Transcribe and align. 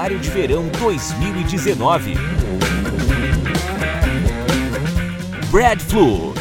Seminário 0.00 0.18
de 0.18 0.30
Verão 0.30 0.66
2019. 0.78 2.14
Brad 5.50 5.78
Flu. 5.82 6.32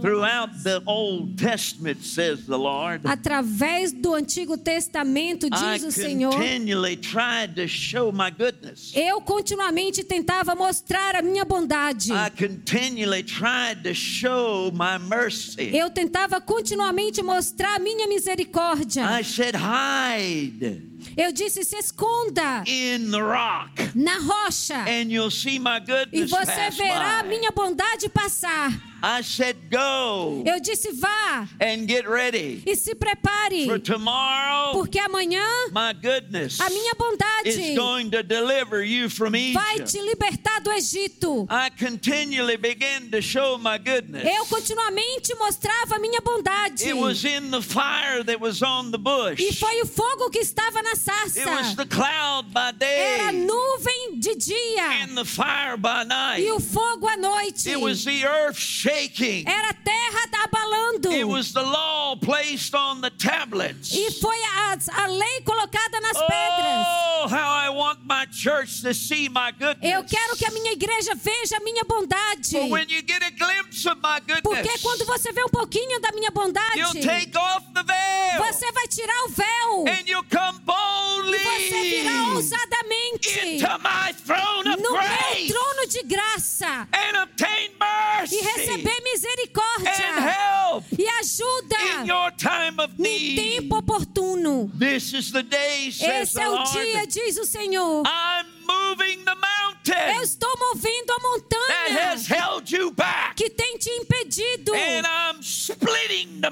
Throughout 0.00 0.50
the 0.62 0.82
Old 0.86 1.36
Testament, 1.36 2.02
says 2.02 2.46
the 2.46 2.56
Lord, 2.56 3.02
Através 3.04 3.92
do 3.92 4.14
Antigo 4.14 4.56
Testamento, 4.56 5.46
I 5.50 5.78
diz 5.78 5.84
o 5.84 5.90
Senhor, 5.90 6.32
continually 6.32 6.96
tried 6.96 7.54
to 7.56 7.66
show 7.66 8.12
my 8.12 8.30
goodness. 8.30 8.92
eu 8.94 9.20
continuamente 9.20 10.04
tentava 10.04 10.54
mostrar 10.54 11.16
a 11.16 11.22
minha 11.22 11.44
bondade. 11.44 12.12
I 12.12 12.30
continually 12.30 13.22
tried 13.22 13.82
to 13.82 13.94
show 13.94 14.70
my 14.72 14.98
mercy. 14.98 15.74
Eu 15.76 15.90
tentava 15.90 16.40
continuamente 16.40 17.22
mostrar 17.22 17.76
a 17.76 17.78
minha 17.78 18.06
misericórdia. 18.06 19.04
I 19.18 19.24
said, 19.24 19.54
hide 19.56 20.93
Eu 21.16 21.32
disse: 21.32 21.64
se 21.64 21.76
esconda 21.76 22.64
in 22.66 23.10
the 23.10 23.20
rock, 23.20 23.90
na 23.94 24.18
rocha 24.18 24.76
and 24.88 25.10
you'll 25.10 25.30
see 25.30 25.58
my 25.58 25.80
e 26.12 26.24
você 26.24 26.70
verá 26.70 27.20
a 27.20 27.22
minha 27.22 27.50
bondade 27.50 28.08
passar. 28.08 28.72
I 29.06 29.22
said, 29.22 29.56
go 29.70 30.42
Eu 30.46 30.58
disse: 30.60 30.90
vá 30.92 31.46
and 31.60 31.86
get 31.86 32.08
ready. 32.08 32.62
e 32.66 32.74
se 32.74 32.94
prepare, 32.94 33.66
For 33.66 33.78
tomorrow, 33.78 34.72
porque 34.72 34.98
amanhã 34.98 35.44
my 35.72 35.92
goodness 35.92 36.58
a 36.58 36.70
minha 36.70 36.92
is 36.92 36.98
bondade 36.98 37.74
going 37.76 38.10
to 38.10 38.22
deliver 38.22 38.82
you 38.82 39.10
from 39.10 39.32
vai 39.32 39.74
Egypt. 39.74 39.90
te 39.90 40.00
libertar 40.00 40.60
do 40.62 40.70
Egito. 40.72 41.46
I 41.50 41.70
continually 41.70 42.56
began 42.56 43.10
to 43.10 43.20
show 43.20 43.58
my 43.58 43.76
goodness. 43.78 44.24
Eu 44.24 44.46
continuamente 44.46 45.34
mostrava 45.36 45.96
a 45.96 45.98
minha 45.98 46.20
bondade. 46.22 46.88
It 46.88 46.96
was 46.96 47.24
in 47.24 47.50
the 47.50 47.60
fire 47.60 48.24
that 48.24 48.40
was 48.40 48.62
on 48.62 48.90
the 48.90 48.98
bush. 48.98 49.38
E 49.38 49.52
foi 49.52 49.82
o 49.82 49.86
fogo 49.86 50.30
que 50.30 50.38
estava 50.38 50.82
na 50.82 50.93
It 50.94 51.46
was 51.46 51.66
sarça. 51.66 51.76
the 51.76 51.86
cloud 51.86 52.52
by 52.52 52.72
Era 52.80 53.32
day 53.32 53.46
nuvem 53.46 54.20
de 54.20 54.34
dia 54.36 55.02
and 55.02 55.16
the 55.16 55.24
fire 55.24 55.76
by 55.76 56.04
night. 56.04 56.40
e 56.40 56.50
o 56.50 56.60
fogo 56.60 57.08
à 57.08 57.16
noite. 57.16 57.68
It 57.68 57.80
was 57.80 58.04
the 58.04 58.24
earth 58.24 58.58
shaking. 58.58 59.46
Era 59.48 59.70
a 59.70 59.74
terra 59.74 60.04
abalando. 60.44 61.12
It 61.12 61.24
was 61.24 61.52
the 61.52 61.62
law 61.62 62.16
placed 62.16 62.74
on 62.74 63.00
the 63.00 63.10
tablets. 63.10 63.92
E 63.92 64.10
foi 64.20 64.36
a, 64.42 64.78
a 65.02 65.06
lei 65.08 65.40
colocada 65.44 66.00
nas 66.00 66.16
pedras. 66.16 66.86
Oh, 66.86 67.28
how 67.28 67.50
I 67.50 67.68
want 67.70 68.00
my 68.04 68.26
church 68.30 68.82
to 68.82 68.94
see 68.94 69.28
my 69.28 69.50
goodness. 69.52 69.92
Eu 69.92 70.04
quero 70.04 70.36
que 70.36 70.46
a 70.46 70.50
minha 70.50 70.72
igreja 70.72 71.14
veja 71.14 71.56
a 71.56 71.60
minha 71.60 71.84
bondade. 71.84 72.50
For 72.50 72.70
when 72.70 72.88
you 72.88 73.02
get 73.02 73.22
a 73.22 73.30
glimpse 73.30 73.86
of 73.86 74.00
my 74.00 74.20
Porque 74.20 74.62
goodness, 74.62 74.82
quando 74.82 75.04
você 75.06 75.32
vê 75.32 75.42
um 75.42 75.48
pouquinho 75.48 76.00
da 76.00 76.12
minha 76.12 76.30
bondade, 76.30 76.78
you'll 76.78 77.02
take 77.02 77.36
off 77.36 77.64
the 77.72 77.82
veil 77.82 78.04
você 78.38 78.70
vai 78.72 78.86
tirar 78.88 79.24
o 79.24 79.28
véu 79.28 79.84
and 79.88 80.06
you'll 80.06 80.24
come 80.24 80.58
boldly 80.60 80.83
e 81.26 81.38
você 81.38 81.82
virá 81.82 82.22
ousadamente 82.34 83.38
into 83.40 83.78
my 83.78 84.12
throne 84.24 84.68
of 84.68 84.82
no 84.82 84.92
meu 84.92 85.00
grace! 85.02 85.48
trono 85.48 85.86
de 85.88 86.02
graça 86.02 86.88
and 86.92 87.22
obtain 87.22 87.70
mercy! 87.78 88.36
e 88.36 88.40
receber 88.42 89.00
misericórdia. 89.02 89.90
And 89.92 90.28
help 90.28 90.84
e 91.04 91.06
in 91.06 91.12
ajuda 91.20 92.06
your 92.06 92.30
time 92.32 92.78
of 92.80 92.92
no 92.98 93.04
need. 93.04 93.36
tempo 93.60 93.76
oportuno. 93.78 94.70
This 94.78 95.12
is 95.12 95.30
the 95.32 95.42
day, 95.42 95.90
says 95.90 96.30
Esse 96.30 96.40
é 96.40 96.48
o 96.48 96.62
dia, 96.64 97.06
diz 97.06 97.36
o 97.38 97.44
Senhor. 97.44 98.02
I'm 98.06 98.46
moving 98.66 99.24
the 99.24 99.32
Eu 99.32 99.36
mountain 99.36 100.22
estou 100.22 100.50
movendo 100.58 101.12
a 101.12 101.16
that 101.16 101.22
montanha 101.22 102.12
has 102.12 102.26
held 102.26 102.70
you 102.74 102.90
back, 102.92 103.34
que 103.36 103.50
tem 103.50 103.76
te 103.78 103.90
impedido. 103.90 104.72
and 104.74 105.06
I'm 105.06 105.42
splitting 105.42 106.40
the 106.40 106.50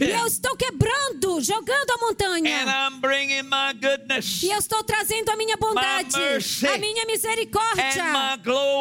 E 0.00 0.10
eu 0.10 0.26
estou 0.26 0.56
quebrando, 0.56 1.40
jogando 1.42 1.90
a 1.92 1.98
montanha. 1.98 2.64
I'm 2.66 3.00
bringing 3.00 3.42
my 3.42 3.72
goodness 3.74 4.42
E 4.42 4.50
eu 4.50 4.58
estou 4.58 4.82
trazendo 4.82 5.30
a 5.30 5.36
minha 5.36 5.56
bondade, 5.56 6.16
mercy 6.16 6.66
a 6.66 6.78
minha 6.78 7.04
misericórdia 7.04 7.84
and 7.84 8.12
my 8.12 8.36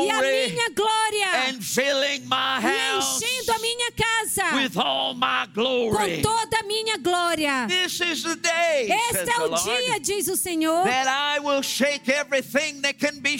e 0.06 0.09
a 0.12 0.22
minha 0.22 0.69
glória. 0.69 1.50
and 1.50 1.62
filling 1.62 2.22
my 2.25 2.59
E 2.62 2.97
enchendo 2.97 3.52
a 3.53 3.59
minha 3.59 3.91
casa 3.91 4.56
with 4.56 4.78
all 4.78 5.09
my 5.09 5.09
com 5.14 5.53
glory. 5.53 6.22
toda 6.22 6.59
a 6.59 6.64
minha 6.64 6.97
glória. 6.97 7.68
This 7.68 8.00
is 8.02 8.24
the 8.24 8.36
day, 8.36 8.90
Este 8.92 9.30
é 9.30 9.42
o 9.42 9.56
dia, 9.56 10.00
diz 10.00 10.28
o 10.28 10.36
Senhor, 10.36 10.84
that 10.84 11.08
I 11.08 11.40
will 11.40 11.62
shake 11.62 12.09
everything 12.09 12.81
that 12.81 12.97
can 13.00 13.20
be 13.20 13.38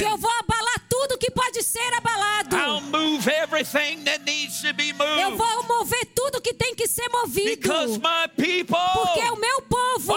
que 0.00 0.04
eu 0.04 0.16
vou 0.16 0.30
abalar 0.30 0.81
tudo 1.02 1.18
que 1.18 1.30
pode 1.30 1.62
ser 1.62 1.92
abalado. 1.94 2.56
I'll 2.56 2.80
move 2.80 3.28
everything 3.28 4.04
that 4.04 4.24
needs 4.24 4.62
to 4.62 4.72
be 4.72 4.90
Eu 4.90 5.36
vou 5.36 5.62
mover 5.64 6.06
tudo 6.14 6.40
que 6.40 6.54
tem 6.54 6.74
que 6.74 6.86
ser 6.86 7.08
movido. 7.08 7.60
Porque 7.60 9.30
o 9.30 9.36
meu 9.36 9.62
povo 9.62 10.12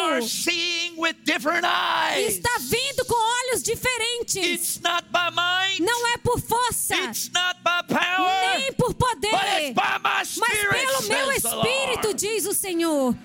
está 2.18 2.58
vindo 2.60 3.06
com 3.06 3.16
olhos 3.16 3.64
diferentes. 3.64 4.80
Não 5.80 6.08
é 6.08 6.18
por 6.18 6.40
força, 6.40 6.96
nem 8.58 8.74
por 8.74 8.94
poder, 8.94 9.74
mas 9.74 10.38
pelo 10.38 11.02
meu 11.08 11.32
espírito, 11.32 12.14
diz 12.14 12.46
o 12.46 12.54
Senhor. 12.54 13.16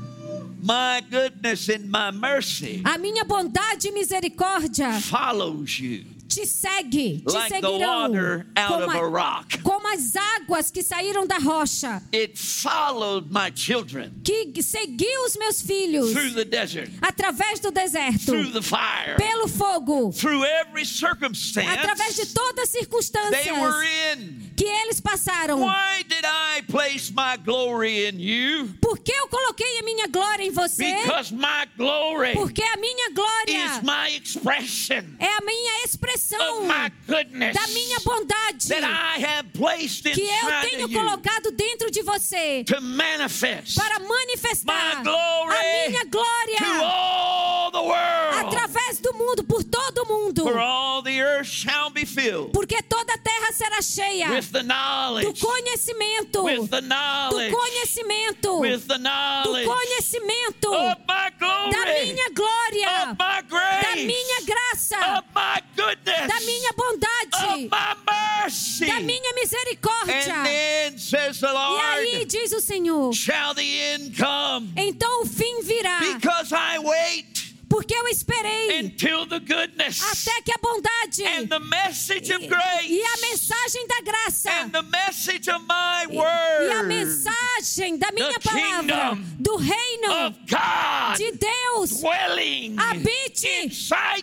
My 0.63 1.03
goodness 1.09 1.67
and 1.67 1.89
my 1.89 2.09
mercy 2.11 2.81
A 2.85 2.97
minha 2.97 3.25
bondade 3.25 3.89
e 3.89 3.91
misericórdia 3.91 5.01
follows 5.01 5.77
you 5.77 6.05
te 6.33 6.45
segue, 6.47 7.21
te 7.21 7.31
like 7.31 7.49
the 7.49 7.61
seguirão 7.61 8.09
water 8.09 8.47
out 8.55 8.69
como, 8.69 8.83
of 8.83 8.95
a 8.95 8.99
como 9.61 9.87
as 9.93 10.15
águas 10.15 10.71
que 10.71 10.81
saíram 10.81 11.27
da 11.27 11.37
rocha, 11.37 12.01
It 12.11 12.37
followed 12.37 13.31
my 13.31 13.51
children 13.51 14.11
que 14.23 14.63
seguiu 14.63 15.25
os 15.25 15.35
meus 15.35 15.61
filhos 15.61 16.11
through 16.11 16.33
the 16.33 16.45
desert, 16.45 16.89
através 17.01 17.59
do 17.59 17.71
deserto, 17.71 18.25
through 18.25 18.51
the 18.51 18.61
fire, 18.61 19.15
pelo 19.17 19.47
fogo, 19.47 20.11
through 20.11 20.43
every 20.43 20.85
circumstance 20.85 21.67
através 21.69 22.15
de 22.15 22.25
todas 22.27 22.73
as 22.75 22.87
que 24.55 24.65
eles 24.65 24.99
passaram. 24.99 25.59
Why 25.59 26.03
did 26.03 26.23
I 26.25 26.61
place 26.63 27.11
my 27.11 27.37
glory 27.37 28.07
in 28.07 28.19
you? 28.19 28.69
Por 28.81 28.97
que 28.99 29.11
eu 29.11 29.27
coloquei 29.27 29.79
a 29.79 29.83
minha 29.83 30.07
glória 30.07 30.43
em 30.43 30.51
você? 30.51 30.95
Because 31.03 31.33
my 31.33 31.65
glory 31.77 32.33
Porque 32.33 32.63
a 32.63 32.77
minha 32.77 33.09
is 33.09 33.13
glória 33.13 33.81
my 33.83 34.15
expression 34.15 35.03
é 35.19 35.37
a 35.37 35.41
minha 35.41 35.83
expressão 35.83 36.59
of 36.59 36.67
my 36.67 36.91
goodness 37.07 37.55
da 37.55 37.67
minha 37.67 37.99
bondade 37.99 38.67
that 38.67 38.83
I 38.83 39.23
have 39.23 39.49
placed 39.53 40.03
que 40.03 40.21
eu 40.21 40.69
tenho 40.69 40.89
colocado 40.89 41.51
dentro 41.51 41.89
de 41.91 42.01
você 42.01 42.63
to 42.65 42.81
manifest 42.81 43.75
para 43.75 43.99
manifestar 43.99 44.97
a 44.97 45.03
minha 45.03 46.05
glória 46.05 46.83
all 46.83 47.71
do 48.99 49.13
mundo, 49.13 49.43
por 49.43 49.63
todo 49.63 50.03
o 50.03 50.05
mundo. 50.07 50.43
For 50.43 50.57
all 50.57 51.01
the 51.01 51.21
earth 51.21 51.47
shall 51.47 51.89
be 51.89 52.05
filled 52.05 52.51
Porque 52.51 52.81
toda 52.83 53.13
a 53.13 53.17
terra 53.17 53.51
será 53.51 53.81
cheia 53.81 54.29
with 54.29 54.51
the 54.51 54.61
do 54.61 55.33
conhecimento, 55.33 56.43
with 56.43 56.69
the 56.69 56.81
do 56.81 57.55
conhecimento, 57.55 58.59
do 59.43 59.65
conhecimento. 59.65 60.73
of 60.73 60.97
my 61.07 61.31
da 61.71 61.85
minha 61.85 62.29
glória, 62.33 63.03
of 63.03 63.17
my 63.17 63.41
da 63.81 63.95
minha 63.95 64.41
graça, 64.45 64.97
of 65.17 65.27
my 65.33 65.61
goodness, 65.75 66.27
da 66.27 66.39
minha 66.41 66.69
of 66.69 66.75
bondade, 66.75 67.67
da 68.87 68.99
minha 68.99 69.33
misericórdia. 69.33 70.13
E 71.65 71.79
aí 71.79 72.25
diz 72.25 72.51
o 72.51 72.61
Senhor: 72.61 73.11
então 74.77 75.23
o 75.23 75.25
fim 75.25 75.61
virá, 75.61 75.99
Because 75.99 76.53
I 76.53 76.79
wait 76.79 77.32
porque 77.73 77.95
eu 77.95 78.07
esperei 78.07 78.81
until 78.81 79.25
the 79.25 79.39
goodness 79.39 79.99
até 80.03 80.43
que 80.43 80.51
a 80.51 80.59
bondade 80.61 81.25
and 81.25 81.47
the 81.47 81.57
message 81.57 82.31
of 82.31 82.43
e 82.43 82.47
grace 82.47 83.01
a 83.03 83.17
mensagem 83.31 83.87
da 83.87 84.01
graça 84.01 84.51
and 84.51 84.69
the 84.69 84.81
message 84.83 85.49
of 85.49 85.59
my 85.65 86.05
e 86.07 86.17
a 86.17 86.81
word 86.81 86.87
mensagem 86.87 87.97
da 87.97 88.11
minha 88.11 88.31
The 88.33 88.39
palavra 88.41 89.17
do 89.39 89.55
reino 89.55 90.27
of 90.27 90.37
God 90.47 91.17
de 91.17 91.31
Deus 91.31 92.03
habite 92.77 93.69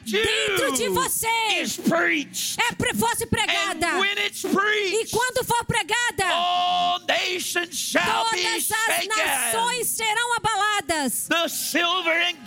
dentro 0.04 0.72
de 0.72 0.88
você 0.88 1.28
is 1.60 1.76
preached. 1.76 2.56
é 2.60 2.94
fosse 3.00 3.26
pregada. 3.26 3.86
And 3.86 4.00
when 4.00 4.18
it's 4.18 4.44
E 4.44 5.06
quando 5.10 5.44
for 5.44 5.64
pregada, 5.64 6.26
all 6.26 7.00
nations 7.00 7.74
shall 7.76 8.30
be 8.30 8.42
todas 8.42 8.70
as 8.70 9.06
nações 9.06 9.86
serão 9.88 10.36
abaladas. 10.36 11.26
The 11.28 11.48
silver 11.48 12.12
and 12.12 12.39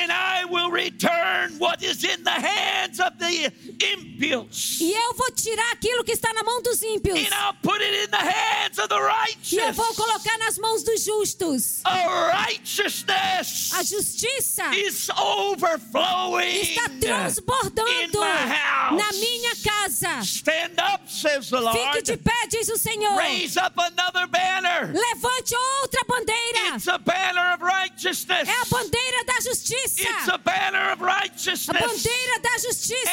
And 0.00 0.12
I 0.12 0.44
will 0.44 0.70
return 0.70 1.58
what 1.58 1.82
is 1.82 2.04
in 2.04 2.22
the 2.24 2.30
hands 2.30 3.00
of 3.00 3.18
the 3.18 3.52
impious 3.92 4.80
E 4.80 4.92
eu 4.92 5.14
vou 5.14 5.30
tirar 5.32 5.72
aquilo 5.72 6.04
que 6.04 6.12
está 6.12 6.32
na 6.32 6.42
mão 6.42 6.62
dos 6.62 6.82
ímpios. 6.82 7.16
and 7.18 7.34
I'll 7.34 7.54
put 7.62 7.80
it 7.82 8.04
in 8.04 8.10
the 8.10 8.16
hands 8.16 8.78
of 8.78 8.88
the 8.88 8.94
E 8.94 8.98
eu 8.98 9.04
righteous. 9.06 9.76
vou 9.76 9.94
colocar 9.94 10.38
nas 10.38 10.58
mãos 10.58 10.82
dos 10.84 11.02
justos. 11.04 11.80
A 11.84 12.32
righteousness 12.46 13.72
A 13.74 13.82
justiça 13.82 14.70
is 14.76 15.08
overflowing 15.10 16.60
está 16.62 16.84
in 16.90 17.00
transbordando 17.00 18.20
my 18.20 18.46
house. 18.54 18.98
na 19.02 19.12
minha 19.12 19.54
casa. 19.56 20.22
Stand 20.24 20.78
up, 20.78 21.02
says 21.10 21.50
the 21.50 21.58
Fique 21.72 22.02
de 22.02 22.12
Lord. 22.12 22.22
pé, 22.24 22.46
diz 22.50 22.68
o 22.68 22.76
Senhor. 22.78 23.16
Raise 23.16 23.56
up 23.56 23.74
another 23.78 24.26
banner. 24.26 24.92
Levante 24.92 25.54
outra 25.82 26.02
bandeira. 26.06 26.76
It's 26.76 26.86
a 26.88 26.98
banner 26.98 27.54
of 27.54 27.62
righteousness. 27.64 28.48
É 28.48 28.60
a 28.62 28.64
bandeira 28.66 29.24
da 29.24 29.40
justiça. 29.40 29.87
It's 29.96 30.28
a 30.28 30.38
banner 30.38 30.92
of 30.92 31.00
A 31.02 31.04
righteousness. 31.04 31.80
bandeira 31.80 32.38
da 32.40 32.58
justiça. 32.58 33.10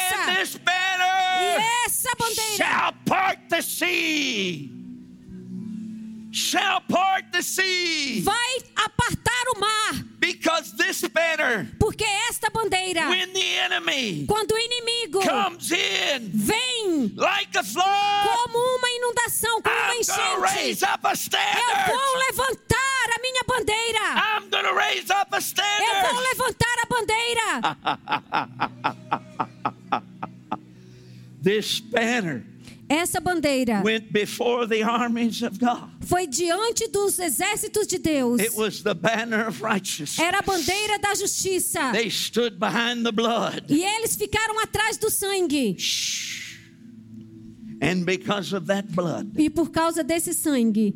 E 1.40 1.84
essa 1.86 2.10
bandeira 2.18 2.56
shall 2.56 2.92
part 3.04 3.48
the 3.48 3.62
sea. 3.62 4.72
Shall 6.32 6.80
part 6.82 7.30
the 7.32 7.42
sea. 7.42 8.20
vai 8.22 8.58
apartar 8.76 9.44
o 9.54 9.60
mar. 9.60 10.04
Because 10.32 10.72
this 10.76 11.02
banner, 11.08 11.68
Porque 11.78 12.04
esta 12.28 12.50
bandeira, 12.50 13.08
when 13.08 13.32
the 13.32 13.58
enemy 13.64 14.24
quando 14.26 14.52
o 14.52 14.58
inimigo 14.58 15.20
comes 15.22 15.70
in 15.70 16.30
vem 16.34 17.12
like 17.16 17.56
a 17.56 17.62
flood, 17.62 18.28
como 18.28 18.58
uma 18.58 18.88
inundação, 18.90 19.62
como 19.62 19.74
uma 19.74 19.92
I'm 19.94 20.02
going 20.02 20.04
to 20.04 20.40
raise 20.42 20.82
enchente, 20.82 20.92
up 20.94 21.06
a 21.06 21.10
eu 21.10 21.14
standard. 21.14 21.90
vou 21.92 22.16
levantar 22.28 23.10
a 23.14 23.20
minha 23.22 23.42
bandeira. 23.46 24.00
I'm 24.16 24.50
to 24.64 24.74
raise 24.74 25.10
up 25.10 25.32
a 25.32 25.38
Eu 25.38 25.40
vou 25.40 25.40
standard. 25.40 26.20
levantar 26.30 26.76
a 26.82 26.86
bandeira. 26.86 27.76
This 31.42 31.78
banner 31.80 32.44
Essa 32.88 33.20
bandeira 33.20 33.82
went 33.84 34.12
before 34.12 34.66
the 34.66 34.82
armies 34.82 35.42
of 35.42 35.58
God. 35.58 35.90
foi 36.02 36.26
diante 36.26 36.86
dos 36.88 37.18
exércitos 37.18 37.86
de 37.86 37.98
Deus. 37.98 38.40
It 38.40 38.54
was 38.56 38.82
the 38.82 38.94
banner 38.94 39.48
of 39.48 39.60
righteousness. 39.60 40.18
Era 40.20 40.38
a 40.38 40.42
bandeira 40.42 40.98
da 41.00 41.14
justiça. 41.14 41.92
They 41.92 42.08
stood 42.10 42.58
behind 42.60 43.04
the 43.04 43.10
blood. 43.12 43.64
E 43.68 43.82
eles 43.84 44.14
ficaram 44.14 44.60
atrás 44.62 44.98
do 44.98 45.10
sangue. 45.10 45.76
And 47.82 48.04
because 48.04 48.54
of 48.54 48.66
that 48.68 48.86
blood, 48.92 49.32
E 49.36 49.50
por 49.50 49.70
causa 49.70 50.04
desse 50.04 50.32
sangue, 50.32 50.94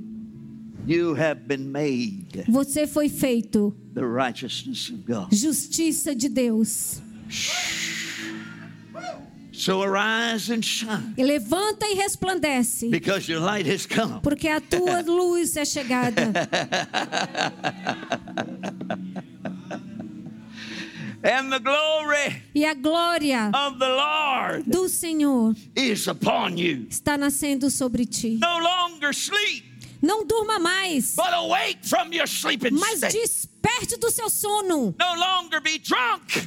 you 0.86 1.14
have 1.14 1.46
been 1.46 1.70
made 1.70 2.44
você 2.48 2.86
foi 2.86 3.08
feito 3.08 3.74
the 3.94 4.00
righteousness 4.04 4.88
of 4.90 5.04
God. 5.04 5.28
justiça 5.32 6.14
de 6.14 6.28
Deus. 6.28 7.02
So 9.60 9.82
arise 9.82 10.48
and 10.48 10.64
shine 10.64 11.12
E 11.18 11.22
levanta 11.22 11.84
e 11.86 11.94
resplandece, 11.94 12.88
because 12.90 13.28
your 13.28 13.40
light 13.40 13.66
has 13.66 13.84
come. 13.84 14.18
porque 14.22 14.48
a 14.48 14.58
tua 14.58 15.02
luz 15.06 15.54
é 15.54 15.66
chegada. 15.66 16.32
And 21.22 21.52
the 21.52 21.58
glory 21.60 22.42
E 22.54 22.64
a 22.64 22.74
glória 22.74 23.50
of 23.54 23.78
the 23.78 23.86
Lord 23.88 24.64
do 24.66 24.88
Senhor 24.88 25.54
is 25.76 26.08
upon 26.08 26.56
you. 26.56 26.86
está 26.88 27.18
nascendo 27.18 27.70
sobre 27.70 28.06
ti. 28.06 28.38
No 28.40 28.58
longer 28.58 29.12
sleep, 29.12 29.64
Não 30.02 30.24
durma 30.24 30.58
mais, 30.58 31.14
but 31.14 31.28
awake 31.34 31.80
from 31.82 32.10
your 32.14 32.26
sleeping 32.26 32.72
mas 32.72 32.96
state. 33.00 33.49
Desperte 33.60 33.96
do 33.96 34.10
seu 34.10 34.28
sono. 34.30 34.94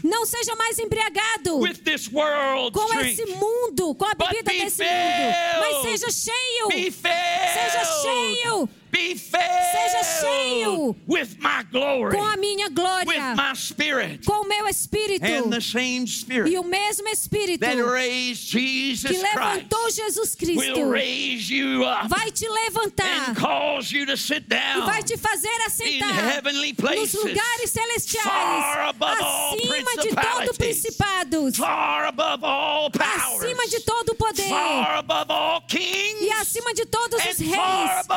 Não 0.03 0.25
seja 0.25 0.55
mais 0.55 0.79
embriagado 0.79 1.59
com 2.71 2.99
esse 2.99 3.25
mundo, 3.25 3.95
com 3.95 4.05
a 4.05 4.13
bebida 4.15 4.51
be 4.51 4.63
desse 4.63 4.83
mundo. 4.83 5.59
Mas 5.59 5.81
seja 5.83 6.11
cheio, 6.11 6.67
seja 6.71 7.85
cheio 8.01 8.69
Be 8.93 9.15
filled. 9.15 9.41
Seja 9.71 10.03
cheio. 10.21 10.95
with 11.07 11.35
my 11.39 11.63
glory. 11.71 12.15
com 12.15 12.23
a 12.23 12.37
minha 12.37 12.67
with 12.67 12.75
glória, 12.75 13.35
my 13.35 13.55
spirit. 13.55 14.23
com 14.23 14.43
o 14.43 14.47
meu 14.47 14.67
espírito. 14.67 15.25
And 15.25 15.49
the 15.51 15.59
same 15.59 16.03
E 16.03 16.07
spirit 16.07 16.57
o 16.59 16.63
mesmo 16.63 17.07
espírito 17.09 17.59
that 17.61 17.75
raised 17.75 18.51
Jesus 18.51 19.11
que 19.11 19.17
levantou 19.17 19.89
Jesus 19.89 20.35
will 20.39 20.55
Cristo 20.55 20.91
raise 20.91 21.49
you 21.49 21.83
up 21.83 22.07
vai 22.07 22.31
te 22.31 22.47
levantar 22.47 23.29
and 23.29 23.35
cause 23.35 23.91
you 23.91 24.05
to 24.05 24.15
sit 24.15 24.43
e 24.43 24.49
down 24.49 24.85
vai 24.85 25.01
te 25.01 25.17
fazer 25.17 25.47
in 25.47 25.65
assentar 25.65 26.43
nos 26.95 27.13
lugares 27.13 27.71
celestiais, 27.71 28.23
far 28.23 28.89
above 28.89 29.21
all 29.23 29.53
acima 29.53 29.75
de 29.75 30.15
todo 30.15 30.53
principalities, 30.55 30.57
principados, 30.57 31.57
far 31.57 32.05
above 32.05 32.45
all 32.45 32.91
powers, 32.91 33.43
acima 33.43 33.67
de 33.67 33.79
todo 33.81 34.15
poder 34.15 34.49
far 34.49 34.97
above 34.97 35.31
all 35.31 35.61
kings, 35.61 36.21
e 36.21 36.29
acima 36.31 36.73
de 36.73 36.85
todos 36.85 37.19
os 37.19 37.37
reis 37.37 38.07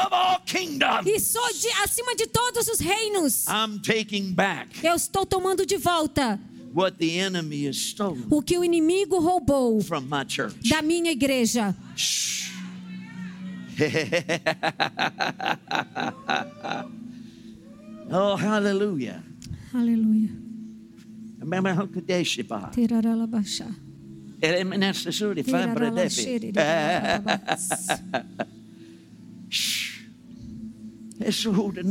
e 1.06 1.20
sou 1.20 1.52
de, 1.52 1.68
acima 1.84 2.14
de 2.16 2.26
todos 2.26 2.66
os 2.68 2.80
reinos. 2.80 3.44
I'm 3.46 3.78
taking 3.80 4.32
back 4.32 4.84
Eu 4.84 4.94
estou 4.94 5.26
tomando 5.26 5.64
de 5.66 5.76
volta 5.76 6.40
what 6.74 6.96
the 6.98 7.18
enemy 7.18 7.66
has 7.66 7.76
stolen 7.76 8.24
o 8.30 8.42
que 8.42 8.58
o 8.58 8.64
inimigo 8.64 9.18
roubou 9.18 9.80
from 9.82 10.02
my 10.02 10.24
church. 10.28 10.68
da 10.68 10.82
minha 10.82 11.10
igreja. 11.12 11.74
oh, 18.10 18.34
hallelujah. 18.36 19.22
Kadesh 21.92 22.42
Bar. 22.42 22.70
Teraralabachá. 22.70 23.68
Eliminasuri 24.40 25.42
who 31.44 31.72
the. 31.72 31.82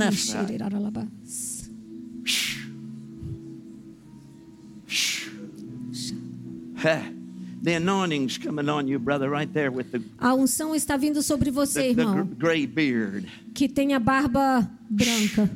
The 7.62 7.74
anointing's 7.74 8.38
coming 8.38 8.69
on 8.69 8.88
you, 8.88 9.00
brother, 9.00 9.27
right 9.27 9.51
there 9.51 9.72
with 9.72 9.92
the, 9.92 10.00
A 10.19 10.36
unção 10.36 10.75
está 10.75 10.95
vindo 10.98 11.24
sobre 11.24 11.50
você, 11.50 11.89
the, 11.89 11.95
the 11.95 12.01
irmão, 12.01 12.25
gr- 12.27 12.36
gray 12.36 12.68
beard. 12.68 13.25
que 13.56 13.68
tem 13.68 13.95
a 13.95 14.00
barba 14.00 14.69
branca. 14.88 15.50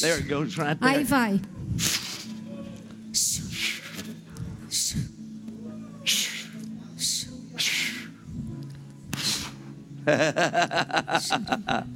There 0.00 0.18
it 0.18 0.28
goes 0.28 0.58
right 0.58 0.76
Aí 0.80 0.94
there. 0.96 1.04
vai. 1.04 1.40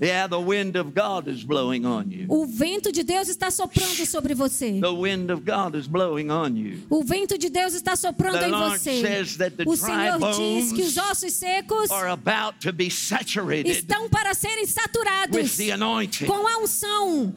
Yeah, 0.00 0.26
the 0.26 0.40
wind 0.40 0.74
of 0.74 0.94
God 0.96 1.28
is 1.28 1.44
blowing 1.44 1.86
on 1.86 2.10
you. 2.10 2.26
O 2.28 2.44
vento 2.44 2.90
de 2.90 3.04
Deus 3.04 3.28
está 3.28 3.52
soprando 3.52 4.04
sobre 4.04 4.34
você. 4.34 4.80
The 4.80 4.92
wind 4.92 5.30
of 5.30 5.44
God 5.44 5.76
is 5.76 5.86
blowing 5.86 6.28
on 6.28 6.56
you. 6.56 6.80
O 6.90 7.04
vento 7.04 7.38
de 7.38 7.48
Deus 7.48 7.72
está 7.72 7.94
soprando 7.94 8.40
The 8.40 8.48
em 8.48 8.50
Lord 8.50 8.78
você. 8.80 9.00
says 9.00 9.36
that 9.36 9.56
the 9.56 9.62
O 9.64 9.76
Senhor 9.76 10.18
diz 10.34 10.72
que 10.72 10.82
os 10.82 10.96
ossos 10.96 11.32
secos 11.34 11.88
Are 11.92 12.08
about 12.10 12.58
to 12.60 12.72
be 12.72 12.90
saturated 12.90 13.70
estão 13.70 14.08
para 14.08 14.34
serem 14.34 14.62
with 14.64 14.70
saturados 14.70 15.56
the 15.56 15.70
anointing. 15.70 16.26
com 16.26 16.48
a 16.48 16.58
unção. 16.58 17.32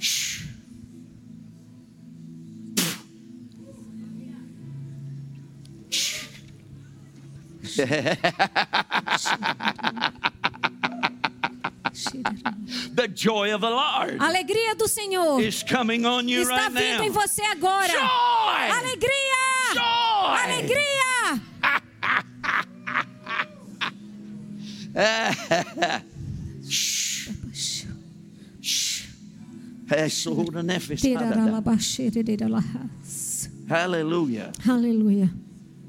The 12.96 13.08
joy 13.14 13.54
of 13.54 13.62
the 13.62 13.70
Lord 13.70 14.22
A 14.22 14.26
alegria 14.28 14.76
do 14.76 14.88
Senhor 14.88 15.40
is 15.42 15.64
coming 15.64 16.06
on 16.06 16.28
you 16.28 16.42
está 16.42 16.70
right 16.70 16.74
vindo 16.74 17.04
em 17.04 17.10
now. 17.10 17.22
você 17.22 17.42
agora. 17.44 17.88
Joy! 17.88 18.70
Alegria! 18.72 19.74
Joy! 19.74 20.36
Alegria! 20.44 21.42
Hallelujah. 33.68 34.52
Aleluia. 34.68 35.30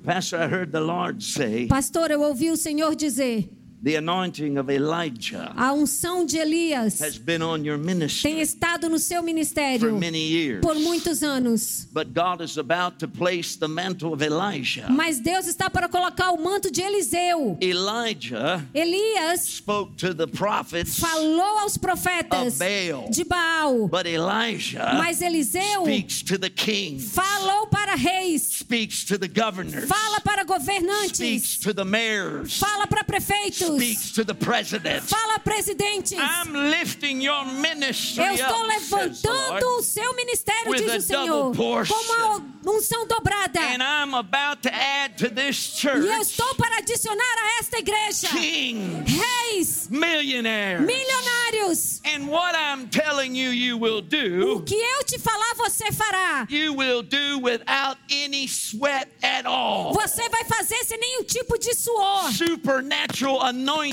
Pastor, 0.07 0.39
I 0.39 0.47
heard 0.47 0.71
the 0.71 0.81
Lord 0.81 1.21
say 1.21 1.67
Pastor, 1.67 2.13
eu 2.13 2.23
ouvi 2.23 2.49
o 2.53 2.57
Senhor 2.57 2.95
dizer: 2.95 3.51
The 3.83 3.97
anointing 3.97 4.57
of 4.59 4.71
Elijah 4.71 5.53
A 5.57 5.73
unção 5.73 6.25
de 6.25 6.39
Elias 6.39 6.99
has 7.01 7.19
been 7.19 7.43
on 7.43 7.63
your 7.65 7.77
tem 7.77 7.87
ministry 7.87 8.41
estado 8.41 8.89
no 8.89 8.99
seu 8.99 9.19
for 9.21 9.27
ministério 9.27 9.99
many 9.99 10.19
years. 10.27 10.61
por 10.63 10.75
muitos 10.77 11.23
anos. 11.23 11.87
But 11.93 12.13
God 12.15 12.41
is 12.41 12.57
about 12.59 12.99
to 13.01 13.09
place 13.09 13.57
the 13.57 13.69
mantle 13.69 14.13
of 14.15 14.23
Elijah. 14.23 14.87
Mas 14.91 15.21
Deus 15.21 15.47
está 15.47 15.71
para 15.71 15.89
colocar 15.89 16.31
o 16.33 16.37
manto 16.43 16.71
de 16.71 16.81
Eliseu. 16.83 17.59
Elijah 17.61 18.65
Elias 18.75 19.43
spoke 19.43 19.97
to 19.97 20.15
the 20.15 20.27
prophets, 20.27 20.99
falou 20.99 21.59
aos 21.61 21.77
profetas 21.77 22.55
Of 22.55 22.59
Baal. 22.59 23.11
de 23.11 23.25
Baal, 23.25 23.89
but 23.89 24.07
Elijah 24.07 24.95
mas 24.97 25.21
Eliseu 25.21 25.83
speaks 25.85 26.23
to 26.23 26.39
the 26.39 26.51
king, 26.51 26.99
falou 26.99 27.67
para 27.67 27.95
reis, 27.97 28.43
speaks 28.43 29.05
to 29.05 29.19
the 29.19 29.29
governors, 29.29 29.89
fala 29.89 30.21
para 30.21 30.43
speaks 30.43 30.59
governantes, 30.67 31.59
to 31.59 31.73
the 31.75 31.85
mayors, 31.85 32.59
fala 32.59 32.87
para 32.87 33.05
prefeitos, 33.05 33.66
speaks 33.75 34.13
to 34.13 34.25
the 34.25 34.35
president. 34.35 35.03
fala 35.05 35.39
presidentes. 35.41 36.19
I'm 36.19 36.53
lifting 36.71 37.21
your 37.23 37.45
ministry 37.45 38.23
Eu 38.25 38.35
estou 38.35 38.63
levantando 38.65 39.67
o 39.79 39.83
seu 39.83 40.15
ministério, 40.15 40.75
diz 40.75 40.95
o 40.95 41.01
Senhor, 41.07 41.57
com 41.57 41.85
uma 41.95 42.43
unção 42.67 43.07
dobrada. 43.07 43.61
and 43.61 43.83
I'm 43.83 44.15
about 44.15 44.63
to 44.63 44.71
add 44.73 45.17
to 45.19 45.31
this 45.31 45.83
E 45.85 45.87
eu 45.89 46.21
estou 46.21 46.55
para 46.57 46.79
adicionar 46.79 47.23
a 47.23 47.59
esta 47.61 47.79
igreja 47.79 48.29
kings, 48.29 49.13
reis, 49.13 49.89
millionaires. 49.89 50.85
milionários. 50.87 52.01
And 52.05 52.29
what 52.29 52.55
I'm 52.57 52.89
telling 52.89 53.35
you, 53.37 53.51
you 53.51 53.79
will 53.79 53.99
O 53.99 54.63
que 54.63 54.75
eu 54.75 55.05
te 55.05 55.19
falar, 55.19 55.55
você 55.57 55.91
fará. 55.93 56.47
you 56.51 56.75
will 56.75 57.03
do 57.03 57.39
without 57.41 57.99
any 58.11 58.47
sweat 58.47 59.09
at 59.23 59.47
all. 59.47 59.93
Você 59.93 60.29
vai 60.29 60.45
fazer 60.45 60.85
sem 60.85 60.99
nenhum 60.99 61.25
tipo 61.25 61.59
de 61.59 61.75
suor. 61.75 62.33
Supernatural 62.33 63.41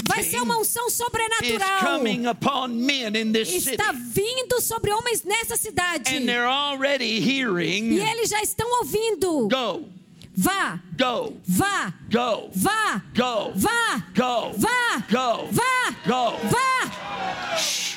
Vai 0.08 0.24
ser 0.24 0.42
uma 0.42 0.58
unção 0.58 0.90
sobrenatural. 0.90 1.82
coming 1.82 2.28
upon 2.28 2.70
men 2.70 3.16
in 3.16 3.32
this 3.32 3.50
city. 3.50 3.72
Está 3.72 3.92
vindo 3.92 4.62
sobre 4.62 4.92
homens 4.92 5.24
nessa 5.24 5.56
cidade. 5.56 6.16
And 6.16 6.26
they're 6.26 6.48
already 6.48 7.20
E 7.20 8.00
eles 8.00 8.30
já 8.30 8.42
estão 8.42 8.68
ouvindo. 8.80 9.48
go, 9.48 9.86
Vá, 10.36 10.80
go, 10.98 11.38
vá, 11.48 11.94
go, 12.10 12.50
vá, 12.56 13.04
go, 13.16 13.54
vá, 13.56 14.04
go, 14.16 14.52
vá, 14.58 15.04
go, 15.12 15.48
vá, 15.52 15.96
go. 16.08 16.38
vá. 16.50 17.93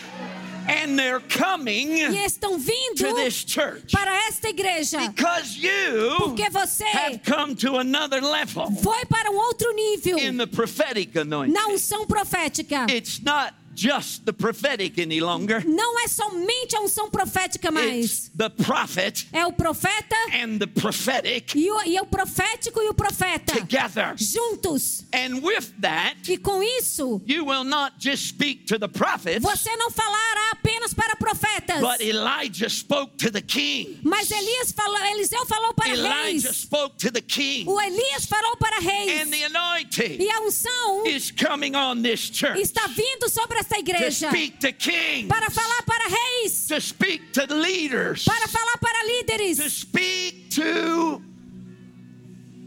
And 0.69 0.99
they're 0.99 1.21
coming 1.21 1.89
E 2.13 2.25
estão 2.25 2.59
vindo 2.59 2.97
to 3.09 3.15
this 3.15 3.45
church 3.45 3.93
para 3.93 4.13
esta 4.29 4.49
igreja. 4.49 4.99
because 5.13 5.57
you 5.57 6.17
Porque 6.19 6.51
você 6.51 6.85
have 6.85 7.21
come 7.25 7.55
to 7.57 7.77
another 7.79 8.21
level 8.21 8.71
foi 8.83 9.05
para 9.07 9.31
um 9.31 9.37
outro 9.37 9.73
nível 9.75 10.19
in 10.19 10.37
the 10.37 10.47
prophetic 10.47 11.17
anointing. 11.17 11.53
na 11.53 11.69
unção 11.69 12.07
profética. 12.07 12.87
It's 12.91 13.21
not 13.23 13.55
just 13.77 14.25
the 14.25 14.33
prophetic 14.33 14.99
any 15.01 15.21
longer. 15.21 15.63
Não 15.67 16.01
é 16.01 16.09
somente 16.09 16.75
a 16.75 16.81
unção 16.81 17.11
profética 17.11 17.71
mais. 17.71 18.05
It's 18.05 18.31
the 18.37 18.49
prophet 18.49 19.27
É 19.33 19.45
o 19.47 19.53
profeta 19.53 20.17
and 20.33 20.59
the 20.59 20.67
prophetic 20.67 21.55
e 21.55 21.71
o, 21.71 21.83
e 21.85 22.01
o 22.01 22.07
profético 22.07 22.81
e 22.81 22.89
o 22.89 22.95
profeta 22.95 23.55
together. 23.55 24.15
juntos. 24.17 25.05
And 25.13 25.41
with 25.43 25.73
that, 25.81 26.17
E 26.31 26.39
com 26.39 26.63
isso, 26.63 27.21
you 27.27 27.45
will 27.45 27.65
not 27.65 27.95
just 27.99 28.29
speak 28.29 28.65
to 28.67 28.79
the 28.79 28.89
prophets, 28.89 29.43
você 29.43 29.77
não 29.77 29.91
falará 29.91 30.51
apenas 30.53 30.95
para 30.95 31.15
profetas. 31.17 31.81
but 31.81 32.01
Elijah 32.01 32.69
spoke 32.71 33.17
to 33.17 33.31
the 33.31 33.41
king. 33.43 33.99
Mas 34.03 34.31
Elias 34.31 34.73
falou, 34.73 34.99
Eliseu 35.13 35.45
falou 35.47 35.75
para 35.75 35.91
Elijah 35.91 36.23
reis. 36.23 36.45
spoke 36.57 36.97
to 36.97 37.11
the 37.13 37.21
king. 37.21 37.65
O 37.69 37.81
Elias 37.81 38.25
falou 38.27 38.57
para 38.57 38.79
reis. 38.81 39.23
And 39.23 39.31
the 39.31 39.45
anointing 39.45 40.17
E 40.23 40.31
a 40.31 40.41
unção 40.41 41.07
is 41.07 41.31
coming 41.31 41.75
on 41.77 42.03
this 42.03 42.21
church 42.33 42.61
está 42.61 42.87
vindo 42.87 43.29
sobre 43.29 43.59
esta 43.67 43.79
igreja 43.79 44.31
kings, 44.79 45.29
para 45.29 45.51
falar 45.51 45.83
para 45.85 46.05
reis, 46.09 46.67
to 46.69 46.81
speak 46.81 47.33
to 47.33 47.47
leaders, 47.55 48.25
para 48.25 48.47
falar 48.47 48.79
para 48.81 49.01
to 49.01 49.07
líderes, 49.07 49.73
speak 49.73 50.49
to 50.51 51.21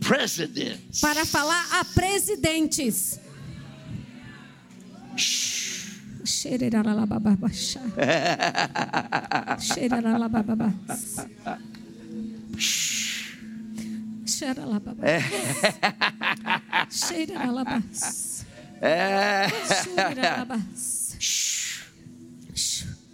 presidents. 0.02 1.00
para 1.02 1.26
falar 1.26 1.66
a 1.80 1.86
presidentes. 1.86 3.20
Xeralabás. 16.90 18.46
Xeralabás. 18.82 21.08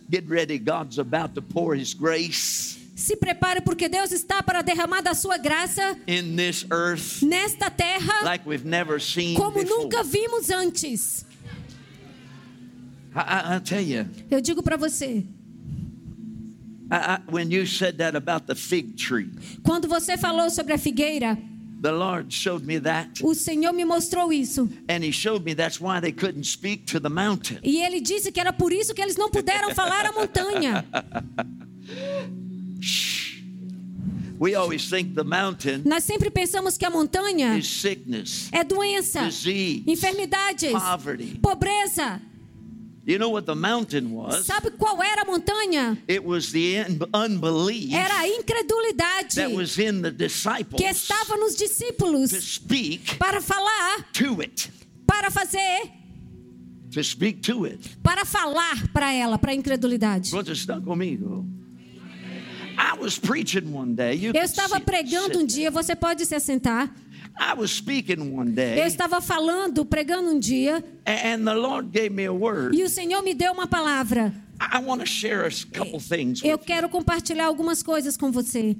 Get 0.10 0.30
ready, 0.30 0.60
God's 0.60 0.98
about 1.00 1.34
to 1.36 1.42
pour 1.42 1.76
His 1.76 1.94
grace 1.94 2.78
Se 2.96 3.16
prepare 3.18 3.60
porque 3.62 3.90
Deus 3.90 4.12
está 4.12 4.42
para 4.42 4.62
derramar 4.64 5.02
da 5.02 5.14
sua 5.14 5.38
graça 5.38 5.98
in 6.08 6.36
this 6.38 6.66
earth 6.72 7.22
nesta 7.22 7.70
terra 7.70 8.24
like 8.24 8.46
we've 8.48 8.64
never 8.66 9.00
seen 9.02 9.36
como 9.36 9.62
before. 9.62 9.84
nunca 9.84 10.02
vimos 10.04 10.50
antes. 10.50 11.26
I, 13.14 13.20
I, 13.20 13.54
I'll 13.54 13.60
tell 13.62 13.82
you, 13.82 14.06
Eu 14.32 14.40
digo 14.42 14.64
para 14.64 14.78
você, 14.78 15.26
I, 16.90 16.96
I, 16.96 17.20
when 17.30 17.52
you 17.52 17.66
said 17.66 17.98
that 17.98 18.16
about 18.16 18.48
the 18.48 18.56
fig 18.56 18.96
tree, 18.96 19.30
quando 19.64 19.88
você 19.90 20.18
falou 20.18 20.50
sobre 20.50 20.72
a 20.74 20.78
figueira, 20.78 21.38
the 21.86 21.92
Lord 21.92 22.34
showed 22.34 22.66
me 22.66 22.80
that, 22.80 23.22
o 23.24 23.36
Senhor 23.36 23.72
me 23.72 23.86
mostrou 23.86 24.32
isso. 24.34 24.68
and 24.90 25.04
He 25.04 25.12
showed 25.12 25.46
me 25.46 25.54
that's 25.54 25.80
why 25.80 26.00
they 26.00 26.12
couldn't 26.12 26.46
speak 26.46 26.88
to 26.88 27.00
the 27.00 27.10
mountain. 27.10 27.60
E 27.64 27.84
ele 27.84 28.02
disse 28.02 28.32
que 28.32 28.40
era 28.40 28.52
por 28.52 28.74
isso 28.74 28.94
que 28.96 29.02
eles 29.02 29.16
não 29.16 29.30
puderam 29.30 29.70
falar 29.76 30.08
a 30.08 30.12
montanha. 30.12 30.84
We 34.38 34.54
always 34.56 34.90
think 34.90 35.16
the 35.16 35.24
mountain 35.24 35.84
Nós 35.86 36.04
sempre 36.04 36.30
pensamos 36.30 36.78
que 36.78 36.86
a 36.86 36.90
montanha 36.90 37.58
is 37.58 37.68
sickness, 37.68 38.50
é 38.52 38.64
doença, 38.66 39.22
disease, 39.26 39.84
enfermidades, 39.88 40.72
poverty. 40.74 41.40
pobreza. 41.42 42.20
You 43.08 43.20
know 43.20 43.30
what 43.30 43.46
the 43.46 43.54
mountain 43.56 44.12
was? 44.12 44.46
Sabe 44.48 44.72
qual 44.80 45.00
era 45.04 45.22
a 45.22 45.26
montanha? 45.26 45.96
It 46.08 46.24
was 46.26 46.52
the 46.52 46.80
un- 46.80 47.00
unbelief 47.14 47.94
Era 47.94 48.22
a 48.24 48.28
incredulidade 48.28 49.36
that 49.36 49.52
was 49.52 49.78
in 49.78 50.02
the 50.02 50.10
disciples 50.10 50.82
que 50.82 50.88
estava 50.90 51.38
nos 51.38 51.54
to 51.56 51.66
discípulos 51.66 52.32
speak 52.32 53.20
para 53.20 53.40
falar, 53.42 54.12
to 54.14 54.42
it. 54.42 54.72
para 55.06 55.30
fazer, 55.30 55.92
To 56.92 57.04
speak 57.04 57.42
to 57.44 57.66
it. 57.66 57.80
para 58.02 58.26
falar 58.26 58.88
para 58.92 59.14
ela, 59.14 59.38
para 59.38 59.52
a 59.52 59.56
incredulidade. 59.56 60.32
Quanto 60.32 60.52
está 60.52 60.82
comigo? 60.82 61.46
I 62.78 62.98
was 63.00 63.18
preaching 63.20 63.72
one 63.72 63.94
day. 63.96 64.16
You 64.16 64.32
Eu 64.34 64.44
estava 64.44 64.80
pregando 64.80 65.40
um 65.40 65.46
dia, 65.46 65.70
você 65.72 65.96
pode 65.96 66.26
se 66.26 66.34
assentar. 66.36 66.94
I 67.38 67.54
was 67.54 67.72
speaking 67.72 68.34
one 68.34 68.50
Eu 68.50 68.56
day, 68.56 68.80
estava 68.86 69.20
falando, 69.22 69.86
pregando 69.86 70.30
um 70.30 70.40
dia, 70.40 70.84
and 71.06 71.44
the 71.46 71.54
Lord 71.54 71.90
gave 71.92 72.10
me 72.12 72.26
a 72.26 72.32
word. 72.34 72.76
e 72.76 72.84
o 72.84 72.90
Senhor 72.90 73.22
me 73.22 73.34
deu 73.34 73.52
uma 73.52 73.68
palavra. 73.68 74.34
I 74.60 74.80
want 74.80 75.02
to 75.02 75.06
share 75.06 75.46
a 75.46 75.52
couple 75.78 76.00
things 76.00 76.42
Eu 76.42 76.52
with 76.54 76.62
you. 76.62 76.66
quero 76.66 76.88
compartilhar 76.90 77.46
algumas 77.46 77.84
coisas 77.84 78.16
com 78.16 78.32
você. 78.32 78.76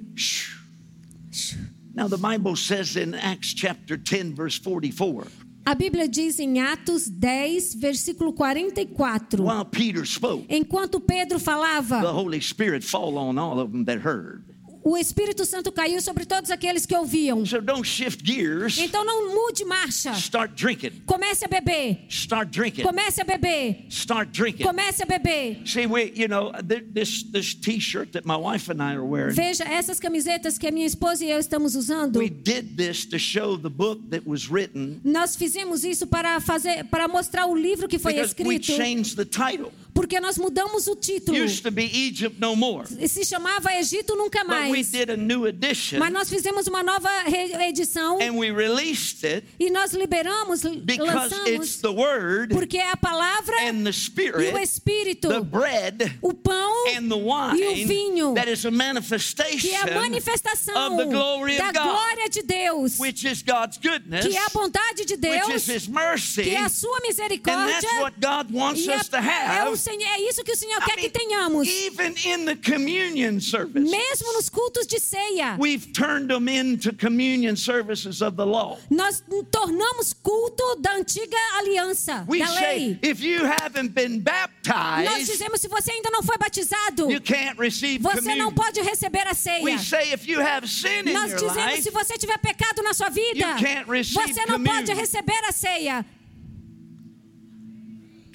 Now, 1.94 2.08
the 2.08 2.16
Bible 2.18 2.56
says 2.56 2.96
in 2.96 3.14
Acts 3.14 3.54
chapter 3.54 3.96
10, 3.96 4.34
verse 4.34 4.58
44, 4.58 5.26
A 5.66 5.74
Bíblia 5.74 6.06
diz 6.08 6.38
em 6.38 6.60
Atos 6.60 7.08
10, 7.08 7.74
versículo 7.74 8.32
44. 8.32 9.42
while 9.42 9.64
Peter 9.64 10.04
spoke, 10.06 10.46
Enquanto 10.48 11.00
Pedro 11.00 11.38
the 11.38 11.44
falava, 11.44 12.00
Holy 12.12 12.40
Spirit 12.40 12.84
fall 12.84 13.16
on 13.18 13.38
all 13.38 13.58
of 13.60 13.72
them 13.72 13.84
that 13.84 13.98
heard. 14.06 14.44
O 14.86 14.96
Espírito 14.96 15.44
Santo 15.44 15.72
caiu 15.72 16.00
sobre 16.00 16.24
todos 16.24 16.48
aqueles 16.48 16.86
que 16.86 16.94
ouviam. 16.94 17.44
So 17.44 17.60
don't 17.60 17.84
shift 17.84 18.24
gears. 18.24 18.78
Então 18.78 19.04
não 19.04 19.34
mude 19.34 19.64
marcha. 19.64 20.12
Start 20.12 20.52
drinking. 20.54 21.02
Comece 21.04 21.44
a 21.44 21.48
beber. 21.48 22.04
Start 22.08 22.50
drinking. 22.52 22.84
Comece 22.84 23.20
a 23.20 23.24
beber. 23.24 23.84
Start 23.90 24.30
drinking. 24.30 24.64
Comece 24.64 25.02
a 25.02 25.06
beber. 25.06 25.66
See, 25.66 25.86
we, 25.88 26.12
you 26.14 26.28
know, 26.28 26.52
th- 26.52 26.84
this 26.94 27.24
this 27.24 27.52
T-shirt 27.52 28.12
that 28.12 28.24
my 28.24 28.36
wife 28.36 28.70
and 28.70 28.80
I 28.80 28.94
are 28.94 29.04
wearing. 29.04 29.34
Veja 29.34 29.64
essas 29.64 29.98
camisetas 29.98 30.56
que 30.56 30.68
a 30.68 30.70
minha 30.70 30.86
esposa 30.86 31.24
e 31.24 31.32
eu 31.32 31.40
estamos 31.40 31.74
usando. 31.74 32.20
We 32.20 32.30
did 32.30 32.76
this 32.76 33.04
to 33.06 33.18
show 33.18 33.58
the 33.58 33.68
book 33.68 34.00
that 34.10 34.24
was 34.24 34.48
written 34.48 35.00
Nós 35.02 35.34
fizemos 35.34 35.82
isso 35.82 36.06
para 36.06 36.38
fazer, 36.38 36.84
para 36.84 37.08
mostrar 37.08 37.46
o 37.46 37.56
livro 37.56 37.88
que 37.88 37.98
foi 37.98 38.12
because 38.12 38.36
we 38.38 38.54
escrito, 38.54 38.80
changed 38.80 39.16
the 39.16 39.24
title. 39.24 39.72
Porque 39.96 40.20
nós 40.20 40.36
mudamos 40.36 40.86
o 40.86 40.94
título. 40.94 41.36
Used 41.42 41.62
to 41.62 41.70
be 41.70 41.84
Egypt 41.84 42.38
no 42.38 42.54
more. 42.54 42.86
Se 43.08 43.24
chamava 43.24 43.72
Egito 43.72 44.14
Nunca 44.14 44.44
But 44.44 44.64
we 44.64 44.70
Mais. 44.72 44.90
did 44.90 45.08
a 45.10 45.16
new 45.16 45.46
edition 45.46 45.98
Mas 45.98 46.12
nós 46.12 46.28
fizemos 46.28 46.66
uma 46.66 46.82
nova 46.82 47.08
reedição 47.24 48.18
and 48.20 48.36
we 48.36 48.50
released 48.50 49.24
it 49.24 49.46
e 49.58 49.70
nós 49.70 49.92
liberamos, 49.92 50.62
because 50.62 51.34
it's 51.46 51.80
lançamos, 51.80 51.80
the 51.80 51.88
Word 51.88 52.54
porque 52.54 52.76
é 52.76 52.90
a 52.90 52.96
palavra 52.96 53.54
and 53.62 53.84
the 53.84 53.88
e 53.88 53.90
o 53.90 53.92
Spirit, 53.92 54.62
Espírito, 54.62 55.28
the 55.28 55.40
bread 55.40 56.18
o 56.20 56.34
pão 56.34 56.88
and 56.88 57.08
the 57.08 57.16
e 57.16 57.22
o 57.22 57.26
wine 57.26 57.84
vinho, 57.86 58.34
that 58.34 58.50
is 58.50 58.64
a 58.66 58.70
que 58.70 58.76
manifestation 58.76 59.68
é 59.68 59.92
a 59.92 59.94
manifestação 59.94 60.74
of 60.92 60.96
the 60.98 61.04
glory 61.10 61.56
da 61.56 61.68
of 61.68 61.72
God, 61.72 61.82
glória 61.84 62.28
de 62.28 62.42
Deus, 62.42 62.98
which 62.98 63.26
is 63.26 63.42
God's 63.42 63.78
goodness, 63.78 64.26
que 64.26 64.36
é 64.36 64.44
a 64.44 64.48
bondade 64.50 65.04
de 65.06 65.14
which 65.14 65.46
Deus, 65.48 65.54
is 65.54 65.68
His 65.68 65.88
mercy, 65.88 66.42
que 66.44 66.50
é 66.54 66.64
a 66.64 66.68
sua 66.68 66.96
and 66.98 67.00
that's 67.00 67.16
misericórdia. 67.18 68.00
what 68.02 68.20
God 68.20 68.50
wants 68.52 68.84
E 68.84 68.90
é, 68.90 68.96
us 68.96 69.08
to 69.08 69.16
é, 69.16 69.20
have. 69.20 69.70
o 69.70 69.76
Senhor, 69.86 70.02
é 70.02 70.20
isso 70.28 70.42
que 70.42 70.52
o 70.52 70.56
Senhor 70.56 70.80
I 70.82 70.84
quer 70.84 70.96
mean, 70.96 71.02
que 71.02 71.10
tenhamos. 71.10 71.66
even 71.68 72.14
in 72.24 72.44
the 72.44 72.56
communion 72.56 73.40
service, 73.40 73.88
Mesmo 73.88 74.32
nos 74.32 74.48
cultos 74.48 74.86
de 74.86 74.98
ceia, 74.98 75.56
we've 75.58 75.92
turned 75.92 76.28
them 76.28 76.48
into 76.48 76.92
communion 76.92 77.56
services 77.56 78.20
of 78.22 78.36
the 78.36 78.44
law. 78.44 78.78
nós 78.90 79.22
tornamos 79.50 80.12
culto 80.12 80.76
da 80.80 80.94
antiga 80.96 81.36
aliança, 81.58 82.24
We 82.28 82.38
da 82.40 82.46
say, 82.48 82.78
lei. 82.78 82.98
if 83.02 83.20
you 83.22 83.44
haven't 83.44 83.94
been 83.94 84.22
Nós 84.22 84.24
baptized, 84.24 85.26
dizemos, 85.26 85.60
se 85.60 85.68
você 85.68 85.92
ainda 85.92 86.10
não 86.10 86.22
foi 86.22 86.36
batizado, 86.36 87.10
you 87.10 87.20
can't 87.20 87.56
receive 87.58 87.98
você 88.02 88.34
não 88.34 88.50
communion. 88.50 88.52
pode 88.54 88.80
receber 88.82 89.26
a 89.28 89.34
ceia. 89.34 89.62
We 89.62 89.78
say, 89.78 90.12
if 90.12 90.26
you 90.26 90.40
have 90.40 90.66
sin 90.68 91.08
in 91.08 91.12
Nós 91.12 91.30
your 91.32 91.40
dizemos, 91.40 91.70
life, 91.72 91.82
se 91.82 91.90
você 91.90 92.18
tiver 92.18 92.38
pecado 92.38 92.82
na 92.82 92.92
sua 92.92 93.08
vida, 93.08 93.54
você 93.56 94.44
não 94.46 94.62
pode 94.62 94.86
communion. 94.86 94.96
receber 94.96 95.44
a 95.48 95.52
ceia. 95.52 96.04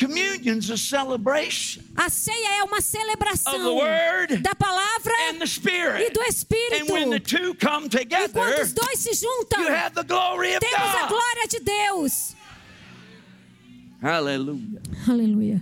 Communion's 0.06 0.70
a 0.70 0.78
celebration 0.78 1.82
A 1.96 2.10
ceia 2.10 2.60
é 2.60 2.64
uma 2.64 2.78
of 2.78 2.84
the 2.84 2.98
celebração 2.98 3.76
Word 3.76 4.38
da 4.42 4.56
palavra 4.56 5.14
and 5.30 5.40
the 5.40 5.46
Spirit. 5.48 6.06
e 6.08 6.10
do 6.12 6.22
And 6.22 6.28
Espírito. 6.28 6.92
when 6.94 7.10
the 7.10 7.20
two 7.20 7.54
come 7.56 7.86
E 7.86 7.90
quando 7.90 8.00
together, 8.00 8.62
os 8.64 8.74
dois 8.74 9.00
se 9.00 9.14
juntam, 9.14 9.62
you 9.62 9.68
have 9.70 9.94
the 9.94 10.04
glory 10.04 10.54
of 10.56 10.60
temos 10.60 10.96
a 10.96 11.00
God. 11.02 11.10
glória 11.10 11.48
de 11.50 11.60
Deus. 11.60 12.36
Aleluia. 15.08 15.62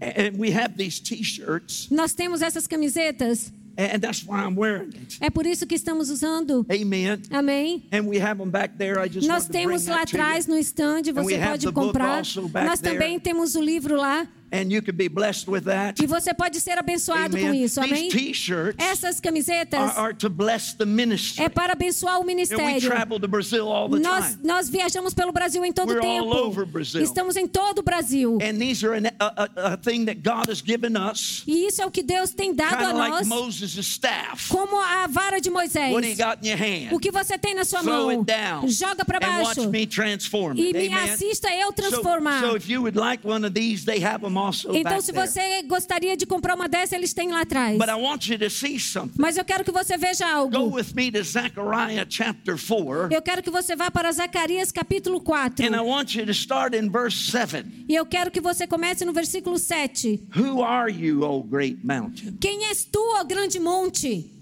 And 0.00 0.38
we 0.38 0.50
have 0.50 0.76
these 0.76 1.00
t-shirts, 1.00 1.88
Nós 1.90 2.12
temos 2.14 2.42
essas 2.42 2.66
camisetas. 2.66 3.50
And 3.76 4.00
that's 4.00 4.24
why 4.24 4.42
I'm 4.42 4.56
wearing 4.56 4.88
it. 4.94 5.18
É 5.20 5.30
por 5.30 5.46
isso 5.46 5.66
que 5.66 5.74
estamos 5.74 6.10
usando. 6.10 6.66
Amen. 6.70 7.20
Amém? 7.30 7.84
And 7.92 8.06
we 8.06 8.18
have 8.18 8.38
them 8.38 8.50
back 8.50 8.76
there. 8.78 8.98
I 8.98 9.08
just 9.08 9.28
Nós 9.28 9.46
temos 9.46 9.86
lá 9.86 10.02
atrás 10.02 10.46
no 10.46 10.56
stand, 10.58 11.12
você 11.12 11.38
pode 11.38 11.72
comprar. 11.72 12.22
Nós 12.64 12.80
there. 12.80 12.94
também 12.94 13.20
temos 13.20 13.54
o 13.54 13.60
livro 13.60 13.96
lá 13.96 14.26
And 14.52 14.70
you 14.72 14.80
can 14.80 14.94
be 14.94 15.08
blessed 15.08 15.48
with 15.50 15.62
that. 15.64 16.00
e 16.02 16.06
você 16.06 16.32
pode 16.32 16.60
ser 16.60 16.78
abençoado 16.78 17.36
com 17.36 17.46
Amen. 17.48 17.64
isso. 17.64 17.80
Amém? 17.80 18.08
These 18.08 18.16
t-shirts 18.16 18.76
Essas 18.84 19.18
camisetas 19.20 19.80
are, 19.80 19.98
are 19.98 20.14
to 20.14 20.30
bless 20.30 20.72
the 20.74 20.84
ministry. 20.86 21.42
é 21.44 21.48
para 21.48 21.72
abençoar 21.72 22.20
o 22.20 22.24
ministério. 22.24 22.80
travel 22.88 23.18
to 23.18 23.26
Brazil 23.28 23.66
all 23.68 23.88
the 23.90 23.98
Nós, 23.98 24.32
time. 24.32 24.38
nós 24.44 24.68
viajamos 24.68 25.12
pelo 25.14 25.32
Brasil 25.32 25.64
em 25.64 25.72
todo 25.72 25.90
o 25.90 25.94
We're 25.94 26.06
all 26.06 26.32
over 26.32 26.64
tempo. 26.64 26.98
Estamos 27.02 27.36
em 27.36 27.46
todo 27.48 27.80
o 27.80 27.82
Brasil. 27.82 28.38
And 28.40 28.58
these 28.58 28.86
are 28.86 28.96
an, 28.96 29.10
a, 29.18 29.42
a, 29.42 29.72
a 29.72 29.76
thing 29.76 30.04
that 30.06 30.20
God 30.22 30.48
has 30.48 30.60
given 30.64 30.96
us, 30.96 31.42
E 31.46 31.66
isso 31.66 31.82
é 31.82 31.86
o 31.86 31.90
que 31.90 32.02
Deus 32.02 32.30
tem 32.30 32.54
dado 32.54 32.84
a 32.84 32.92
like 32.92 33.10
nós, 33.10 33.26
Moses' 33.26 33.74
staff. 33.76 34.48
como 34.48 34.80
a 34.80 35.06
vara 35.08 35.40
de 35.40 35.50
Moisés. 35.50 35.92
What 35.92 36.02
do 36.02 36.08
you 36.08 36.16
got 36.16 36.38
in 36.42 36.48
your 36.50 36.58
hand? 36.58 36.92
O 36.94 36.98
que 37.00 37.10
você 37.10 37.36
tem 37.36 37.54
na 37.54 37.64
sua 37.64 37.80
Throw 37.80 37.92
mão, 37.92 38.10
it 38.10 38.24
down 38.24 38.68
joga 38.68 39.04
para 39.04 39.18
and 39.26 39.42
watch 39.42 39.56
baixo 39.56 39.70
me 39.70 39.86
transform 39.86 40.54
e 40.56 40.72
me 40.72 40.92
assista 40.94 41.48
eu 41.52 41.72
transformar. 41.72 42.40
so 42.40 42.56
if 42.56 42.68
you 42.68 42.80
would 42.82 42.96
like 42.96 43.26
one 43.26 43.44
of 43.44 43.52
these, 43.52 43.84
they 43.84 43.98
have 44.02 44.20
them 44.20 44.35
also 44.35 44.35
Então, 44.74 45.00
se 45.00 45.12
você 45.12 45.62
gostaria 45.62 46.16
de 46.16 46.26
comprar 46.26 46.54
uma 46.54 46.68
dessa, 46.68 46.94
eles 46.94 47.12
têm 47.12 47.30
lá 47.30 47.42
atrás. 47.42 47.78
But 47.78 47.88
I 47.88 47.94
want 47.94 48.26
you 48.28 48.38
to 48.38 48.50
see 48.50 48.78
something. 48.78 49.14
Mas 49.18 49.36
eu 49.36 49.44
quero 49.44 49.64
que 49.64 49.72
você 49.72 49.96
veja 49.96 50.24
Go 50.26 50.56
algo. 50.56 50.76
with 50.76 50.94
me 50.94 51.10
to 51.10 51.22
Zechariah 51.22 52.06
chapter 52.08 52.56
4. 52.58 53.08
Eu 53.12 53.22
quero 53.22 53.42
que 53.42 53.50
você 53.50 53.74
vá 53.74 53.90
para 53.90 54.10
Zacarias 54.12 54.70
capítulo 54.70 55.20
4. 55.20 55.64
And 55.66 55.74
I 55.76 55.80
want 55.80 56.14
you 56.14 56.24
to 56.26 56.32
start 56.32 56.74
in 56.74 56.90
verse 56.90 57.30
7. 57.30 57.64
E 57.88 57.94
eu 57.94 58.04
quero 58.06 58.30
que 58.30 58.40
você 58.40 58.66
comece 58.66 59.04
no 59.04 59.12
versículo 59.12 59.58
7. 59.58 60.28
Who 60.36 60.62
are 60.62 60.92
you, 60.92 61.22
O 61.22 61.42
great 61.42 61.78
mountain? 61.84 62.36
Quem 62.40 62.66
és 62.66 62.84
tu, 62.84 63.00
ó 63.18 63.24
grande 63.24 63.58
monte? 63.58 64.32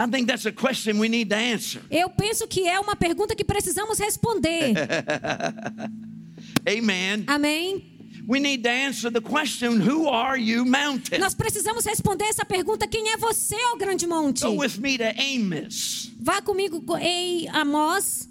I 0.00 0.06
think 0.08 0.28
that's 0.28 0.46
a 0.46 0.52
question 0.52 1.00
we 1.00 1.08
need 1.08 1.28
to 1.30 1.36
answer. 1.36 1.82
Eu 1.90 2.08
penso 2.08 2.46
que 2.46 2.68
é 2.68 2.78
uma 2.78 2.94
pergunta 2.94 3.34
que 3.34 3.44
precisamos 3.44 3.98
responder. 3.98 4.72
Amen. 6.66 7.24
Amém? 7.26 7.97
We 8.28 8.40
need 8.40 8.62
to 8.64 8.68
answer 8.68 9.10
the 9.10 9.22
question, 9.22 9.80
Who 9.80 10.06
are 10.06 10.36
you, 10.36 10.66
mountain? 10.66 11.18
Nós 11.18 11.34
precisamos 11.34 11.86
responder 11.86 12.26
essa 12.26 12.44
pergunta: 12.44 12.86
quem 12.86 13.08
é 13.08 13.16
você, 13.16 13.56
ó 13.72 13.76
grande 13.78 14.06
monte? 14.06 14.42
Go 14.42 14.58
with 14.60 14.78
me 14.78 14.98
to 14.98 15.04
Amos. 15.18 16.10
Vá 16.20 16.42
comigo 16.42 16.84
em 16.98 17.48
Amós, 17.48 18.28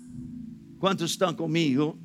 Quantos 0.80 1.10
estão 1.10 1.34
comigo? 1.34 1.98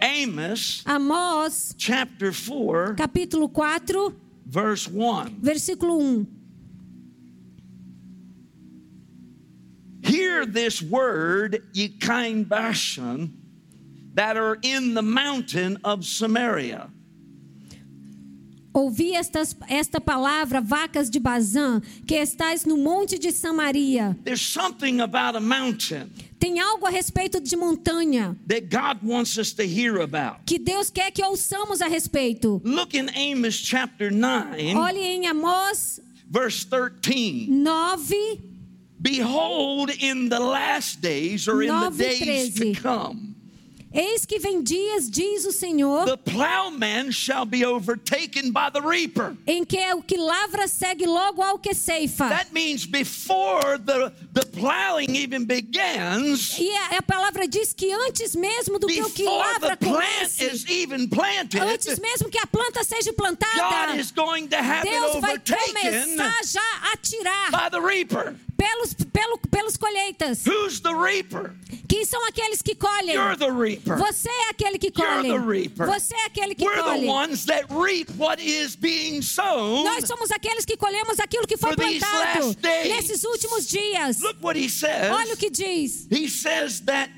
Amos 0.00 0.82
Amós, 0.84 1.72
chapter 1.78 2.32
4, 2.32 2.96
capítulo 2.96 3.48
4, 3.48 4.12
verse 4.44 4.90
1. 4.90 5.38
versículo 5.40 5.98
1. 6.00 6.26
Hear 10.02 10.44
this 10.46 10.82
word, 10.82 11.62
ye 11.72 11.88
kind 11.90 12.48
Bashan, 12.48 13.30
that 14.16 14.36
are 14.36 14.58
in 14.62 14.94
the 14.94 15.02
mountain 15.02 15.78
of 15.84 16.04
Samaria. 16.04 16.88
Ouvi 18.74 19.12
estas, 19.14 19.56
esta 19.70 19.98
palavra, 20.00 20.60
vacas 20.60 21.08
de 21.08 21.18
Bazã, 21.18 21.80
que 22.06 22.14
estais 22.16 22.66
no 22.66 22.76
monte 22.76 23.18
de 23.18 23.32
Samaria. 23.32 24.14
There's 24.24 24.42
something 24.42 25.00
about 25.00 25.34
a 25.36 25.40
mountain 25.40 26.10
Tem 26.38 26.58
algo 26.60 26.84
a 26.86 26.90
respeito 26.90 27.40
de 27.40 27.56
montanha 27.56 28.36
that 28.46 28.68
God 28.68 28.98
wants 29.02 29.38
us 29.38 29.54
to 29.54 29.66
hear 29.66 30.00
about. 30.02 30.44
que 30.44 30.58
Deus 30.58 30.90
quer 30.90 31.10
que 31.10 31.22
ouçamos 31.24 31.80
a 31.80 31.88
respeito. 31.88 32.60
Look 32.64 32.94
in 32.94 33.08
Amos 33.16 33.54
chapter 33.56 34.10
9, 34.10 34.74
Olhe 34.76 35.00
em 35.00 35.26
Amós 35.26 35.98
verse 36.30 36.64
13. 36.66 37.46
9, 37.48 38.42
Behold, 39.00 39.90
in 40.00 40.28
the 40.28 40.38
last 40.38 41.00
days, 41.00 41.48
or 41.48 41.62
in 41.62 41.68
the 41.68 41.90
9, 41.90 41.96
days 41.96 42.54
to 42.54 42.74
13. 42.74 42.74
come, 42.74 43.25
Eis 43.96 44.26
que 44.26 44.38
vem 44.38 44.62
dias, 44.62 45.08
diz 45.08 45.46
o 45.46 45.52
Senhor, 45.52 46.04
the 46.04 46.18
plowman 46.18 47.10
shall 47.10 47.46
be 47.46 47.64
overtaken 47.64 48.52
by 48.52 48.68
the 48.70 48.80
reaper. 48.80 49.34
em 49.46 49.64
que 49.64 49.78
o 49.94 50.02
que 50.02 50.18
lavra 50.18 50.68
segue 50.68 51.06
logo 51.06 51.42
ao 51.42 51.58
que 51.58 51.72
ceifa. 51.72 52.28
That 52.28 52.52
means 52.52 52.84
before 52.84 53.78
the, 53.78 54.12
the 54.34 54.44
plowing 54.46 55.16
even 55.16 55.46
begins, 55.46 56.58
E 56.58 56.70
a, 56.76 56.98
a 56.98 57.02
palavra 57.02 57.48
diz 57.48 57.72
que 57.72 57.90
antes 57.90 58.36
mesmo 58.36 58.78
do 58.78 58.86
que 58.86 59.02
o 59.02 59.10
que 59.10 59.24
lavra 59.24 59.76
comece, 59.78 60.50
planted, 61.08 61.58
antes 61.58 61.98
mesmo 61.98 62.28
que 62.28 62.38
a 62.38 62.46
planta 62.46 62.84
seja 62.84 63.12
God 63.12 63.16
plantada, 63.16 63.96
is 63.96 64.10
going 64.10 64.46
to 64.48 64.56
have 64.56 64.86
it 64.86 64.90
Deus 64.90 65.20
vai 65.20 65.38
começar 65.38 66.44
já 66.44 66.92
a 66.92 66.96
tirar 66.98 67.50
by 67.50 67.70
the 67.70 67.80
reaper. 67.80 68.36
Pelos, 68.56 68.94
pelo, 69.12 69.38
pelos 69.50 69.76
colheitas. 69.76 70.44
Who's 70.46 70.80
the 70.80 70.94
reaper? 70.94 71.54
Quem 71.88 72.04
são 72.04 72.24
aqueles 72.26 72.62
que 72.62 72.74
colhem? 72.74 73.14
You're 73.14 73.36
the 73.36 73.50
reaper. 73.50 73.96
Você 73.98 74.28
é 74.28 74.50
aquele 74.50 74.78
que 74.78 74.90
You're 74.96 75.16
colhe. 75.22 75.28
the 75.30 75.38
reaper. 75.38 75.86
Você 75.86 76.14
é 76.14 76.26
aquele 76.26 76.54
que 76.54 76.64
We're 76.64 76.76
the 76.76 76.82
colhe. 76.82 77.06
ones 77.08 77.44
that 77.46 77.66
reap 77.70 78.10
what 78.16 78.40
is 78.42 78.74
being 78.76 79.20
sown. 79.22 79.84
Nós 79.84 80.04
somos 80.06 80.30
aqueles 80.30 80.64
que 80.64 80.76
colhemos 80.76 81.18
aquilo 81.20 81.46
que 81.46 81.56
foi 81.56 81.74
For 81.74 81.76
these 81.84 82.00
plantado 82.04 82.46
last 82.46 82.60
days. 82.60 82.88
nesses 82.88 83.24
últimos 83.24 83.68
dias. 83.68 84.20
Look 84.20 84.36
what 84.42 84.56
he 84.58 84.68
says. 84.68 85.12
Olha 85.12 85.34
o 85.34 85.36
que 85.36 85.50
diz. 85.50 86.06
He 86.10 86.28
says 86.28 86.80
that 86.86 87.10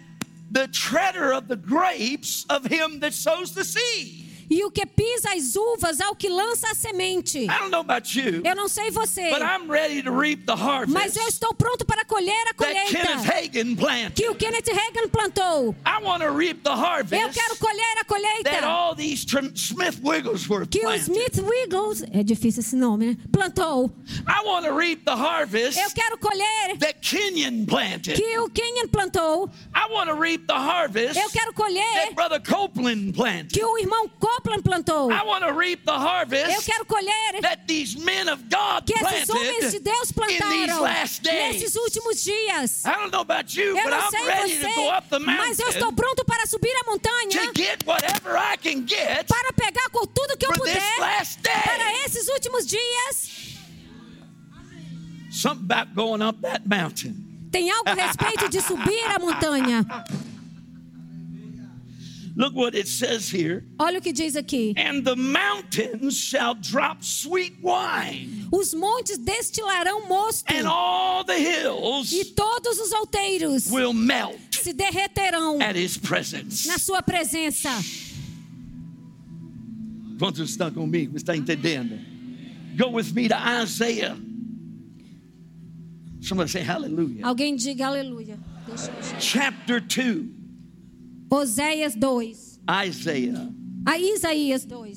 the 0.50 0.66
treader 0.68 1.32
of 1.32 1.46
the 1.48 1.56
grapes 1.56 2.44
of 2.48 2.64
him 2.66 3.00
that 3.00 3.12
sows 3.14 3.52
the 3.52 3.64
seed. 3.64 4.26
E 4.50 4.64
o 4.64 4.70
que 4.70 4.86
pisa 4.86 5.32
as 5.34 5.56
uvas 5.56 6.00
ao 6.00 6.14
que 6.16 6.28
lança 6.28 6.70
a 6.70 6.74
semente. 6.74 7.38
I 7.38 7.46
don't 7.46 7.70
know 7.70 7.80
about 7.80 8.18
you, 8.18 8.40
Eu 8.44 8.56
não 8.56 8.68
sei 8.68 8.90
você, 8.90 9.30
but 9.30 9.42
I'm 9.42 9.70
ready 9.70 10.02
to 10.02 10.10
reap 10.10 10.46
the 10.46 10.54
harvest 10.54 10.92
mas 10.92 11.16
eu 11.16 11.28
estou 11.28 11.54
pronto 11.54 11.84
para 11.84 12.04
colher 12.04 12.48
a 12.48 12.54
colheita 12.54 12.98
Hagin 13.30 13.76
que 14.14 14.28
o 14.28 14.34
Kenneth 14.34 14.66
Reagan 14.66 15.08
plantou. 15.10 15.74
I 15.86 16.02
want 16.02 16.22
to 16.22 16.32
reap 16.32 16.62
the 16.62 16.70
Eu 16.70 17.30
quero 17.30 17.56
colher 17.58 17.92
a 17.92 17.94
that 17.96 18.06
colheita 18.06 18.50
que 20.70 20.86
o. 20.86 20.94
Smith 20.94 21.38
Wiggles, 21.38 22.04
é 22.12 22.22
difícil 22.22 22.60
esse 22.60 22.76
nome, 22.76 23.06
né? 23.06 23.16
Plantou. 23.30 23.90
I 24.26 24.46
want 24.46 24.66
to 24.66 24.74
reap 24.74 25.04
the 25.04 25.12
harvest 25.12 25.78
Eu 25.78 25.90
quero 25.90 26.18
colher 26.18 26.78
that 26.78 27.00
Kenyon 27.00 27.66
planted. 27.66 28.14
que 28.14 28.38
o 28.38 28.48
Kenyon 28.48 28.88
plantou. 28.88 29.50
I 29.74 29.92
want 29.92 30.08
to 30.08 30.14
reap 30.14 30.46
the 30.46 30.54
harvest 30.54 31.20
Eu 31.20 31.28
quero 31.30 31.52
colher 31.52 31.84
that 31.94 32.14
Brother 32.14 32.40
Copeland 32.40 33.12
planted. 33.12 33.52
que 33.52 33.64
o 33.64 33.78
irmão 33.78 34.08
Copeland 34.08 34.37
plantou. 34.40 35.10
I 35.10 35.22
want 35.24 35.44
to 35.44 35.52
reap 35.52 35.84
the 35.84 35.92
Eu 35.92 35.98
harvest 35.98 36.64
quero 36.64 36.84
colher 36.84 37.40
that 37.42 37.62
these 37.66 37.98
men 37.98 38.28
of 38.28 38.42
God 38.44 38.84
que 38.86 38.94
esses 38.94 39.28
homens 39.28 39.72
de 39.72 39.80
Deus 39.80 40.12
plantaram 40.12 40.84
nesses 41.22 41.76
últimos 41.76 42.22
dias. 42.22 42.84
I 42.84 42.90
don't 42.94 43.10
know 43.10 43.20
about 43.20 43.54
you, 43.58 43.76
Eu 43.76 43.82
but 43.84 43.90
não 43.90 43.98
I'm 43.98 44.10
sei 44.10 44.24
ready 44.24 44.58
to 44.60 44.74
go 44.74 44.90
up 44.90 45.08
the 45.08 45.18
você, 45.18 45.24
mas 45.24 45.58
eu 45.58 45.68
estou 45.68 45.92
pronto 45.92 46.24
para 46.24 46.46
subir 46.46 46.74
a 46.82 46.90
montanha 46.90 47.52
para 49.26 49.52
pegar 49.52 49.88
com 49.90 50.06
tudo 50.06 50.36
que 50.36 50.46
eu 50.46 50.52
puder 50.52 50.96
para 50.96 52.04
esses 52.04 52.28
últimos 52.28 52.66
dias. 52.66 53.56
Something 55.30 55.64
about 55.70 55.94
going 55.94 56.22
up 56.22 56.40
that 56.42 56.62
mountain. 56.66 57.14
Tem 57.50 57.70
algo 57.70 57.88
a 57.88 57.94
respeito 57.94 58.48
de 58.48 58.60
subir 58.60 59.04
a 59.04 59.18
montanha. 59.18 59.86
Look 62.38 62.54
what 62.54 62.76
it 62.76 62.86
says 62.86 63.28
here. 63.28 63.64
Olha 63.80 63.98
o 63.98 64.00
que 64.00 64.12
diz 64.12 64.36
aqui. 64.36 64.72
And 64.76 65.02
the 65.02 65.16
mountains 65.16 66.16
shall 66.16 66.54
drop 66.54 67.02
sweet 67.02 67.54
wine, 67.60 68.46
Os 68.52 68.72
montes 68.72 69.18
destilarão 69.18 70.06
mosto 70.06 70.44
and 70.48 70.68
all 70.68 71.24
the 71.24 71.36
hills 71.36 72.12
e 72.12 72.24
todos 72.26 72.78
os 72.78 72.92
outeiros 72.92 73.68
will 73.72 73.92
melt 73.92 74.38
se 74.52 74.72
derreterão 74.72 75.60
at 75.60 75.74
his 75.74 75.98
presence. 75.98 76.68
na 76.68 76.78
sua 76.78 77.02
presença. 77.02 77.70
Quantos 80.16 80.48
estão 80.50 80.70
comigo? 80.70 81.16
Está 81.16 81.36
entendendo? 81.36 81.98
Go 82.76 82.92
with 82.92 83.12
me 83.14 83.28
to 83.28 83.34
Isaiah. 83.62 84.16
Somebody 86.20 86.50
say 86.50 86.62
hallelujah. 86.62 87.26
Alguém 87.26 87.56
diga 87.56 87.88
aleluia. 87.88 88.38
Deixa 88.66 88.90
eu 88.92 88.98
achar. 88.98 89.20
Chapter 89.20 89.80
2. 89.80 90.37
Oséias 91.30 91.94
2. 91.94 92.58
Isaiah 92.86 93.48
A 93.86 93.98
Isaías 93.98 94.64
2. 94.64 94.92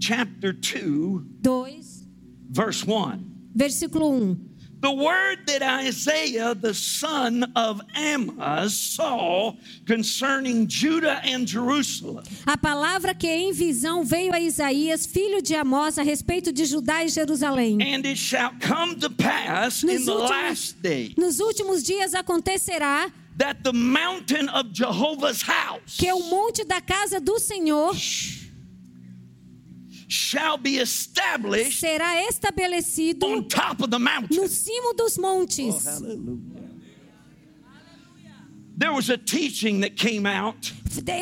chapter 0.00 0.52
2, 0.52 1.24
2, 1.40 1.80
verse 2.50 2.84
1. 2.84 3.24
versículo 3.54 4.10
1. 4.10 4.50
The 4.80 4.92
word 4.92 5.46
that 5.46 5.62
Isaiah, 5.62 6.54
the 6.54 6.74
son 6.74 7.50
of 7.56 7.80
Amoz, 7.96 8.76
saw 8.76 9.54
concerning 9.86 10.66
Judah 10.68 11.22
and 11.24 11.46
Jerusalem. 11.48 12.22
A 12.46 12.58
palavra 12.58 13.14
que 13.14 13.26
em 13.26 13.50
visão 13.50 14.04
veio 14.04 14.34
a 14.34 14.40
Isaías, 14.40 15.06
filho 15.06 15.40
de 15.40 15.54
Amós, 15.54 15.96
a 15.98 16.02
respeito 16.02 16.52
de 16.52 16.66
Judá 16.66 17.02
e 17.02 17.08
Jerusalém. 17.08 17.78
And 17.80 18.04
it 18.04 18.16
shall 18.18 18.52
come 18.60 18.94
to 18.96 19.08
pass 19.08 19.82
in 19.82 19.86
Nos 19.88 20.04
the 20.04 20.12
últimos, 20.12 20.30
last 20.30 20.82
day 20.82 21.14
nos 21.16 21.40
últimos 21.40 21.82
dias 21.82 22.12
acontecerá 22.12 23.10
that 23.36 23.62
the 23.64 23.72
mountain 23.72 24.48
of 24.48 24.72
Jehovah's 24.72 25.42
house 25.42 25.96
que 25.98 26.10
o 26.10 26.18
monte 26.30 26.64
da 26.64 26.80
casa 26.80 27.20
do 27.20 27.38
Senhor 27.38 27.92
shall 30.08 30.56
be 30.56 30.76
established 30.78 31.82
será 31.82 32.22
estabelecido 32.28 33.24
on 33.24 33.48
top 33.48 33.80
of 33.80 33.90
the 33.90 33.98
mountain. 33.98 34.36
no 34.36 34.44
cimo 34.44 34.94
dos 34.96 35.18
montes. 35.18 35.84
Hallelujah. 35.84 36.40
There 38.76 38.92
was 38.92 39.08
a 39.08 39.16
teaching 39.16 39.80
that 39.80 39.96
came 39.96 40.26
out 40.26 40.72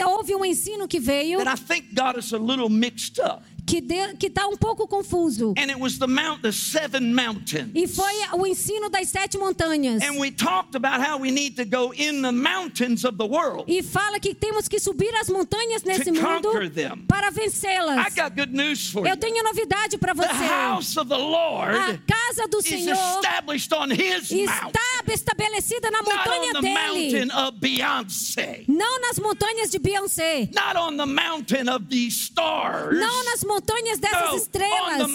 Houve 0.01 0.35
um 0.35 0.45
ensino 0.45 0.87
que 0.89 1.01
veio 1.01 1.39
that 1.39 1.49
I 1.49 1.57
think 1.57 1.95
got 1.95 2.17
us 2.17 2.33
a 2.33 2.39
little 2.39 2.69
mixed 2.69 3.19
up. 3.19 3.43
Que 3.67 3.81
de- 3.81 4.17
que 4.19 4.27
está 4.27 4.47
um 4.49 4.57
pouco 4.57 4.87
confuso. 4.89 5.55
And 5.57 5.71
it 5.71 5.79
was 5.79 5.99
the 5.99 6.07
mount, 6.07 6.43
the 6.43 6.53
seven 6.53 7.15
mountains. 7.15 7.71
E 7.75 7.87
foi 7.87 8.13
o 8.35 8.47
ensino 8.47 8.89
das 8.91 9.09
sete 9.09 9.39
montanhas. 9.39 10.03
And 10.03 10.19
we 10.19 10.31
talked 10.31 10.75
about 10.75 11.01
how 11.01 11.17
we 11.19 11.31
need 11.31 11.57
to 11.57 11.65
go 11.65 11.93
in 11.93 12.23
the 12.23 12.33
mountains 12.33 13.05
of 13.05 13.17
the 13.19 13.27
world. 13.27 13.65
E 13.69 13.83
fala 13.83 14.19
que 14.21 14.35
temos 14.35 14.69
que 14.69 14.79
subir 14.81 15.13
as 15.21 15.29
montanhas 15.29 15.85
nesse 15.85 16.05
To 16.05 16.13
mundo 16.13 16.51
conquer 16.51 16.69
them. 16.71 17.05
para 17.09 17.29
I 17.29 17.31
vencê-las. 17.31 18.15
got 18.15 18.35
good 18.37 18.53
news 18.53 18.91
for 18.91 19.05
you. 19.07 19.11
Eu 19.13 19.17
tenho 19.17 19.43
novidade 19.45 19.97
para 19.99 20.15
The 20.15 20.23
você. 20.27 20.45
house 20.45 20.97
of 20.97 21.09
the 21.09 21.15
A 21.15 21.19
Lord 21.19 22.03
casa 22.07 22.49
do 22.49 22.59
is 22.59 22.67
Senhor 22.67 22.95
established 22.95 23.73
on 23.73 23.91
his 23.91 24.31
está 24.31 25.03
estabelecida 25.09 25.91
na 25.91 26.01
not 26.03 26.09
on 26.11 26.17
montanha 26.17 26.53
the 26.55 26.61
dele, 26.61 26.75
mountain 26.75 27.31
of 27.31 27.59
Beyonce, 27.61 28.65
não 28.69 29.01
nas 29.01 29.19
montanhas 29.19 29.71
de 29.71 29.79
Beyoncé, 29.79 30.49
not 30.55 30.77
on 30.77 30.97
the 30.97 31.07
mountain 31.07 31.69
of 31.69 31.87
these 31.89 32.17
stars. 32.17 32.99
não 32.99 33.25
nas 33.25 33.45
montanhas 33.53 33.99
dessas 33.99 34.43
estrelas. 34.43 35.09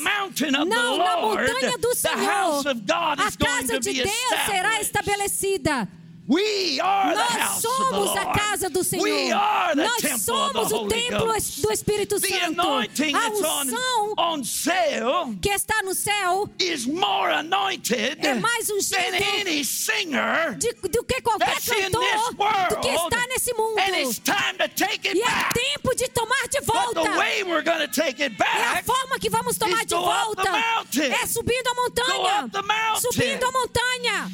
Não, 0.66 0.98
na 0.98 1.18
montanha 1.18 1.78
do 1.78 1.96
Senhor. 1.96 2.64
A 3.20 3.32
casa 3.46 3.80
de 3.80 3.94
Deus 3.94 4.46
será 4.46 4.80
estabelecida. 4.82 5.88
We 6.28 6.78
are 6.82 7.16
the 7.16 7.22
Nós 7.22 7.30
house 7.32 7.64
of 7.64 7.78
the 7.78 7.84
somos 7.96 8.18
a 8.18 8.26
casa 8.34 8.70
do 8.70 8.84
Senhor. 8.84 9.04
We 9.06 9.32
are 9.32 9.74
the 9.76 9.84
Nós 9.84 10.22
somos 10.22 10.72
o 10.74 10.88
templo 10.90 11.26
do 11.26 11.72
Espírito 11.72 12.20
The 12.20 12.28
Santo. 12.28 12.62
A 14.18 14.32
unção 14.34 15.36
que 15.42 15.50
está 15.50 15.82
no 15.84 15.96
céu 15.96 16.50
is 16.60 16.86
more 16.86 17.32
anointed 17.32 18.18
É 18.26 18.34
mais 18.34 18.70
ungido 18.70 19.00
than 19.18 19.40
any 19.40 19.64
singer 19.64 20.56
de, 20.58 20.74
do 20.90 21.02
que 21.06 21.22
qualquer 21.22 21.62
cantor 21.62 22.34
do 22.72 22.80
que 22.82 22.90
está 22.90 23.26
nesse 23.30 23.54
mundo. 23.54 23.80
And 23.80 23.96
it's 23.96 24.20
time 24.20 24.58
to 24.58 24.68
take 24.68 25.08
it 25.08 25.18
E 25.18 25.22
é 25.22 25.26
back. 25.26 25.54
tempo 25.54 25.96
de 25.96 26.10
tomar 26.10 26.48
de 26.50 26.60
volta. 26.60 27.04
the 27.04 27.18
way 27.18 27.44
we're 27.44 27.64
going 27.64 27.80
to 27.80 27.88
take 27.88 28.22
it 28.22 28.36
E 28.38 28.44
a 28.44 28.74
back 28.74 28.84
forma 28.86 29.18
que 29.18 29.30
vamos 29.30 29.58
tomar 29.58 29.86
de 29.86 29.96
volta 29.96 30.50
é 31.22 31.26
subindo 31.26 31.68
a 31.68 31.74
montanha. 31.74 32.50
Subindo 33.00 33.46
a 33.46 33.52
montanha. 33.54 34.32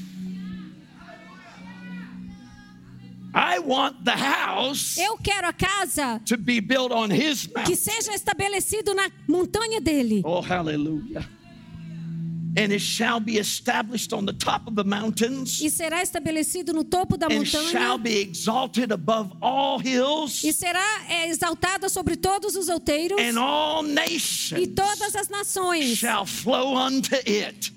I 3.36 3.60
want 3.60 4.04
the 4.06 4.12
house 4.12 4.98
Eu 4.98 5.18
quero 5.18 5.48
a 5.48 5.54
casa 5.54 6.22
to 6.26 6.38
be 6.38 6.60
built 6.60 6.92
on 6.92 7.10
his 7.10 7.48
que 7.66 7.76
seja 7.76 8.14
estabelecido 8.14 8.94
na 8.94 9.10
montanha 9.28 9.82
dele. 9.82 10.22
Oh, 10.24 10.42
hallelujah. 10.42 11.28
And 12.56 12.72
it 12.72 12.82
shall 12.82 13.20
be 13.20 13.40
established 13.40 14.14
on 14.14 14.28
the 14.28 14.34
top 14.34 14.68
of 14.68 14.76
the 14.76 14.84
mountains 14.84 15.60
E 15.60 15.72
será 15.72 16.04
estabelecido 16.04 16.72
no 16.72 16.84
topo 16.84 17.18
da 17.18 17.26
and 17.26 17.44
shall 17.48 17.64
montanha. 17.64 17.98
be 17.98 18.20
exalted 18.22 18.92
above 18.92 19.32
all 19.42 19.80
hills 19.80 20.44
E 20.44 20.54
será 20.54 20.86
é, 21.10 21.30
exaltada 21.30 21.90
sobre 21.90 22.16
todos 22.16 22.56
os 22.56 22.70
outeiros. 22.70 23.18
and 23.20 23.40
all 23.40 23.84
E 23.84 23.92
nations 23.92 24.68
todas 24.76 25.16
as 25.16 25.30
nações 25.30 25.98
shall 25.98 26.28
flow 26.28 26.78
unto 26.78 27.16
it. 27.28 27.74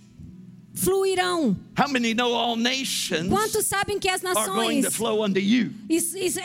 Fluirão. 0.76 1.56
How 1.78 1.88
many 1.88 2.14
know 2.14 2.34
all 2.34 2.56
nations 2.56 3.28
Quantos 3.28 3.66
sabem 3.66 3.98
que 3.98 4.08
as 4.08 4.22
nações 4.22 4.86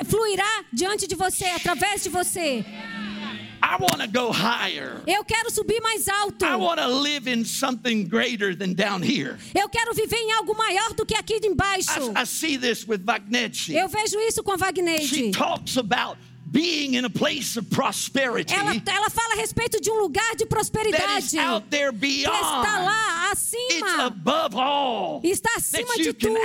fluirá 0.06 0.66
diante 0.74 1.08
de 1.08 1.16
você, 1.16 1.46
através 1.46 2.04
de 2.04 2.10
você? 2.10 2.66
I 3.64 3.78
want 3.80 4.02
to 4.02 4.08
go 4.08 4.32
higher. 4.32 5.02
Eu 5.06 5.24
quero 5.24 5.52
subir 5.52 5.80
mais 5.82 6.08
alto. 6.08 6.44
I 6.44 6.56
want 6.56 6.80
to 6.80 6.88
live 6.88 7.28
in 7.28 7.46
something 7.46 8.08
greater 8.08 8.56
than 8.56 8.74
down 8.74 9.04
here. 9.04 9.38
Eu 9.54 9.70
quero 9.70 9.94
viver 9.94 10.18
em 10.18 10.32
algo 10.34 10.58
maior 10.58 10.94
do 10.94 11.06
que 11.06 11.16
aqui 11.16 11.40
de 11.40 11.48
embaixo. 11.48 12.12
I, 12.16 12.24
I 12.24 12.26
see 12.26 12.58
this 12.58 12.88
with. 12.88 13.02
Eu 13.70 13.88
vejo 13.88 14.20
isso 14.20 14.44
com 14.44 14.52
a 14.54 14.58
She 15.02 15.32
talks 15.32 15.78
about 15.78 16.18
being 16.52 16.96
in 16.96 17.06
a 17.06 17.10
place 17.10 17.58
of 17.58 17.70
prosperity 17.70 18.54
Ela, 18.54 18.74
ela 18.86 19.10
fala 19.10 19.36
a 19.36 19.38
respeito 19.38 19.80
de 19.80 19.90
um 19.90 20.02
lugar 20.02 20.36
de 20.36 20.46
that 20.46 20.46
is 20.46 20.50
prosperidade 20.50 21.38
out 21.40 21.66
there 21.70 21.92
que 21.94 22.24
está 22.24 22.62
beyond. 22.64 22.86
lá 22.86 23.32
It's 23.32 23.54
acima. 23.54 24.06
above 24.08 24.56
all 24.56 25.22
Está 25.24 25.52
acima 25.56 25.96
de 25.96 26.12
tudo 26.14 26.36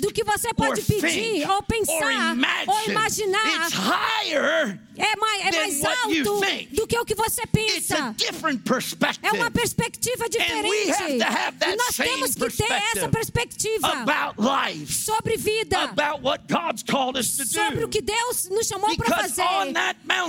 do 0.00 0.12
que 0.12 0.24
você 0.24 0.54
pode 0.54 0.80
pedir, 0.82 1.48
ou 1.50 1.62
pensar, 1.62 2.34
ou 2.66 2.90
imaginar. 2.90 3.66
It's 3.66 3.74
higher. 3.74 4.80
É 4.96 5.16
mais, 5.16 5.46
é 5.46 5.50
mais 5.50 5.80
what 5.80 6.14
you 6.14 6.34
alto 6.34 6.74
do 6.74 6.86
que 6.86 6.98
o 6.98 7.04
que 7.04 7.14
você 7.14 7.46
pensa. 7.46 8.14
É 9.22 9.32
uma 9.32 9.50
perspectiva 9.50 10.28
diferente. 10.28 11.12
E 11.66 11.76
nós 11.76 11.96
temos 11.96 12.34
que 12.34 12.50
ter 12.50 12.70
essa 12.72 13.08
perspectiva 13.08 13.88
sobre 14.86 15.36
vida, 15.36 15.94
sobre 17.46 17.84
o 17.84 17.88
que 17.88 18.02
Deus 18.02 18.48
nos 18.50 18.66
chamou 18.66 18.94
para 18.96 19.16
fazer. 19.16 19.42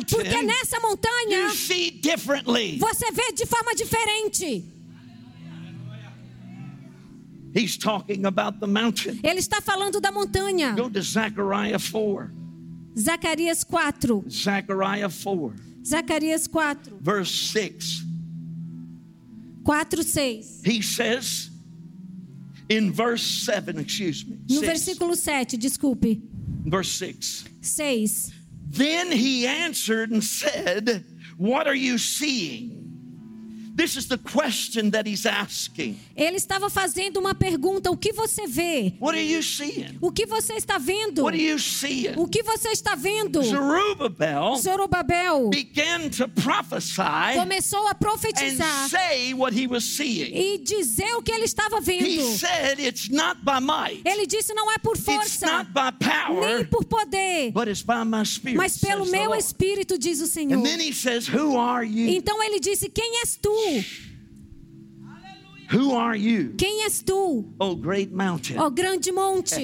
Porque 0.10 0.41
nessa 0.43 0.80
montanha 0.80 1.49
você 1.49 3.12
vê 3.12 3.32
de 3.34 3.45
forma 3.45 3.76
diferente. 3.76 4.65
Ele 9.23 9.39
está 9.39 9.62
falando 9.62 9.99
da 10.02 10.12
montanha. 10.12 10.71
Go 10.71 10.89
to 10.89 11.02
Zechariah 11.02 11.78
4. 11.80 12.42
Zacarias 12.95 13.65
4. 13.65 14.23
Zechariah 14.29 15.10
4, 15.10 15.53
Zacarias 15.84 16.47
4. 16.49 16.75
verse 17.01 17.32
6. 17.32 18.03
4, 19.65 19.84
6. 20.03 20.62
He 20.65 20.82
says, 20.82 21.49
in 22.69 22.91
verse 22.91 23.23
7, 23.23 23.77
excuse 23.79 24.25
me, 24.25 24.38
No 24.49 24.62
six, 24.62 24.86
versículo 24.89 25.15
7, 25.15 25.60
desculpe. 25.60 26.21
verse 26.65 26.89
6. 26.91 27.45
6. 27.62 28.32
Then 28.69 29.12
he 29.12 29.45
answered 29.47 30.12
and 30.12 30.23
said, 30.23 31.06
What 31.38 31.67
are 31.67 31.75
you 31.75 31.97
seeing? 31.97 32.83
This 33.75 33.95
is 33.95 34.07
the 34.07 34.17
question 34.19 34.91
that 34.91 35.09
he's 35.09 35.25
asking. 35.25 35.97
Ele 36.15 36.38
estava 36.38 36.69
fazendo 36.69 37.17
uma 37.19 37.33
pergunta: 37.33 37.89
o 37.89 37.97
que 37.97 38.13
você 38.13 38.45
vê? 38.45 38.93
What 38.99 39.17
are 39.17 39.25
you 39.27 39.41
seeing? 39.41 39.97
O 39.99 40.12
que 40.12 40.27
você 40.27 40.53
está 40.53 40.77
vendo? 40.77 41.23
What 41.23 41.36
are 41.36 41.43
you 41.43 41.57
seeing? 41.57 42.13
O 42.17 42.27
que 42.27 42.43
você 42.43 42.69
está 42.69 42.93
vendo? 42.95 43.41
Zerubbabel 43.41 44.55
Zorobabel 44.57 45.49
began 45.49 46.09
to 46.09 46.27
prophesy 46.29 47.36
começou 47.36 47.88
a 47.88 47.91
and 47.91 47.95
profetizar 47.95 48.89
say 48.89 49.33
what 49.33 49.53
he 49.59 49.65
was 49.67 49.83
seeing. 49.83 50.31
e 50.36 50.59
dizer 50.59 51.15
o 51.15 51.21
que 51.23 51.31
ele 51.31 51.45
estava 51.45 51.77
He 51.79 51.81
vendo. 51.81 52.38
said, 52.38 52.79
It's 52.79 53.09
not 53.09 53.41
by 53.43 53.59
might, 53.59 54.01
Ele 54.05 54.27
disse: 54.27 54.53
não 54.53 54.71
é 54.71 54.77
por 54.77 54.95
it's 54.95 55.03
força, 55.05 55.47
not 55.47 55.71
by 55.71 55.91
nem 56.30 56.65
por 56.65 56.84
poder, 56.86 57.52
but 57.52 57.67
it's 57.67 57.82
by 57.82 58.04
my 58.06 58.23
spirit. 58.23 58.58
mas 58.58 58.78
pelo 58.78 59.06
meu 59.06 59.34
espírito, 59.36 59.97
diz 59.97 60.21
o 60.21 60.28
Senhor. 60.28 60.58
And 60.58 60.63
then 60.65 60.80
he 60.80 60.93
says, 60.93 61.28
Who 61.28 61.58
are 61.58 61.86
you? 61.86 62.10
Então 62.10 62.41
ele 62.43 62.60
disse: 62.60 62.89
Quem 62.89 63.21
és 63.21 63.36
tu? 63.36 63.52
Who 65.71 65.95
are 65.95 66.15
you? 66.15 66.54
Quem 66.56 66.84
és 66.84 67.02
tu, 67.02 67.45
Oh, 67.60 67.76
great 67.76 68.13
mountain. 68.13 68.58
ó 68.60 68.69
grande 68.69 69.12
monte? 69.12 69.63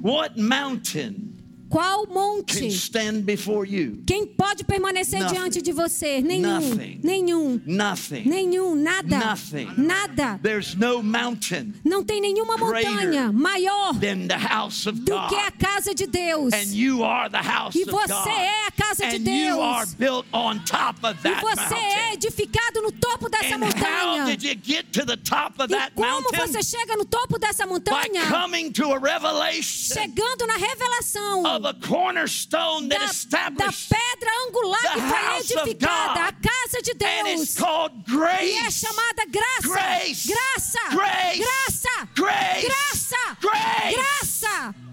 What 0.00 0.36
mountain 0.38 1.34
Qual 1.68 2.06
monte? 2.06 2.68
stand 2.70 3.22
before 3.26 3.66
you? 3.66 4.02
Quem 4.06 4.26
pode 4.26 4.64
permanecer 4.64 5.20
Nothing. 5.20 5.34
diante 5.34 5.62
de 5.62 5.72
você? 5.72 6.20
Nenhum, 6.22 6.60
Nothing. 6.60 7.00
nenhum, 7.04 7.60
Nothing. 7.66 8.22
nenhum, 8.28 8.74
nada, 8.74 9.18
Nothing. 9.18 9.68
nada. 9.76 10.40
There's 10.42 10.74
no 10.74 11.02
mountain 11.02 11.74
Não 11.84 12.02
tem 12.02 12.20
nenhuma 12.20 12.56
montanha 12.56 13.30
maior 13.32 13.92
than 13.94 14.26
the 14.28 14.36
house 14.38 14.86
of 14.86 14.98
do 15.00 15.12
God. 15.12 15.28
que 15.28 15.36
a 15.36 15.50
casa 15.50 15.94
de 15.94 16.06
Deus. 16.06 16.52
And 16.54 16.74
you 16.74 17.02
are 17.04 17.28
the 17.28 17.38
house 17.42 17.74
E 17.76 17.82
of 17.82 17.90
você 17.90 18.12
God. 18.14 18.28
é 18.28 18.66
a 18.66 18.70
casa 18.70 19.06
de 19.06 19.16
and 19.16 19.28
you 19.48 19.60
are 19.60 19.84
Deus. 19.84 19.94
built 19.94 20.26
on 20.32 20.58
top 20.64 21.04
of 21.04 21.18
E 21.20 21.22
that 21.22 21.42
você 21.42 21.74
é 21.74 22.06
mountain. 22.06 22.12
edificado 22.14 22.80
no 22.82 22.92
topo 22.92 23.28
dessa 23.28 23.54
And 23.56 23.64
how 23.64 24.16
montanha. 24.16 24.36
did 24.36 24.42
you 24.42 24.54
get 24.62 24.90
to 24.92 25.04
the 25.04 25.16
top 25.16 25.60
of 25.60 25.70
E 25.70 25.76
that 25.76 25.92
como 25.94 26.22
mountain? 26.22 26.46
você 26.46 26.62
chega 26.62 26.96
no 26.96 27.04
topo 27.04 27.38
dessa 27.38 27.64
By 27.66 27.72
montanha? 27.74 28.26
coming 28.30 28.70
to 28.72 28.92
a 28.92 28.98
revelation 28.98 29.94
Chegando 29.94 30.46
na 30.46 30.54
revelação 30.56 31.57
of 31.58 31.64
a 31.64 31.74
cornerstone 31.86 32.88
that 32.88 32.98
da, 33.00 33.04
da 33.06 33.10
established 33.10 33.90
pedra 33.90 34.30
angular 34.46 34.78
the 34.82 34.88
que 34.94 35.00
foi 35.00 35.18
house 35.18 35.50
edificada, 35.50 36.20
a 36.28 36.32
casa 36.32 36.82
de 36.82 36.92
and 37.04 37.28
it's 37.28 37.54
Deus. 37.54 37.56
called 37.56 37.94
E 38.08 38.12
é 38.12 38.16
grace. 38.16 38.72
chamada 38.86 39.24
graça. 39.26 39.68
Grace. 39.68 40.28
Graça. 40.28 40.78
Grace. 40.90 41.38
Graça. 41.38 42.08
Grace. 42.14 42.66
Graça. 42.66 43.36
Grace. 43.40 43.94
Graça. 43.96 44.87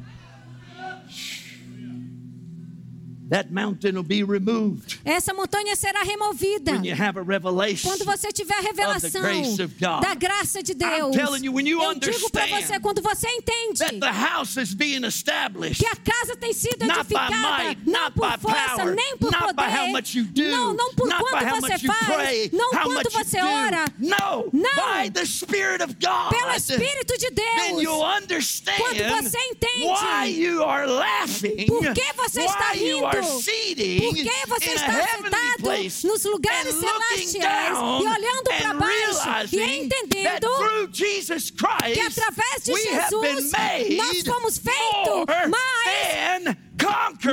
That 3.29 3.49
mountain 3.51 3.95
will 3.95 4.03
be 4.03 4.23
removed 4.23 4.99
Essa 5.03 5.33
montanha 5.33 5.75
será 5.75 6.03
removida 6.03 6.73
when 6.73 6.83
you 6.85 6.93
have 6.95 7.17
a 7.17 7.23
revelation. 7.23 7.89
quando 7.89 8.05
você 8.05 8.31
tiver 8.31 8.55
a 8.55 8.61
revelação 8.61 9.21
grace 9.21 9.59
of 9.61 9.73
God. 9.79 10.01
da 10.01 10.13
graça 10.13 10.61
de 10.61 10.73
Deus. 10.75 11.15
you, 11.41 11.51
when 11.51 11.65
you 11.67 11.81
Eu 11.81 11.93
digo 11.95 12.29
para 12.29 12.43
understand 12.45 12.67
você, 12.67 12.79
quando 12.79 13.01
você 13.01 13.27
entende 13.29 13.79
That 13.79 13.99
the 13.99 14.11
house 14.11 14.57
is 14.57 14.73
being 14.75 15.03
established 15.05 15.79
que 15.83 15.87
a 15.87 15.95
casa 15.95 16.35
tem 16.35 16.53
sido 16.53 16.85
not 16.85 17.07
by 17.07 17.15
edificada 17.15 17.63
might, 17.63 17.81
não 17.85 18.01
not 18.01 18.11
por 18.13 18.29
by 18.31 18.37
força, 18.39 18.75
power, 18.75 18.95
nem 18.95 19.17
por 19.17 19.31
not 19.31 19.53
by 19.55 19.63
poder, 19.63 19.79
how 19.79 19.91
much 19.91 20.15
you 20.15 20.23
do, 20.25 20.43
não, 20.43 20.73
não 20.73 20.93
por 20.93 21.09
quanto 21.09 21.61
você 21.61 21.79
faz, 21.79 22.05
pray, 22.05 22.49
não 22.53 22.71
quanto 22.71 23.09
você 23.11 23.39
do. 23.41 23.47
ora, 23.47 23.85
No, 23.97 24.49
Não. 24.53 25.01
by 25.01 25.09
the 25.11 25.25
Spirit 25.25 25.81
of 25.83 25.95
God. 25.95 26.29
pelo 26.29 26.51
Espírito 26.55 27.17
de 27.17 27.29
Deus. 27.31 27.87
understand 28.21 28.77
Quando 28.77 29.23
você 29.23 29.37
entende 29.51 29.85
why 29.85 30.25
you 30.27 30.63
are 30.63 30.85
laughing, 30.87 31.65
Por 31.65 31.93
que 31.93 32.13
você 32.13 32.41
está 32.41 32.71
why 32.73 32.87
you 32.87 33.05
are 33.05 33.14
rindo? 33.14 33.14
Por 33.21 34.15
que 34.15 34.47
você 34.47 34.69
está 34.71 35.07
sentado 35.07 36.07
nos 36.07 36.23
lugares 36.25 36.75
celestiais 36.75 37.77
e 37.77 38.07
olhando 38.07 38.43
para 38.57 38.73
baixo 38.73 39.55
e 39.55 39.61
entendendo 39.83 40.47
que 40.93 41.99
através 41.99 42.63
de 42.63 42.73
Jesus 42.73 43.51
nós 43.97 44.21
fomos 44.25 44.57
feitos 44.57 45.25
mais, 45.49 46.57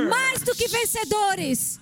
mais 0.09 0.41
do 0.43 0.55
que 0.55 0.69
vencedores. 0.69 1.81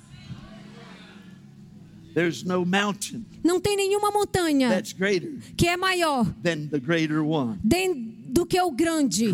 There's 2.13 2.43
no 2.43 2.65
mountain 2.67 3.25
Não 3.45 3.61
tem 3.61 3.77
nenhuma 3.77 4.11
montanha 4.11 4.69
that's 4.69 4.93
greater 4.93 5.31
que 5.57 5.69
é 5.69 5.77
maior 5.77 6.25
than 6.43 6.67
the 6.69 6.81
greater 6.81 7.23
one. 7.23 7.57
den- 7.63 8.17
do 8.31 8.47
que 8.47 8.61
o 8.61 8.71
grande. 8.71 9.29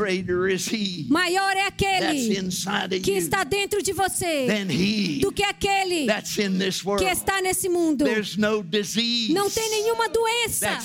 Maior 1.09 1.57
é 1.57 1.67
aquele 1.67 3.01
que 3.03 3.13
está 3.13 3.45
dentro 3.45 3.83
de 3.83 3.93
você 3.93 4.47
do 5.21 5.33
que 5.33 5.43
aquele 5.43 6.07
que 6.99 7.05
está 7.05 7.41
nesse 7.43 7.69
mundo. 7.69 8.05
Não 9.31 9.51
tem 9.51 9.71
nenhuma 9.71 10.09
doença 10.09 10.79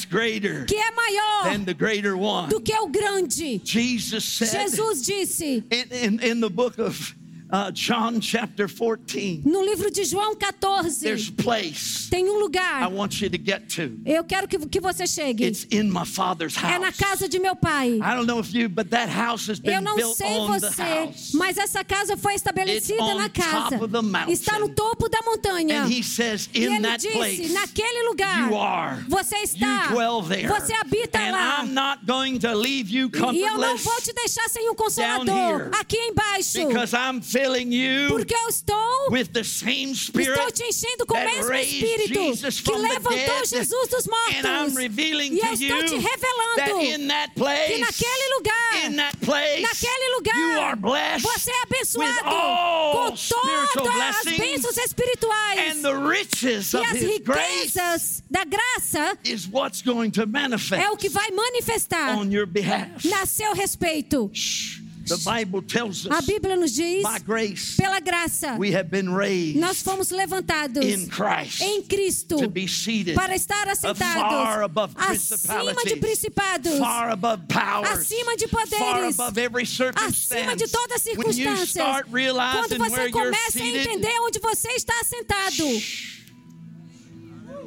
que 0.67 0.75
é 0.75 0.91
maior 0.91 2.47
do 2.49 2.61
que 2.61 2.73
o 2.73 2.87
grande. 2.87 3.61
Jesus 3.63 5.01
disse 5.01 5.63
in, 5.71 5.85
in, 5.91 6.31
in 6.31 6.41
the 6.41 6.49
book 6.49 6.79
of 6.81 7.15
uh, 7.51 7.71
John, 7.71 8.19
chapter 8.21 8.67
14, 8.67 9.41
no 9.45 9.63
livro 9.63 9.91
de 9.91 10.03
João 10.03 10.35
there's 10.35 11.29
14, 11.29 11.33
a 11.39 11.43
place 11.43 12.09
tem 12.09 12.25
um 12.29 12.37
I 12.37 12.41
lugar. 12.41 12.91
want 12.91 13.21
you 13.21 13.29
to 13.29 13.37
get 13.37 13.67
to. 13.75 13.99
Eu 14.05 14.23
quero 14.23 14.47
que, 14.47 14.57
que 14.67 14.79
você 14.79 15.05
chegue. 15.07 15.43
It's 15.45 15.65
in 15.71 15.83
my 15.91 16.05
Father's 16.05 16.55
É 16.57 16.79
na 16.79 16.87
house. 16.87 16.97
casa 16.97 17.27
de 17.29 17.39
meu 17.39 17.55
pai. 17.55 17.95
I 17.97 18.15
don't 18.15 18.25
know 18.27 18.39
if 18.39 18.53
you, 18.53 18.69
but 18.69 18.89
that 18.91 19.09
house 19.09 19.47
has 19.49 19.59
Eu 19.59 19.63
been 19.73 19.81
não 19.81 19.95
built 19.95 20.15
sei 20.15 20.39
você, 20.47 20.81
house. 20.81 21.31
mas 21.33 21.57
essa 21.57 21.83
casa 21.83 22.15
foi 22.17 22.33
estabelecida 22.35 22.93
It's 23.01 23.03
on 23.03 23.17
na 23.17 23.29
casa. 23.29 23.69
top 23.71 23.83
of 23.85 23.91
the 23.91 24.01
mountain. 24.01 24.31
Está 24.33 24.59
no 24.59 24.69
topo 24.69 25.09
da 25.09 25.19
montanha. 25.25 25.83
And 25.83 25.87
he 25.91 26.01
says, 26.03 26.49
E 26.53 26.65
in 26.65 26.73
ele 26.75 26.81
that 26.81 27.01
disse: 27.01 27.15
place, 27.17 27.49
naquele 27.53 28.07
lugar, 28.09 28.49
you 28.49 28.57
are. 28.57 29.03
você 29.07 29.37
está, 29.37 29.85
You 29.85 29.89
dwell 29.95 30.21
there. 30.23 30.47
você 30.47 30.73
habita 30.73 31.19
and 31.19 31.31
lá. 31.31 31.63
I'm 31.63 31.73
not 31.73 32.05
going 32.05 32.39
to 32.39 32.53
leave 32.55 32.89
you 32.89 33.09
E 33.33 33.41
eu 33.41 33.57
não 33.57 33.77
vou 33.77 34.01
te 34.01 34.13
deixar 34.13 34.47
sem 34.49 34.69
um 34.69 34.75
consolador 34.75 35.69
aqui 35.79 35.97
embaixo, 35.97 36.67
because 36.67 36.93
I'm 36.95 37.21
filling 37.41 37.71
you 37.73 38.09
porque 38.09 38.35
eu 38.35 38.47
estou, 38.49 39.11
with 39.11 39.27
the 39.33 39.43
same 39.43 39.95
spirit 39.95 40.29
estou 40.31 40.51
te 40.51 40.63
enchendo 40.63 41.05
com 41.05 41.15
o 41.17 41.25
mesmo 41.25 41.53
Espírito 41.53 42.35
Jesus 42.35 42.61
que 42.61 42.71
levantou. 42.71 43.45
Jesus 43.45 43.87
dos 43.89 44.07
And 44.07 44.45
I'm 44.45 44.49
mortos. 44.71 44.75
revealing 44.77 45.33
E 45.33 45.39
eu 45.39 45.53
estou 45.53 45.83
te 45.85 45.95
revelando 45.97 46.55
that 46.57 46.71
in 47.01 47.07
that 47.07 47.33
place, 47.35 47.73
que 47.73 47.77
naquele 47.79 48.35
lugar, 48.35 48.85
in 48.85 48.95
that 48.97 49.17
place, 49.17 49.61
naquele 49.61 50.15
lugar, 50.15 50.35
you 50.37 50.59
are 50.59 50.75
blessed 50.75 51.23
você 51.27 51.51
é 51.51 51.61
abençoado 51.63 52.11
with 52.11 52.23
all 52.25 53.11
com 53.11 53.15
todas 53.15 54.25
as 54.25 54.37
bênçãos 54.37 54.77
espirituais. 54.77 55.59
and 55.77 55.81
the 55.81 55.93
riches 55.93 56.73
E 56.73 56.77
of 56.77 56.87
as 56.87 57.01
His 57.01 57.19
grace 57.19 57.61
riquezas 57.73 58.23
da 58.29 58.43
graça 58.43 59.17
is 59.23 59.47
what's 59.47 59.81
going 59.81 60.09
to 60.11 60.25
manifest 60.27 60.81
é 60.81 60.89
o 60.89 60.97
que 60.97 61.09
vai 61.09 61.29
manifestar 61.31 62.17
on 62.17 62.31
your 62.31 62.45
behalf. 62.45 63.03
a 63.21 63.25
seu 63.25 63.53
respeito. 63.53 64.29
Shh. 64.33 64.80
The 65.05 65.17
Bible 65.25 65.61
tells 65.61 66.05
A 66.05 66.17
us 66.17 66.25
Bíblia 66.25 66.55
nos 66.55 66.73
diz, 66.73 67.03
by 67.03 67.19
grace 67.19 67.75
pela 67.75 67.99
graça, 67.99 68.55
we 68.57 68.71
have 68.71 68.89
been 68.89 69.13
raised 69.13 69.57
nós 69.57 69.81
fomos 69.81 70.11
levantados 70.11 70.83
in 70.85 71.07
Christ 71.07 71.61
em 71.61 71.81
Cristo 71.83 72.37
to 72.37 72.49
be 72.49 72.67
seated 72.67 73.15
para 73.15 73.35
estar 73.35 73.65
far 73.65 73.71
assentados 73.71 74.63
above 74.63 74.93
acima 74.97 75.83
de 75.83 75.95
principados, 75.97 76.77
far 76.77 77.11
above 77.11 77.43
powers, 77.47 77.89
acima 77.89 78.35
de 78.37 78.47
poderes, 78.47 79.19
above 79.19 79.37
every 79.37 79.63
acima 79.63 80.55
de 80.55 80.67
circumstance. 80.67 80.71
toda 80.71 80.95
When 81.17 81.27
you 81.27 81.33
circunstância. 81.33 81.65
start 81.65 82.07
Quando 82.09 82.77
você 82.77 83.11
começa 83.11 83.47
a 83.47 83.51
seated, 83.51 83.87
entender 83.87 84.19
onde 84.21 84.39
você 84.39 84.69
está 84.69 84.93
assentado, 84.99 85.63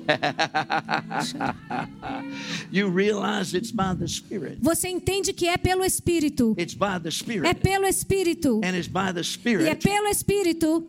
você 4.60 4.88
entende 4.88 5.32
que 5.32 5.48
é 5.48 5.56
pelo 5.56 5.82
Espírito. 5.84 6.54
It's 6.58 6.74
by 6.74 7.00
the 7.02 7.10
É 7.46 7.54
pelo 7.54 7.86
Espírito. 7.86 8.60
And 8.64 8.76
it's 8.76 8.88
by 8.88 9.12
the 9.14 9.20
E 9.64 9.68
é 9.68 9.74
pelo 9.74 10.08
Espírito. 10.08 10.86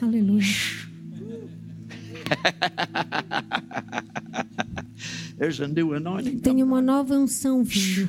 Aleluia. 0.00 0.48
There's 5.38 5.60
a 5.60 5.68
new 5.68 5.94
anointing. 5.94 6.40
Tem 6.40 6.62
uma 6.62 6.80
nova 6.80 7.14
unção 7.14 7.64
vindo. 7.64 8.08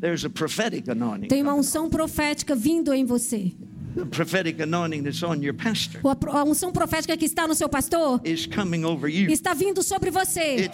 There's 0.00 0.24
a 0.24 0.30
prophetic 0.30 0.88
anointing. 0.88 1.28
Tem 1.28 1.42
uma 1.42 1.54
unção 1.54 1.88
profética 1.88 2.54
vindo 2.54 2.92
em 2.92 3.04
você. 3.04 3.52
The 3.94 4.06
prophetic 4.06 4.60
anointing 4.60 5.04
that's 5.04 5.22
on 5.22 5.40
your 5.40 5.54
pastor 5.54 6.00
A 6.32 6.44
unção 6.44 6.72
profética 6.72 7.16
que 7.16 7.24
está 7.24 7.46
no 7.46 7.54
seu 7.54 7.68
pastor 7.68 8.20
is 8.24 8.44
coming 8.46 8.84
over 8.84 9.08
you. 9.08 9.30
está 9.30 9.54
vindo 9.54 9.82
sobre 9.84 10.10
você. 10.10 10.68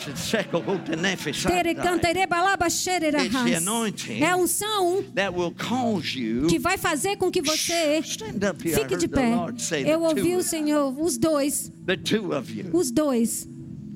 É 4.19 4.27
a 4.27 4.37
unção 4.37 5.05
that 5.15 5.37
will 5.37 5.53
cause 5.53 6.19
you. 6.19 6.47
que 6.47 6.59
vai 6.59 6.79
fazer 6.79 7.17
com 7.17 7.31
que 7.31 7.43
você 7.43 7.99
Stand 7.99 8.51
up 8.51 8.67
here. 8.67 8.81
I 8.81 8.85
fique 8.85 8.97
de 8.97 9.09
pé. 9.09 9.33
Eu 9.87 10.03
ouvi 10.03 10.37
o 10.37 10.43
Senhor, 10.43 10.99
os 10.99 11.19
dois, 11.19 11.71
the 11.87 11.97
two 11.97 12.35
of 12.35 12.51
you. 12.51 12.71
os 12.73 12.91
dois. 12.91 13.47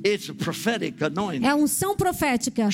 It's 0.05 0.29
a 0.29 0.35
prophetic 0.35 1.03
anointing. 1.03 1.47
É 1.47 1.51
a 1.51 1.57
unção 1.57 1.97
profética. 1.97 2.69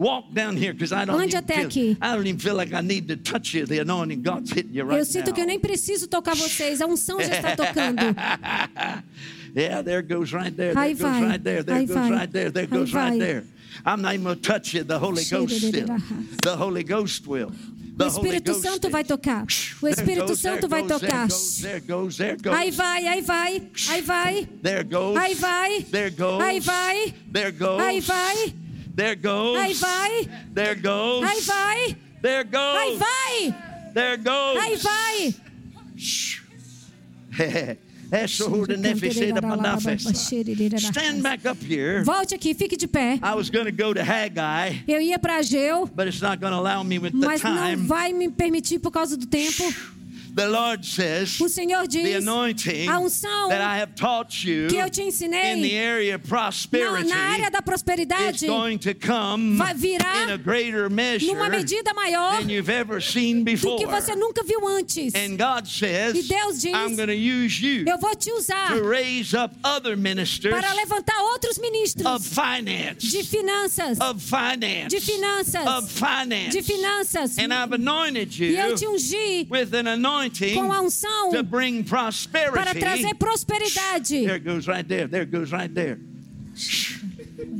Walk 0.00 0.32
down 0.32 0.56
here 0.56 0.72
because 0.72 0.92
I 0.94 1.04
don't 1.04 1.20
Ande 1.20 1.36
even 1.36 1.44
até 1.44 1.54
feel, 1.56 1.66
aqui. 1.66 1.98
I 2.00 2.16
don't 2.16 2.26
even 2.26 2.38
feel 2.40 2.54
like 2.56 2.72
I 2.72 2.80
need 2.80 3.06
to 3.08 3.18
touch 3.18 3.52
you. 3.52 3.66
The 3.66 3.80
anointing 3.80 4.22
God's 4.22 4.50
hitting 4.50 4.72
you 4.72 4.84
right 4.86 4.98
Eu 4.98 5.04
sinto 5.04 5.26
now. 5.26 5.34
que 5.34 5.42
eu 5.42 5.46
nem 5.46 5.58
preciso 5.60 6.08
tocar 6.08 6.34
vocês, 6.34 6.80
a 6.80 6.86
unção 6.86 7.20
já 7.20 7.34
está 7.36 7.52
tocando. 7.54 8.00
yeah, 9.54 9.82
there 9.82 10.00
goes 10.02 10.32
right 10.32 10.56
there. 10.56 10.72
Aí 10.74 10.94
There 10.94 11.10
goes 11.10 11.20
vai. 11.20 11.22
right 11.28 11.44
there. 11.44 11.62
There 11.62 11.78
Aí 11.80 11.86
goes 11.86 11.94
vai. 11.96 12.10
right 12.10 12.32
there. 12.32 12.50
There 12.50 12.66
Aí 12.66 12.78
goes 12.78 12.92
right 12.94 13.10
vai. 13.10 13.18
there. 13.18 13.44
I'm 13.84 14.00
not 14.00 14.14
even 14.14 14.24
going 14.24 14.36
to 14.36 14.42
touch 14.42 14.72
you. 14.74 14.84
The 14.84 14.98
Holy 14.98 15.24
Ghost 15.24 15.54
still. 15.60 15.86
The 16.42 16.56
Holy 16.56 16.82
Ghost 16.82 17.26
will. 17.26 17.52
O 17.98 18.06
Espírito 18.06 18.54
Santo 18.54 18.88
vai 18.88 19.04
tocar. 19.04 19.44
O 19.82 19.86
Espírito 19.88 20.34
Santo 20.34 20.66
vai 20.66 20.82
tocar. 20.86 21.28
There 21.60 21.80
goes, 21.80 22.16
there 22.16 22.36
goes, 22.38 22.56
Aí 22.56 22.70
vai, 22.70 23.06
aí 23.06 23.20
vai, 23.20 23.62
aí 23.90 24.00
vai. 24.00 24.48
Aí 24.64 25.34
vai. 25.34 25.84
Aí 26.40 26.60
vai. 26.60 27.14
Aí 27.80 28.00
vai. 28.00 28.54
There 29.00 29.16
goes. 29.16 29.56
Aí 29.56 29.72
vai. 29.72 30.28
There 30.54 30.74
goes. 30.74 31.24
Aí 31.24 31.40
vai. 31.40 31.96
There 32.20 32.44
goes. 32.44 32.76
Aí 32.76 32.98
vai. 32.98 33.54
There 33.94 34.16
goes. 34.18 34.58
Aí 34.60 34.76
vai. 34.76 35.34
Manafesta. 39.42 40.12
Stand 40.12 41.22
back 41.22 41.46
up 41.48 41.64
here. 41.64 42.04
Volte 42.04 42.34
aqui, 42.34 42.52
fique 42.54 42.76
de 42.76 42.86
pé. 42.86 43.18
I 43.22 43.34
was 43.34 43.48
going 43.48 43.64
to 43.64 43.72
go 43.72 43.94
to 43.94 44.02
Haggai, 44.02 44.82
Eu 44.86 45.00
ia 45.00 45.18
para 45.18 45.36
Ageu, 45.36 45.86
but 45.86 46.06
it's 46.06 46.20
not 46.20 46.38
going 46.38 46.52
to 46.52 46.58
allow 46.58 46.84
me 46.84 46.98
with 46.98 47.12
the 47.12 47.26
mas 47.26 47.42
não 47.42 47.56
time. 47.56 47.86
vai 47.86 48.12
me 48.12 48.28
permitir 48.28 48.80
por 48.80 48.90
causa 48.90 49.16
do 49.16 49.26
tempo. 49.26 49.62
The 50.34 50.48
Lord 50.48 50.84
says, 50.84 51.40
O 51.40 51.48
Senhor 51.48 51.82
the 51.82 51.88
diz 51.88 52.22
anointing 52.22 52.88
a 52.88 52.98
unção 52.98 53.48
that 53.48 53.60
I 53.60 53.78
have 53.80 53.94
taught 53.94 54.44
you 54.44 54.68
que 54.68 54.76
eu 54.76 54.88
te 54.88 55.02
ensinei 55.02 55.56
in 55.56 55.62
the 55.62 55.76
area 55.76 56.14
of 56.14 56.24
na, 56.24 56.28
prosperity 56.28 57.08
na 57.08 57.16
área 57.16 57.50
da 57.50 57.58
is 57.58 57.64
prosperidade 57.64 58.46
going 58.46 58.78
to 58.78 58.94
come 58.94 59.56
vai 59.56 59.74
virar 59.74 60.24
in 60.24 60.30
a 60.30 60.38
greater 60.38 60.88
measure 60.88 61.26
numa 61.26 61.48
medida 61.48 61.92
maior 61.94 62.38
than 62.40 62.48
you've 62.48 62.70
ever 62.70 63.00
seen 63.00 63.38
do 63.38 63.44
before. 63.44 63.78
que 63.78 63.86
você 63.86 64.14
nunca 64.14 64.42
viu 64.44 64.66
antes. 64.68 65.14
And 65.14 65.36
God 65.36 65.66
says, 65.66 66.14
E 66.16 66.22
Deus 66.22 66.60
diz, 66.60 66.72
I'm 66.72 66.94
going 66.94 67.08
to 67.08 67.14
use 67.14 67.60
you 67.60 67.84
Eu 67.86 67.98
vou 67.98 68.14
te 68.14 68.30
usar 68.32 68.68
to 68.68 68.82
raise 68.82 69.34
up 69.34 69.54
other 69.64 69.96
ministers 69.96 70.54
para 70.54 70.72
levantar 70.74 71.16
outros 71.32 71.58
of 71.58 71.60
ministros 71.60 72.26
finance, 72.28 73.10
de 73.10 73.24
finanças, 73.24 73.98
of 74.00 74.20
finance, 74.22 74.88
de 74.88 75.00
finanças, 75.00 75.66
of 75.66 75.90
finance. 75.90 76.50
de 76.50 76.62
finanças. 76.62 77.38
And 77.38 77.52
I've 77.52 77.74
anointed 77.74 78.38
E 78.40 78.56
eu 78.56 78.70
you 78.70 78.76
te 78.76 78.86
ungi 78.86 79.46
with 79.50 79.74
an 79.74 79.86
anointing 79.88 80.19
com 80.54 80.72
a 80.72 80.80
unção 80.80 81.30
to 81.30 81.42
bring 81.42 81.82
prosperity. 81.82 82.52
para 82.52 82.74
trazer 82.74 83.14
prosperidade. 83.14 84.26
There 84.26 84.38
goes 84.38 84.66
right 84.66 84.86
there. 84.86 85.08
There 85.08 85.24
goes 85.24 85.50
right 85.52 85.72
there. 85.72 85.98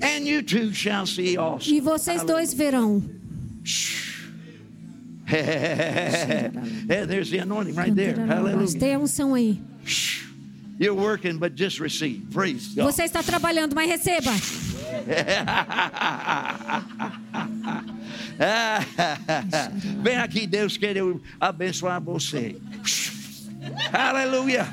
And 0.03 0.27
you 0.27 0.42
two 0.42 0.73
shall 0.73 1.07
see 1.07 1.37
also. 1.37 1.70
E 1.70 1.81
vocês 1.81 2.25
dois 2.25 2.53
verão. 2.53 3.03
yeah, 5.31 6.51
there's 7.07 7.31
the 7.31 7.38
anointing 7.38 7.75
right 7.75 7.94
there. 7.94 8.14
Hallelujah. 8.14 8.79
Tem 8.79 8.94
a 8.94 8.99
unção 8.99 9.35
aí. 9.35 9.61
You're 10.79 10.94
working, 10.94 11.38
but 11.38 11.55
just 11.55 11.79
receive. 11.79 12.31
Praise 12.33 12.68
God. 12.75 12.85
Você 12.87 13.05
está 13.05 13.23
trabalhando, 13.23 13.75
mas 13.75 13.88
receba. 13.88 14.31
Vem 20.02 20.16
aqui, 20.16 20.46
Deus 20.46 20.76
quer 20.76 20.96
eu 20.96 21.20
abençoar 21.38 22.00
você. 22.00 22.56
Aleluia. 23.92 24.66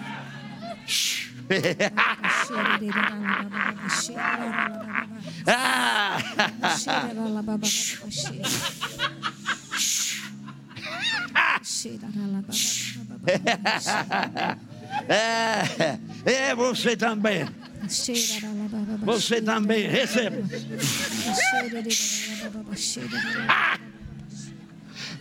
Ah, 5.45 6.17
é, 16.25 16.49
é 16.49 16.55
você 16.55 16.97
também. 16.97 17.47
Você 19.03 19.41
também 19.41 19.87
receba. 19.87 20.37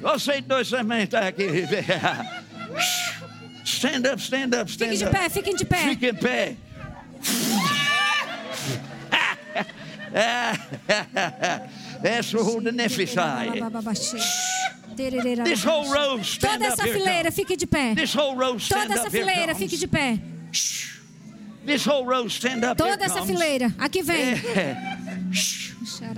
Vocês 0.00 0.44
dois 0.44 0.68
também 0.70 1.04
estão 1.04 1.22
aqui. 1.22 1.44
Stand 3.64 4.12
up, 4.12 4.20
stand 4.20 4.50
up, 4.60 4.70
stand 4.70 4.86
Fiquem 4.90 4.98
de 4.98 5.04
up. 5.04 5.12
pé, 5.12 5.28
fiquem 5.28 5.56
de 5.56 5.64
pé. 5.64 5.88
Fique 5.88 6.06
em 6.08 6.14
pé. 6.14 6.56
É 12.02 12.22
surda 12.22 12.72
nefisai. 12.72 13.52
This 15.44 15.64
whole 15.64 15.88
row, 15.88 16.18
stand 16.22 16.52
Toda 16.52 16.64
up 16.64 16.72
essa 16.72 16.82
fileira, 16.84 17.30
fique 17.30 17.56
de 17.56 17.66
pé. 17.66 17.94
This 17.94 18.14
whole 18.14 18.34
row, 18.36 18.56
stand 18.58 18.82
Toda 18.82 18.94
essa 18.94 19.08
up 19.08 19.10
fileira, 19.10 19.54
fique 19.54 19.76
de 19.76 19.86
pé. 19.86 20.18
Toda 22.76 23.04
essa 23.04 23.24
fileira. 23.24 23.72
Aqui 23.78 24.02
vem. 24.02 24.36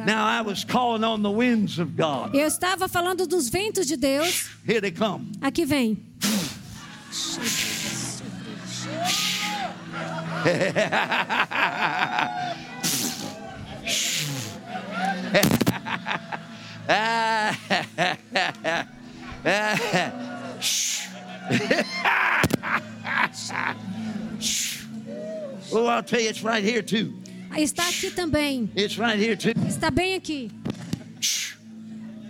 Now 0.05 0.27
I 0.27 0.43
was 0.43 0.65
calling 0.65 1.05
on 1.05 1.23
the 1.23 1.31
winds 1.31 1.79
of 1.79 1.93
God. 1.97 2.35
Eu 2.35 2.47
estava 2.47 2.89
falando 2.89 3.27
dos 3.27 3.49
ventos 3.49 3.87
de 3.87 3.97
Deus. 3.97 4.51
Here 4.67 4.81
they 4.81 4.91
come. 4.91 5.31
Aqui 5.41 5.65
vem. 5.65 6.05
Oh, 25.73 25.87
I'll 25.87 26.03
tell 26.03 26.21
you, 26.21 26.29
it's 26.29 26.43
right 26.43 26.65
here 26.65 26.83
too. 26.83 27.15
Está 27.57 27.89
aqui 27.89 28.11
também. 28.11 28.69
It's 28.75 28.99
right 28.99 29.19
here 29.19 29.37
too. 29.37 29.53
Está 29.67 29.91
bem 29.91 30.15
aqui. 30.15 30.51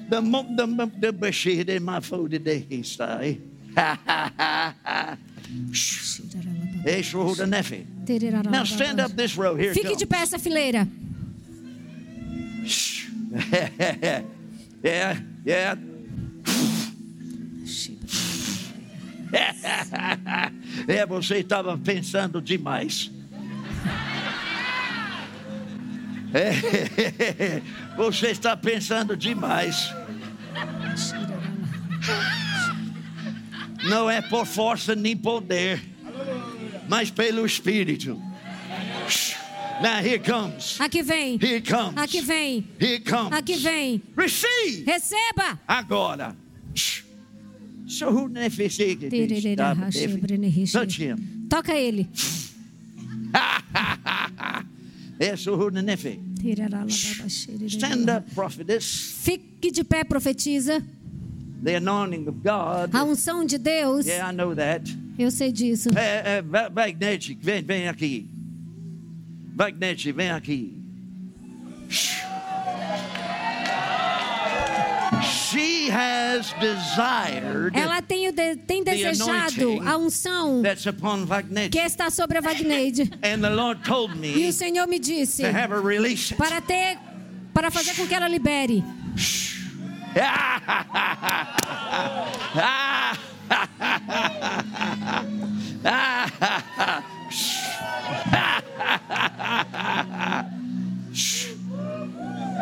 The 0.09 0.21
the 0.21 0.91
the 1.01 1.13
bashir 1.13 1.69
in 1.69 1.85
my 1.85 2.01
food 2.01 2.31
today, 2.31 2.67
nephew. 7.47 7.85
Now 8.51 8.65
stand 8.65 9.01
up 9.01 9.13
this 9.13 9.37
row 9.37 9.55
here. 9.55 9.75
Fique 9.75 9.97
de 9.97 10.07
pé 10.07 10.23
essa 10.23 10.39
fileira. 10.39 10.89
yeah, 14.83 15.21
yeah. 15.45 15.77
É, 20.87 21.05
você 21.05 21.41
estava 21.41 21.77
pensando 21.77 22.41
demais. 22.41 23.11
É, 26.33 27.63
você 27.97 28.29
está 28.29 28.57
pensando 28.57 29.17
demais. 29.17 29.93
Não 33.85 34.11
é 34.11 34.21
por 34.21 34.47
força 34.47 34.95
nem 34.95 35.17
poder, 35.17 35.81
mas 36.89 37.11
pelo 37.11 37.47
Espírito. 37.47 38.21
Now 39.81 40.01
here 40.01 40.19
comes. 40.19 40.81
Aqui 40.81 41.03
vem. 41.03 41.39
Here 41.41 41.63
comes. 41.63 41.97
Aqui 41.97 42.21
vem. 42.21 42.67
Here 42.81 43.01
comes. 43.01 43.33
Aqui 43.33 43.55
vem. 43.57 44.03
Receive 44.17 44.85
Receba. 44.85 45.59
agora. 45.69 46.37
So 47.87 48.11
who 48.11 48.29
Touch 50.73 50.99
him. 50.99 51.47
Toca 51.49 51.75
ele. 51.75 52.09
Stand 57.69 58.09
up, 58.09 58.35
prophetess. 58.35 59.15
Fique 59.25 59.71
de 59.73 59.83
pé, 59.83 60.05
profetiza. 60.05 60.83
The 61.63 61.77
anointing 61.77 62.29
of 62.29 62.37
God. 62.43 62.95
A 62.95 63.03
unção 63.05 63.45
de 63.45 63.59
Deus. 63.59 64.07
Yeah, 64.07 64.31
I 64.31 64.33
know 64.33 64.55
that. 64.55 64.97
Eu 65.19 65.31
sei 65.33 65.51
disso. 65.51 65.89
É, 65.99 66.39
é, 66.39 66.43
Va- 66.43 66.69
Wagner, 66.69 67.19
vem, 67.41 67.63
vem 67.63 67.89
aqui. 67.89 68.29
Wagner, 69.57 69.97
vem 70.15 70.31
aqui. 70.31 70.81
She 75.51 75.91
has 75.91 76.53
desired 76.61 77.75
Ela 77.75 78.03
tem, 78.03 78.31
de- 78.33 78.57
tem 78.57 78.85
desejado 78.85 79.81
a 79.87 79.97
unção 79.97 80.63
that's 80.63 80.87
upon 80.87 81.27
que 81.71 81.79
está 81.79 82.11
sobre 82.11 82.39
a 82.39 82.43
Wagneide. 82.43 83.11
And 83.23 83.41
the 83.41 83.51
Lord 83.51 83.83
told 83.83 84.15
E 84.15 84.19
me 84.19 84.49
o 84.49 84.53
Senhor 84.53 84.87
me 84.87 84.99
disse 84.99 85.43
to 85.43 85.49
have 85.49 85.73
her 85.73 85.81
release 85.81 86.35
para 86.35 86.61
ter, 86.61 86.99
para 87.55 87.71
fazer 87.71 87.95
com 87.95 88.07
que 88.07 88.15
ela 88.15 88.29
libere. 88.29 88.85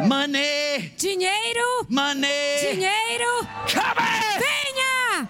Money. 0.06 0.92
Dinheiro. 0.96 1.86
Money. 1.88 2.60
Dinheiro. 2.60 3.46
Come 3.72 4.00
Venha. 4.40 5.28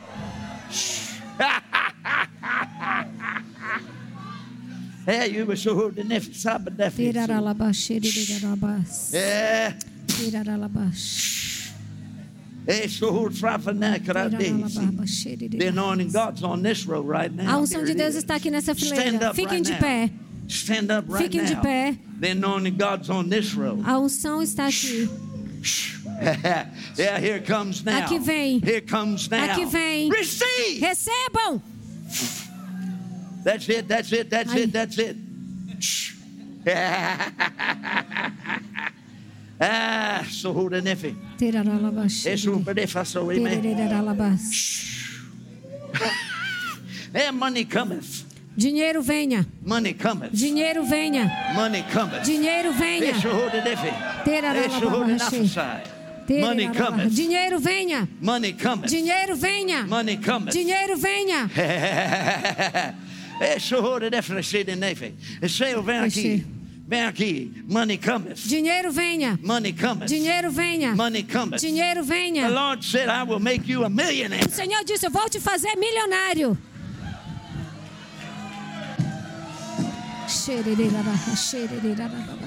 É, 5.07 5.29
e 5.29 5.41
o 5.41 5.57
senhor 5.57 5.95
sabe 6.35 6.71
da 6.71 6.91
É. 9.15 9.73
A 17.47 17.57
unção 17.59 17.85
de 17.85 17.95
Deus 17.95 18.17
está 18.17 18.35
aqui 18.35 18.51
nessa 18.51 18.75
fileira. 18.75 19.33
Fiquem 19.33 19.63
de 19.63 19.73
pé. 19.75 20.11
Stand 20.49 20.91
up 20.91 21.05
right 21.09 21.31
Fiquem 21.31 21.47
de 21.47 21.55
now. 21.55 21.63
pé. 21.63 21.99
The 22.21 22.31
anointing 22.31 22.77
God's 22.77 23.11
on 23.11 23.29
this 23.29 23.55
road. 23.55 23.83
A 23.85 23.99
unção 23.99 24.43
está 24.43 24.67
aqui. 24.67 25.09
yeah, 26.97 27.19
here 27.19 27.41
comes 27.41 27.85
now. 27.85 28.05
Aqui 28.05 28.19
vem. 28.19 28.61
Here 28.61 28.81
comes 28.81 29.29
now. 29.29 29.53
Aqui 29.53 29.67
vem. 29.67 30.09
Receive. 30.09 30.81
Recebam! 30.81 31.61
That's 33.45 33.69
it. 33.69 33.87
That's 33.87 34.13
it. 34.13 34.31
That's 34.31 34.53
Ai. 34.53 34.59
it. 34.59 34.73
That's 34.73 34.99
it. 34.99 35.17
ah, 39.61 40.27
so. 40.29 40.69
And 47.15 47.39
money 47.39 47.65
cometh. 47.65 48.26
Dinheiro 48.57 49.03
venha. 49.03 49.47
Money 49.63 49.93
cometh. 49.93 50.33
Dinheiro 50.33 50.83
venha. 50.85 51.31
Money 51.55 51.85
cometh. 51.93 52.25
Dinheiro 52.25 52.73
venha. 52.73 53.13
The 53.13 53.21
the? 54.25 56.41
Money 56.41 56.69
cometh. 56.69 57.15
Dinheiro 57.15 57.59
venha. 57.61 58.09
Money 58.21 58.53
cometh. 58.55 58.91
Dinheiro 58.91 59.37
venha. 59.37 59.87
Money 59.87 60.17
cometh. 60.17 60.55
Dinheiro 60.55 60.97
venha. 60.97 61.49
The 63.39 63.61
the. 64.81 65.49
Say, 65.49 65.75
vem 65.75 65.99
aqui. 65.99 66.45
Vem 66.89 67.03
aqui. 67.05 67.53
Money 67.69 67.99
cometh. 67.99 68.49
Dinheiro 68.49 68.91
venha. 68.91 69.39
Money 69.43 69.73
cometh. 69.73 70.09
Dinheiro 70.09 70.51
venha. 70.51 70.95
Money 70.95 71.23
cometh. 71.25 71.61
Dinheiro 71.61 72.03
The 72.03 72.09
venha. 72.09 72.49
Lord 72.49 72.85
said, 72.85 73.09
I 73.09 73.25
will 73.25 73.41
make 73.41 73.69
you 73.69 73.85
a 73.85 73.91
millionaire. 73.91 74.45
O 74.47 74.51
Senhor 74.51 74.85
disse: 74.85 75.05
Eu 75.05 75.11
vou 75.11 75.29
te 75.29 75.41
fazer 75.41 75.77
milionário. 75.77 76.57
Shere 80.29 80.75
de 80.75 80.91
la 80.91 81.03
baja, 81.03 81.37
shere 81.37 81.81
de 81.81 81.97
la 81.97 82.09
baja. 82.09 82.46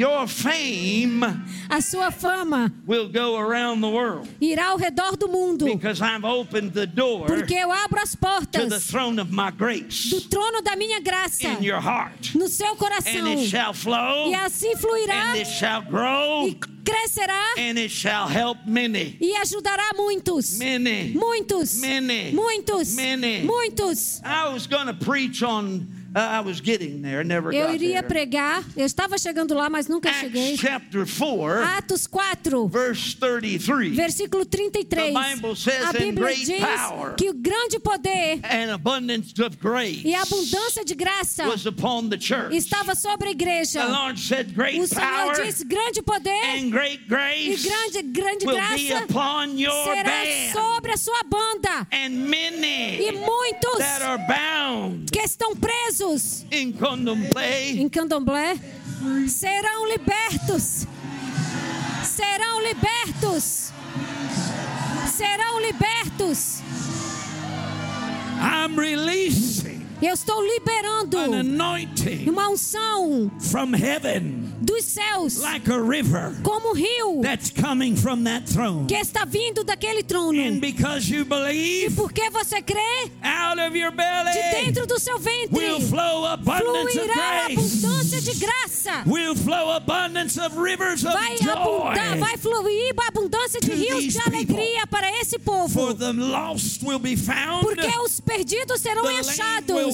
Your 0.00 0.26
fame 0.26 1.22
A 1.68 1.82
sua 1.82 2.10
fama 2.10 2.72
will 2.86 3.06
go 3.08 3.36
around 3.36 3.82
the 3.82 3.88
world 3.90 4.26
irá 4.40 4.68
ao 4.70 4.78
redor 4.78 5.14
do 5.16 5.28
mundo, 5.28 5.66
because 5.66 6.00
I've 6.00 6.24
opened 6.24 6.72
the 6.72 6.86
door 6.86 7.26
porque 7.26 7.52
eu 7.54 7.70
abro 7.70 8.00
as 8.00 8.12
to 8.12 8.16
the 8.18 8.26
portas 8.26 8.90
throne 8.90 9.18
of 9.20 9.30
my 9.30 9.50
do 9.50 9.56
grace 9.58 10.10
trono 10.30 10.62
da 10.62 10.74
minha 10.74 11.00
graça 11.00 11.46
in 11.58 11.62
your 11.62 11.80
heart. 11.80 12.34
no 12.34 12.48
seu 12.48 12.72
And 12.72 12.76
coração. 12.78 13.26
it 13.42 13.46
shall 13.50 13.74
flow, 13.74 14.30
E 14.30 14.34
assim 14.34 14.74
fluirá 14.74 15.32
and 15.32 15.36
it 15.36 15.46
shall 15.46 15.82
grow, 15.82 16.48
e 16.48 16.54
crescerá 16.82 17.52
and 17.58 17.78
it 17.78 17.90
shall 17.90 18.26
help 18.26 18.56
many. 18.66 19.18
e 19.20 19.36
ajudará 19.36 19.92
muitos. 19.94 20.56
Many. 20.58 21.12
Muitos. 21.14 21.78
Many. 21.78 22.32
Muitos. 22.32 22.94
Many. 22.94 23.42
Muitos. 23.42 24.22
I 24.24 24.48
was 24.48 24.66
going 24.66 24.86
to 24.86 24.94
preach 24.94 25.42
on, 25.42 25.86
I 26.14 26.40
was 26.40 26.60
getting 26.60 27.02
there, 27.02 27.22
never 27.24 27.52
Eu 27.54 27.72
iria 27.72 28.02
there. 28.02 28.08
pregar, 28.08 28.64
eu 28.76 28.84
estava 28.84 29.16
chegando 29.16 29.54
lá, 29.54 29.70
mas 29.70 29.86
nunca 29.86 30.12
cheguei. 30.14 30.54
Acts 30.54 30.60
chapter 30.60 31.06
4, 31.06 31.62
Atos 31.78 32.06
4, 32.06 32.66
verse 32.68 33.14
33. 33.16 33.94
versículo 33.94 34.44
33. 34.44 35.12
The 35.14 35.34
Bible 35.34 35.54
says, 35.56 35.84
A 35.84 35.90
"In 36.02 36.12
Bíblia 36.12 36.24
great 36.24 36.44
diz 36.46 36.60
power 36.60 37.14
que 37.14 37.30
o 37.30 37.34
grande 37.34 37.78
poder 37.78 38.40
And 38.44 38.72
abundance 38.74 39.32
of 39.40 39.56
grace 39.58 40.02
e 40.04 40.14
a 40.14 40.22
abundância 40.22 40.84
de 40.84 40.94
graça 40.94 41.46
was 41.46 41.64
upon 41.66 42.08
the 42.08 42.18
church. 42.18 42.56
estava 42.56 42.94
sobre 42.96 43.28
a 43.28 43.30
igreja. 43.32 43.80
The 43.86 43.92
Lord 43.92 44.18
said, 44.18 44.52
Great 44.54 44.80
O 44.80 44.86
Senhor 44.86 45.00
power 45.34 45.44
disse: 45.44 45.64
grande 45.64 46.02
poder 46.02 46.30
and 46.56 46.70
great 46.70 47.02
e 47.04 47.06
grace 47.06 47.62
grande, 47.68 48.02
grande 48.12 48.46
will 48.46 48.56
be 48.74 48.88
graça 48.88 49.04
upon 49.04 49.58
your 49.58 49.84
será 49.84 50.04
band. 50.04 50.52
sobre 50.52 50.92
a 50.92 50.96
sua 50.96 51.22
banda. 51.24 51.86
And 51.92 52.10
many 52.28 53.00
E 53.06 53.12
muitos 53.12 53.78
that 53.78 54.02
are 54.02 54.18
bound 54.26 55.10
que 55.12 55.20
estão 55.20 55.54
presos 55.54 55.99
in 56.50 56.72
contemplate 56.72 57.78
em 57.78 57.88
candomblé 57.88 58.56
serão 59.28 59.86
libertos. 59.88 60.86
Serão 62.04 62.60
libertos. 62.62 63.72
Serão 65.16 65.60
libertos. 65.60 66.60
I'm 68.42 68.76
releasing 68.76 69.69
Eu 70.02 70.14
estou 70.14 70.42
liberando 70.42 71.18
uma 72.26 72.48
unção 72.48 73.30
from 73.38 73.74
heaven 73.74 74.48
dos 74.62 74.84
céus 74.84 75.36
like 75.38 75.70
a 75.70 75.78
river 75.78 76.34
como 76.42 76.70
um 76.70 76.74
rio 76.74 77.20
that's 77.22 77.50
coming 77.50 77.94
from 77.96 78.24
that 78.24 78.50
throne. 78.50 78.86
que 78.86 78.94
está 78.94 79.24
vindo 79.26 79.62
daquele 79.62 80.02
trono. 80.02 80.40
And 80.40 80.58
because 80.58 81.10
you 81.12 81.20
E 81.20 81.24
believe, 81.24 81.96
porque 81.96 82.30
você 82.30 82.62
crê, 82.62 83.10
out 83.22 83.60
of 83.60 83.76
your 83.76 83.90
de 83.90 83.96
belly 83.98 84.64
dentro 84.64 84.86
do 84.86 84.98
seu 84.98 85.18
ventre 85.18 85.54
will 85.54 85.80
flow 85.82 86.24
abundance 86.26 86.98
of 86.98 87.06
fluirá 87.08 87.44
grace. 87.48 87.84
abundância 87.84 88.20
de 88.22 88.34
graça. 88.38 89.02
Will 89.06 89.36
flow 89.36 89.70
abundance 89.72 90.38
of 90.40 90.56
rivers 90.58 91.04
of 91.04 91.12
Vai 91.12 91.34
abundar, 91.50 92.08
joy. 92.10 92.18
vai 92.18 92.36
fluir 92.38 92.94
abundância 93.08 93.60
de 93.60 93.72
rios 93.72 94.04
de 94.04 94.20
alegria 94.20 94.86
para 94.86 95.10
esse 95.20 95.38
For 95.38 95.40
povo. 95.68 95.94
the 95.94 96.12
lost 96.12 96.82
will 96.82 96.98
be 96.98 97.16
found. 97.16 97.60
Porque 97.62 97.86
os 98.00 98.20
perdidos 98.20 98.80
serão 98.80 99.04
achados, 99.06 99.89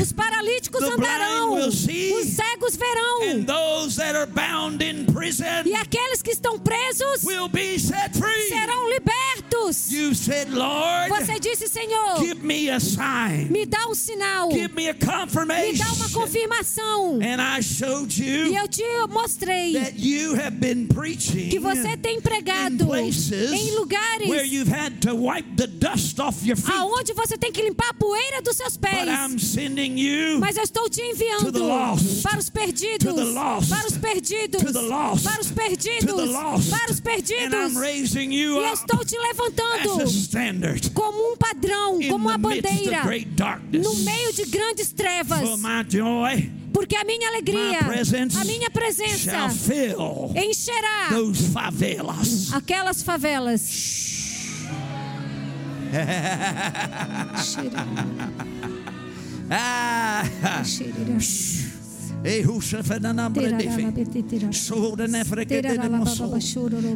os 0.00 0.12
paralíticos 0.12 0.82
andarão, 0.82 1.54
os 1.68 1.84
cegos 1.84 2.76
verão, 2.76 3.22
And 3.30 3.44
those 3.44 3.96
that 3.96 4.16
are 4.16 4.26
bound 4.26 4.82
in 4.84 5.04
prison 5.06 5.44
e 5.64 5.74
aqueles 5.74 6.22
que 6.22 6.30
estão 6.30 6.58
presos 6.58 7.24
will 7.24 7.48
be 7.48 7.78
set 7.78 8.16
free. 8.16 8.48
serão 8.48 8.88
libertos. 8.90 9.37
You 9.90 10.14
said, 10.14 10.50
Lord, 10.50 11.10
Você 11.10 11.38
disse, 11.38 11.68
Senhor, 11.68 12.18
give 12.20 12.42
me 12.42 12.70
a 12.70 12.80
sign. 12.80 13.48
me 13.50 13.66
dá 13.66 13.86
um 13.88 13.94
sinal, 13.94 14.50
Give 14.50 14.74
me 14.74 14.88
a 14.88 14.94
me 14.94 14.98
confirmation. 14.98 15.84
dá 15.84 15.92
uma 15.92 16.08
confirmação. 16.10 17.20
And 17.22 17.40
I 17.40 17.60
showed 17.62 18.18
E 18.22 18.24
you 18.48 18.56
eu 18.56 18.68
te 18.68 18.82
mostrei 19.08 19.72
that 19.74 19.92
you 19.98 20.34
have 20.36 20.58
been 20.58 20.86
preaching 20.86 21.48
que 21.50 21.58
você 21.58 21.96
tem 21.96 22.20
pregado 22.20 22.84
em 22.84 22.88
where 22.88 23.74
lugares 23.74 24.50
you've 24.52 24.68
had 24.72 25.00
to 25.00 25.14
wipe 25.14 25.56
the 25.56 25.66
dust 25.66 26.18
off 26.20 26.44
your 26.46 26.56
feet. 26.56 26.74
aonde 26.74 27.12
você 27.12 27.36
tem 27.36 27.52
que 27.52 27.62
limpar 27.62 27.90
a 27.90 27.94
poeira 27.94 28.40
dos 28.42 28.56
seus 28.56 28.76
But 28.76 28.90
I'm 29.06 29.34
pés. 29.36 29.42
sending 29.42 29.98
you 29.98 30.38
Mas 30.40 30.56
eu 30.56 30.62
estou 30.64 30.88
te 30.88 31.00
enviando 31.02 31.46
To 31.46 31.52
the 31.52 31.58
lost. 31.58 32.22
para 32.22 32.38
os 32.38 32.48
perdidos, 32.50 33.08
To 33.08 33.14
the 33.14 33.24
lost. 33.24 33.68
para 33.68 33.86
os 33.86 33.96
perdidos, 33.98 34.62
To 34.62 34.72
the 34.72 34.80
lost. 34.80 35.24
para 35.24 35.40
os 35.40 35.46
to 35.48 35.54
perdidos, 35.54 36.14
the 36.16 36.24
lost. 36.24 36.70
para 36.70 36.90
os 36.92 36.98
And 36.98 37.02
perdidos. 37.02 37.52
I'm 37.52 37.76
raising 37.78 38.32
you 38.32 38.60
E 38.60 38.64
eu 38.64 38.72
estou 38.74 39.04
te 39.04 39.16
a 39.16 39.50
levantando 39.62 40.04
como 40.94 41.32
um 41.32 41.36
padrão, 41.36 41.98
como 42.08 42.28
uma 42.28 42.38
bandeira 42.38 43.02
no 43.72 43.94
meio 44.04 44.32
de 44.32 44.44
grandes 44.46 44.92
trevas. 44.92 45.40
Porque 46.72 46.94
a 46.96 47.04
minha 47.04 47.28
alegria, 47.28 47.80
a 48.38 48.44
minha 48.44 48.70
presença 48.70 49.48
encherá 50.36 51.08
favelas. 51.52 52.52
aquelas 52.52 53.02
favelas. 53.02 53.96
Ah, 59.50 60.22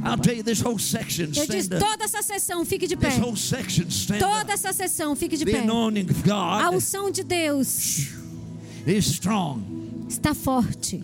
I'll 0.05 0.19
tell 0.19 0.35
you 0.35 0.43
this 0.43 0.61
whole 0.61 0.79
section. 0.79 1.31
Eu 1.35 1.47
disse 1.47 1.69
toda 1.69 2.05
essa 2.05 2.23
sessão, 2.23 2.65
fique 2.65 2.87
de 2.87 2.97
pé. 2.97 3.09
This 3.09 3.19
whole 3.19 3.37
section. 3.37 3.85
Stand 3.89 4.19
Toda 4.19 4.53
essa 4.53 4.73
sessão, 4.73 5.17
fique 5.17 5.37
de 5.37 5.45
The 5.45 5.53
pé. 5.53 5.59
anointing 5.61 6.07
of 6.11 6.31
A 6.31 6.71
unção 6.71 7.11
de 7.11 7.23
Deus 7.23 8.09
is 8.87 9.07
strong. 9.07 9.82
Está 10.13 10.35
forte, 10.35 11.03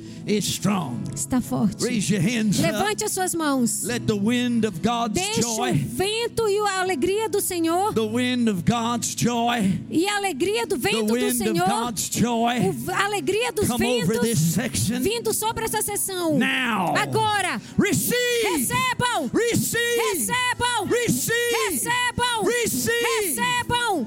está 1.14 1.40
forte. 1.40 1.82
Raise 1.84 2.12
your 2.12 2.22
hands 2.22 2.58
up. 2.58 2.66
Levante 2.70 3.04
as 3.04 3.12
suas 3.12 3.34
mãos. 3.34 3.82
Let 3.84 4.06
the 4.06 4.14
wind 4.14 4.64
of 4.66 4.80
God's 4.80 5.14
Deixe 5.14 5.40
o 5.40 5.56
joy, 5.56 5.72
vento 5.72 6.48
e 6.48 6.58
a 6.58 6.80
alegria 6.80 7.28
do 7.28 7.40
Senhor 7.40 7.92
the 7.94 8.00
wind 8.06 8.48
of 8.48 8.62
God's 8.64 9.14
joy, 9.16 9.80
e 9.90 10.06
a 10.06 10.16
alegria 10.16 10.66
do 10.66 10.76
vento 10.76 11.06
do 11.14 11.34
Senhor, 11.34 11.66
God's 11.66 12.08
joy 12.10 12.54
o- 12.60 12.90
a 12.92 13.04
alegria 13.06 13.50
dos 13.52 13.68
ventos 13.78 14.56
vindo 15.00 15.32
sobre 15.32 15.64
essa 15.64 15.80
sessão. 15.82 16.38
now. 16.38 16.94
Agora, 16.96 17.60
Receive. 17.78 18.14
recebam, 18.58 19.30
Receive. 19.32 19.78
recebam, 20.12 20.86
Receive. 20.86 21.32
recebam, 21.70 22.44
Receive. 22.44 22.92
recebam. 23.22 24.06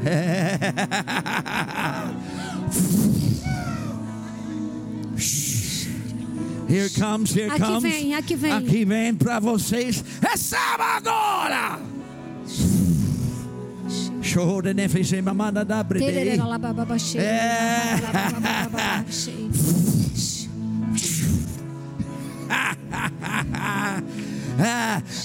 Here 6.90 7.06
comes, 7.06 7.32
here 7.34 7.50
aqui 7.50 7.60
comes. 7.60 7.82
vem, 7.82 8.14
aqui 8.14 8.36
vem. 8.36 8.52
Aqui 8.52 8.84
vem 8.84 9.14
para 9.14 9.38
vocês. 9.40 10.04
Receba 10.20 10.84
agora! 10.96 11.78
É. 17.18 18.00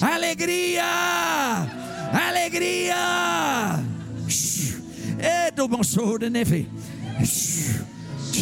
Alegria! 0.00 0.84
Alegria! 2.12 2.96
É 5.18 5.50
do 5.50 5.68
bom 5.68 5.82
soro 5.82 6.18
de 6.18 6.30
neve. 6.30 6.68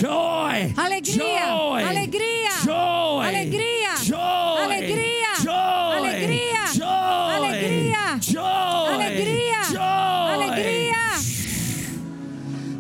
Joy! 0.05 0.75
Alegria! 0.77 1.15
Joy! 1.17 1.81
Alegria! 1.81 2.51
Joy! 2.63 3.25
Alegria! 3.25 3.95
Joy! 4.05 4.61
Alegria! 4.61 5.33
Joy! 5.43 5.97
Alegria! 5.97 6.65
Joy! 6.75 7.37
Alegria! 7.37 8.19
Joy! 8.21 8.93
Alegria! 8.93 9.63
Joy! 9.73 10.29
Alegria! 10.35 11.01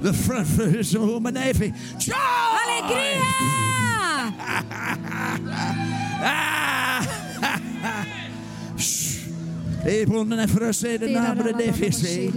The 0.03 0.12
front 0.12 0.47
foot 0.47 0.75
is 0.77 0.91
so 0.91 1.18
manefe. 1.18 1.72
Joy! 1.99 2.14
Alegria! 2.61 3.25
E 9.87 10.07
por 10.07 10.27
na 10.27 10.47
frase 10.47 10.99
de 10.99 11.09
nabre 11.09 11.55
de 11.55 11.72
fese. 11.72 12.31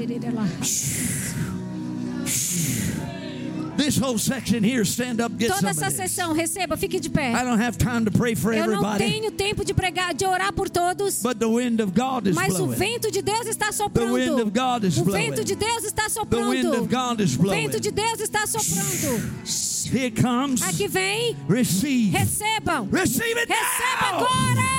This 3.87 3.95
whole 3.97 4.17
section 4.17 4.65
here, 4.65 4.83
stand 4.83 5.21
up, 5.21 5.31
get 5.39 5.49
Toda 5.49 5.69
essa 5.69 5.89
sessão, 5.89 6.33
receba, 6.33 6.75
fique 6.75 6.99
de 6.99 7.09
pé. 7.09 7.31
I 7.31 7.41
don't 7.45 7.57
have 7.61 7.77
time 7.77 8.03
to 8.03 8.11
pray 8.11 8.35
for 8.35 8.51
Eu 8.51 8.65
não 8.67 8.73
everybody, 8.73 8.97
tenho 8.97 9.31
tempo 9.31 9.63
de 9.63 9.73
pregar, 9.73 10.13
de 10.13 10.25
orar 10.25 10.51
por 10.51 10.67
todos. 10.69 11.21
but 11.23 11.39
the 11.39 11.47
wind 11.47 11.79
of 11.79 11.93
God 11.93 12.27
is 12.27 12.35
Mas 12.35 12.53
o 12.55 12.65
blowing. 12.65 12.75
vento 12.75 13.09
de 13.09 13.21
Deus 13.21 13.47
está 13.47 13.67
The 13.71 13.83
wind 14.03 14.27
soprando. 14.27 14.41
of 14.43 14.51
God 14.51 14.83
is 14.83 14.97
O 14.99 15.05
blowing. 15.05 15.29
vento 15.29 15.43
de 15.45 15.55
Deus 15.55 15.85
está 15.85 16.03
The 16.09 16.19
wind 16.35 16.65
of 16.67 16.75
soprando. 16.75 16.89
God 16.89 17.21
is 17.21 17.35
O 17.37 17.41
blowing. 17.41 17.61
vento 17.61 17.79
de 17.79 17.91
Deus 17.91 18.19
está 18.19 18.45
soprando. 18.45 19.23
Here 19.89 20.11
comes. 20.11 20.61
Aqui 20.63 20.89
vem. 20.89 21.37
Receive. 21.47 22.11
Recebam. 22.11 22.89
Receive 22.91 23.39
it 23.39 23.47
Receba 23.47 24.11
now. 24.11 24.17
agora. 24.19 24.77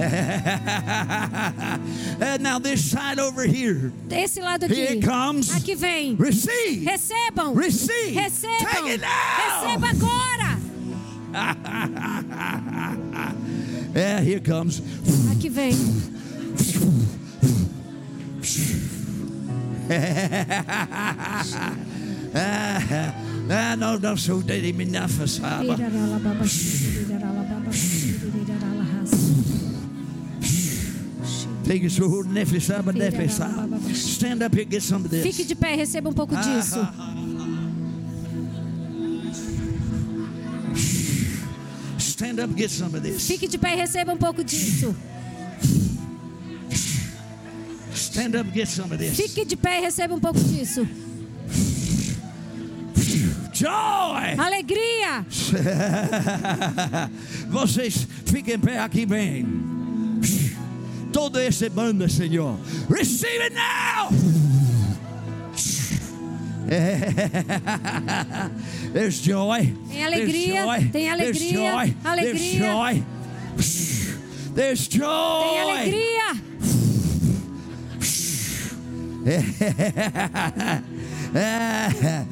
now 2.40 2.58
this 2.58 2.90
side 2.90 3.18
over 3.18 3.44
here. 3.44 3.92
Esse 4.10 4.40
lado 4.40 4.66
Here 4.66 4.88
aqui. 4.88 4.98
it 4.98 5.04
comes. 5.04 5.50
Aqui 5.54 5.74
vem. 5.74 6.16
Receive. 6.16 6.84
Recebam. 6.84 7.54
Receive. 7.54 8.16
Recebam. 8.16 8.58
Take 8.58 8.94
it 8.94 9.00
now. 9.00 9.38
Receba 9.38 9.90
agora. 9.90 10.58
Yeah, 13.92 14.20
here 14.20 14.38
comes. 14.40 14.80
Aqui 15.32 15.48
vem. 15.48 15.74
Ah, 22.30 22.30
ah, 23.50 23.74
no, 23.76 23.98
no, 23.98 24.14
so 24.14 24.40
daddy 24.40 24.72
me 24.72 24.84
Stand 33.94 34.42
up 34.42 34.52
here, 34.52 34.64
get 34.64 34.82
some 34.82 35.04
of 35.04 35.10
Fique 35.10 35.36
this. 35.36 35.46
de 35.46 35.54
pé, 35.54 35.76
receba 35.76 36.08
um 36.08 36.12
pouco 36.12 36.34
disso. 36.34 36.80
Stand 41.96 42.40
up, 42.40 42.52
get 42.56 42.70
some 42.70 42.96
of 42.96 43.02
this. 43.02 43.26
Fique 43.26 43.48
de 43.48 43.56
pé 43.56 43.74
e 43.74 43.76
receba 43.76 44.12
um 44.12 44.16
pouco 44.16 44.42
disso. 44.42 44.96
Stand 47.94 48.34
up, 48.34 48.50
get 48.52 48.66
some 48.66 48.92
of 48.92 48.98
this. 48.98 49.16
Fique 49.16 49.44
de 49.44 49.56
pé 49.56 49.78
e 49.78 49.80
receba 49.82 50.14
um 50.14 50.20
pouco 50.20 50.40
disso. 50.40 50.86
Joy! 53.52 54.38
Alegria! 54.38 55.24
Vocês 57.48 58.06
fiquem 58.26 58.58
pé 58.58 58.80
aqui 58.80 59.06
bem. 59.06 59.69
Toda 61.20 61.44
essa 61.44 61.68
banda, 61.68 62.08
Senhor. 62.08 62.56
Receive 62.88 63.42
it 63.42 63.52
now! 63.52 64.08
There's 68.94 69.20
joy. 69.20 69.74
Tem 69.90 70.02
alegria, 70.02 70.64
There's 70.64 70.66
joy. 70.80 70.88
tem 70.90 71.10
alegria, 71.10 71.34
There's 71.34 71.52
joy. 71.52 71.94
alegria. 72.02 72.32
There's 72.32 72.56
joy. 72.56 73.04
There's 74.54 74.88
joy. 74.88 75.44
Tem 75.44 75.60
alegria! 75.60 76.40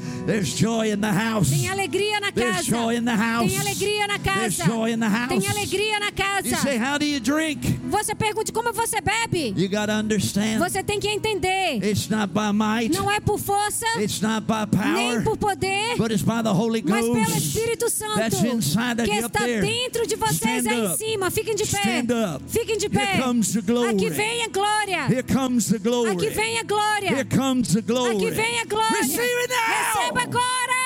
There's 0.28 0.52
joy 0.52 0.90
in 0.92 1.00
the 1.00 1.10
house. 1.10 1.48
Tem 1.48 1.70
alegria 1.70 2.20
na 2.20 2.30
There's 2.30 2.56
casa. 2.56 2.70
joy 2.70 2.96
in 2.96 3.04
the 3.06 3.16
house. 3.16 3.48
Tem 3.50 3.58
alegria 3.60 4.06
na 4.08 4.18
There's 4.18 4.56
casa. 4.58 4.70
joy 4.70 4.92
in 4.92 5.00
the 5.00 5.08
house. 5.08 5.28
Tem 5.30 5.48
alegria 5.48 5.98
na 6.00 6.08
You 6.44 6.54
say, 6.56 6.76
casa. 6.76 6.84
how 6.84 6.98
do 6.98 7.06
you 7.06 7.18
drink? 7.18 7.80
Você 7.88 8.14
pergunte 8.14 8.52
como 8.52 8.70
você 8.74 9.00
bebe. 9.00 9.54
You 9.56 9.70
got 9.70 9.86
to 9.86 9.92
understand. 9.94 10.58
Você 10.58 10.82
tem 10.82 11.00
que 11.00 11.08
entender. 11.08 11.82
It's 11.82 12.10
not 12.10 12.34
by 12.34 12.52
might. 12.52 12.92
Não 12.94 13.10
é 13.10 13.20
por 13.20 13.38
força, 13.38 13.86
It's 13.98 14.20
not 14.20 14.42
by 14.46 14.66
nem 14.92 15.12
power. 15.12 15.24
por 15.24 15.38
poder, 15.38 15.96
But 15.96 16.12
it's 16.12 16.20
by 16.22 16.42
the 16.42 16.52
Holy 16.52 16.82
mas 16.84 17.00
pelo 17.00 17.14
Ghost. 17.14 17.38
Espírito 17.38 17.88
Santo 17.88 18.16
That's 18.18 18.42
inside 18.42 19.04
que 19.04 19.10
está 19.16 19.40
there. 19.44 19.62
dentro 19.62 20.06
de 20.06 20.14
vocês 20.14 20.62
Stand 20.66 20.70
aí 20.70 20.80
em 20.80 20.86
up. 20.88 20.98
cima. 20.98 21.30
Fiquem 21.30 21.54
de 21.54 21.64
pé. 21.64 21.78
Stand 21.78 22.34
up. 22.34 22.44
Fiquem 22.48 22.76
de 22.76 22.88
pé. 22.90 23.14
Here 23.14 23.22
comes 23.22 23.52
the 23.54 23.62
glory. 23.62 23.90
Aqui 23.94 24.10
vem 24.10 24.42
a 24.44 24.48
glória. 24.48 25.06
Here 25.08 25.22
comes 25.22 25.68
the 25.70 25.78
glory. 25.78 26.10
Aqui 26.10 26.28
vem 26.28 26.58
a 26.58 26.62
glória. 26.64 27.08
Here 27.14 27.24
comes 27.24 27.72
the 27.72 27.80
glory. 27.80 28.16
Aqui 28.16 28.30
vem 28.30 28.60
a 28.60 28.64
glória. 28.66 29.00
Receive 29.00 29.22
it 29.22 29.48
now. 29.48 30.02
Receba 30.02 30.17
agora. 30.22 30.78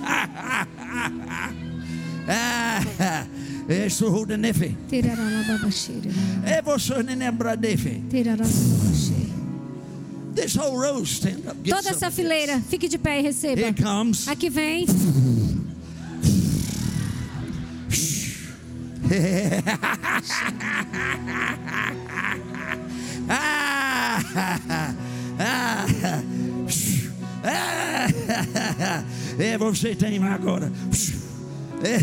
Ah, 2.32 2.80
Isso 3.68 4.06
o 4.06 4.24
nefe. 4.36 4.76
É 6.44 6.62
você 6.62 7.02
nem 7.02 7.16
lembra 7.16 7.56
nefe. 7.56 8.02
This 10.34 10.54
whole 10.54 10.76
row 10.76 11.02
stand 11.04 11.40
up. 11.50 11.68
Toda 11.68 11.90
essa 11.90 12.08
fileira, 12.10 12.60
fique 12.68 12.88
de 12.88 12.98
pé 12.98 13.18
e 13.18 13.22
receba. 13.22 13.60
Here 13.60 13.74
comes. 13.74 14.28
Aqui 14.28 14.48
vem. 14.48 14.86
é, 29.40 29.58
você 29.58 29.94
tem 29.94 30.22
agora. 30.22 30.70
É. 31.82 31.98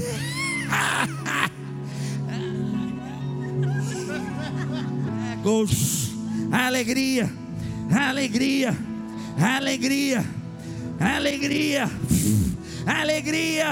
Alegria, 6.51 7.31
alegria, 7.89 8.75
alegria, 9.39 10.25
alegria, 10.99 11.89
alegria. 12.85 13.71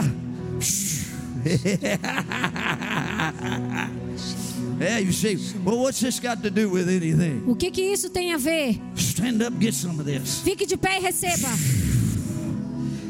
Yeah, 4.78 5.00
you 5.00 5.14
say, 5.14 5.38
well, 5.64 5.80
what's 5.80 6.02
this 6.02 6.20
got 6.20 6.44
to 6.44 6.50
do 6.50 6.70
with 6.70 6.90
anything? 6.90 7.44
O 7.48 7.56
que 7.56 7.72
que 7.72 7.82
isso 7.82 8.10
tem 8.10 8.34
a 8.34 8.38
ver? 8.38 8.80
Stand 8.96 9.42
up, 9.42 9.58
get 9.60 9.74
some 9.74 10.00
of 10.00 10.06
this. 10.06 10.42
Fique 10.42 10.66
de 10.66 10.78
pé 10.78 10.98
e 10.98 11.02
receba. 11.02 11.50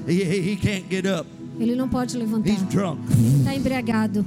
He, 0.08 0.24
he 0.24 0.56
can't 0.56 0.88
get 0.89 1.06
up. 1.06 1.28
Ele 1.60 1.76
não 1.76 1.88
pode 1.88 2.18
levantar. 2.18 2.51
He's 2.51 2.62
drunk. 2.64 3.01
Está 3.39 3.56
embriagado. 3.56 4.26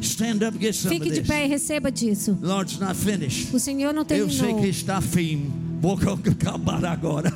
Stand 0.00 0.42
up, 0.46 0.58
get 0.58 0.74
some 0.74 0.94
Fique 0.94 1.10
de 1.10 1.22
pé 1.22 1.44
e 1.44 1.48
receba 1.48 1.90
disso. 1.90 2.38
Lord's 2.40 2.78
not 2.78 2.94
finished. 2.94 3.54
O 3.54 3.58
Senhor 3.58 3.92
não 3.92 4.02
Eu 4.08 4.28
sei 4.28 4.38
terminou. 4.38 4.62
que 4.62 4.68
está 4.68 5.00
fim. 5.00 5.50
Vou 5.80 5.94
acabar 5.94 6.84
agora. 6.84 7.32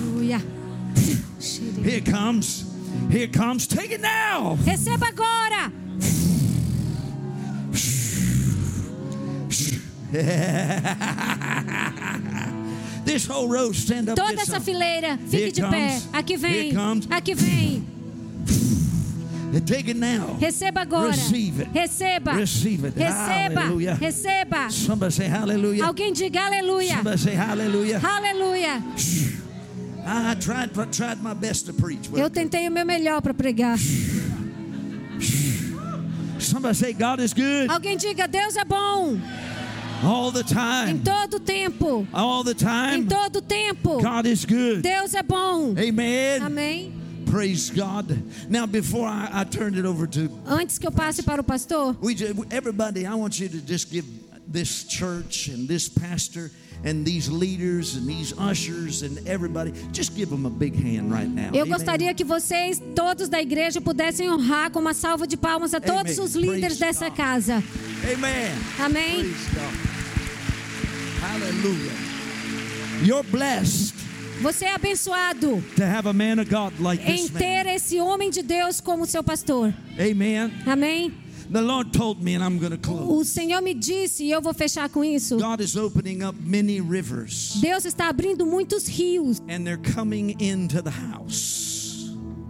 Aleluia. 0.00 0.42
Here 1.84 2.02
comes. 2.02 2.66
Here 3.10 3.28
comes. 3.28 3.66
Take 3.66 3.94
it 3.94 4.02
now. 4.02 4.56
Receba 4.64 5.08
agora. 5.08 5.72
Toda 14.14 14.40
essa 14.40 14.60
fileira, 14.60 15.18
fique 15.28 15.52
de 15.52 15.62
pé. 15.62 16.00
Aqui 16.12 16.36
vem. 16.36 16.72
Aqui 17.10 17.34
vem. 17.34 17.92
Take 19.66 19.90
it 19.90 20.00
now. 20.00 20.36
Receba 20.40 20.80
agora. 20.80 21.10
Receive 21.10 21.60
it. 21.60 21.70
Receba. 21.74 22.32
Receive 22.32 22.86
it. 22.86 22.98
Receba. 22.98 23.60
Hallelujah. 23.60 23.94
Receba. 24.00 24.70
Somebody 24.70 25.12
say 25.12 25.26
hallelujah. 25.28 25.84
Alguém 25.84 26.12
diga 26.12 26.46
aleluia. 26.46 26.96
Somebody 26.96 27.18
say 27.18 27.34
hallelujah. 27.34 28.00
Aleluia. 28.02 28.82
I 30.04 30.34
tried, 30.34 30.72
tried 30.90 31.22
my 31.22 31.34
best 31.34 31.66
to 31.66 31.72
preach. 31.74 32.08
Eu 32.14 32.30
tentei 32.30 32.66
o 32.66 32.70
meu 32.70 32.84
melhor 32.86 33.20
para 33.20 33.34
pregar. 33.34 33.78
Somebody 36.38 36.74
say 36.74 36.92
God 36.92 37.20
is 37.20 37.32
good. 37.34 37.68
Alguém 37.68 37.96
diga 37.96 38.26
Deus 38.26 38.56
é 38.56 38.64
bom. 38.64 39.18
All 40.02 40.32
the 40.32 40.40
Em 40.40 40.44
time. 40.44 40.98
todo 41.04 41.38
tempo. 41.40 42.06
All 42.12 42.42
the 42.44 42.50
Em 42.52 42.54
time. 42.54 43.06
todo 43.06 43.40
tempo. 43.40 44.00
God 44.00 44.26
is 44.26 44.44
good. 44.44 44.82
Deus 44.82 45.14
é 45.14 45.22
bom. 45.22 45.74
Amen. 45.78 46.40
Amém. 46.42 46.92
Praise 47.26 47.70
God. 47.70 48.18
Now, 48.50 48.66
before 48.66 49.06
I, 49.08 49.30
I 49.32 49.44
turn 49.44 49.74
it 49.74 49.86
over 49.86 50.06
to 50.08 50.28
Antes 50.46 50.78
que 50.78 50.86
eu 50.86 50.92
passe 50.92 51.22
para 51.22 51.40
o 51.40 51.44
pastor, 51.44 51.96
we, 52.02 52.14
ju- 52.14 52.44
everybody, 52.50 53.06
I 53.06 53.14
want 53.14 53.38
you 53.40 53.48
to 53.48 53.58
just 53.66 53.90
give 53.90 54.04
this 54.46 54.84
church 54.84 55.48
and 55.48 55.66
this 55.66 55.88
pastor 55.88 56.50
and 56.84 57.04
these 57.06 57.30
leaders 57.30 57.94
and 57.96 58.06
these 58.06 58.34
ushers 58.36 59.02
and 59.02 59.16
everybody, 59.26 59.72
just 59.92 60.14
give 60.16 60.28
them 60.30 60.44
a 60.44 60.50
big 60.50 60.74
hand 60.74 61.10
right 61.12 61.28
now. 61.28 61.50
eu 61.54 61.62
Amen. 61.64 61.68
gostaria 61.78 62.12
que 62.12 62.24
vocês, 62.24 62.82
todos 62.94 63.28
da 63.30 63.40
igreja, 63.40 63.80
pudessem 63.80 64.28
honrar 64.28 64.70
com 64.72 64.80
uma 64.80 64.92
salva 64.92 65.26
de 65.26 65.36
palmas 65.36 65.72
a 65.72 65.80
todos 65.80 66.18
Amen. 66.18 66.24
os 66.24 66.34
líderes 66.34 66.76
Praise 66.76 66.80
dessa 66.80 67.08
God. 67.08 67.16
casa. 67.16 67.62
Amen. 68.12 68.52
Amém. 68.80 69.32
Hallelujah. 71.22 71.92
You're 73.04 73.22
blessed 73.22 73.94
Você 74.42 74.64
é 74.64 74.74
abençoado 74.74 75.62
to 75.76 75.84
have 75.84 76.08
a 76.08 76.12
man 76.12 76.40
of 76.40 76.50
God 76.50 76.72
like 76.80 77.00
em 77.08 77.28
ter 77.28 77.64
esse 77.66 78.00
homem 78.00 78.28
de 78.28 78.42
Deus 78.42 78.80
como 78.80 79.06
seu 79.06 79.22
pastor. 79.22 79.72
Amen. 79.96 80.52
Amém. 80.66 81.12
The 81.48 81.60
Lord 81.60 81.92
told 81.92 82.24
me, 82.24 82.34
and 82.34 82.42
I'm 82.42 82.58
going 82.58 82.72
to 82.72 82.78
close. 82.78 83.08
O 83.08 83.24
Senhor 83.24 83.62
me 83.62 83.72
disse, 83.72 84.24
e 84.24 84.32
eu 84.32 84.40
vou 84.40 84.52
fechar 84.52 84.88
com 84.88 85.04
isso. 85.04 85.36
God 85.36 85.60
is 85.60 85.76
opening 85.76 86.24
up 86.24 86.36
many 86.40 86.80
rivers, 86.80 87.56
Deus 87.60 87.84
está 87.84 88.08
abrindo 88.08 88.44
muitos 88.44 88.88
rios 88.88 89.40
and 89.48 89.64
they're 89.64 89.76
coming 89.94 90.34
into 90.40 90.82
the 90.82 90.90
house. 90.90 91.71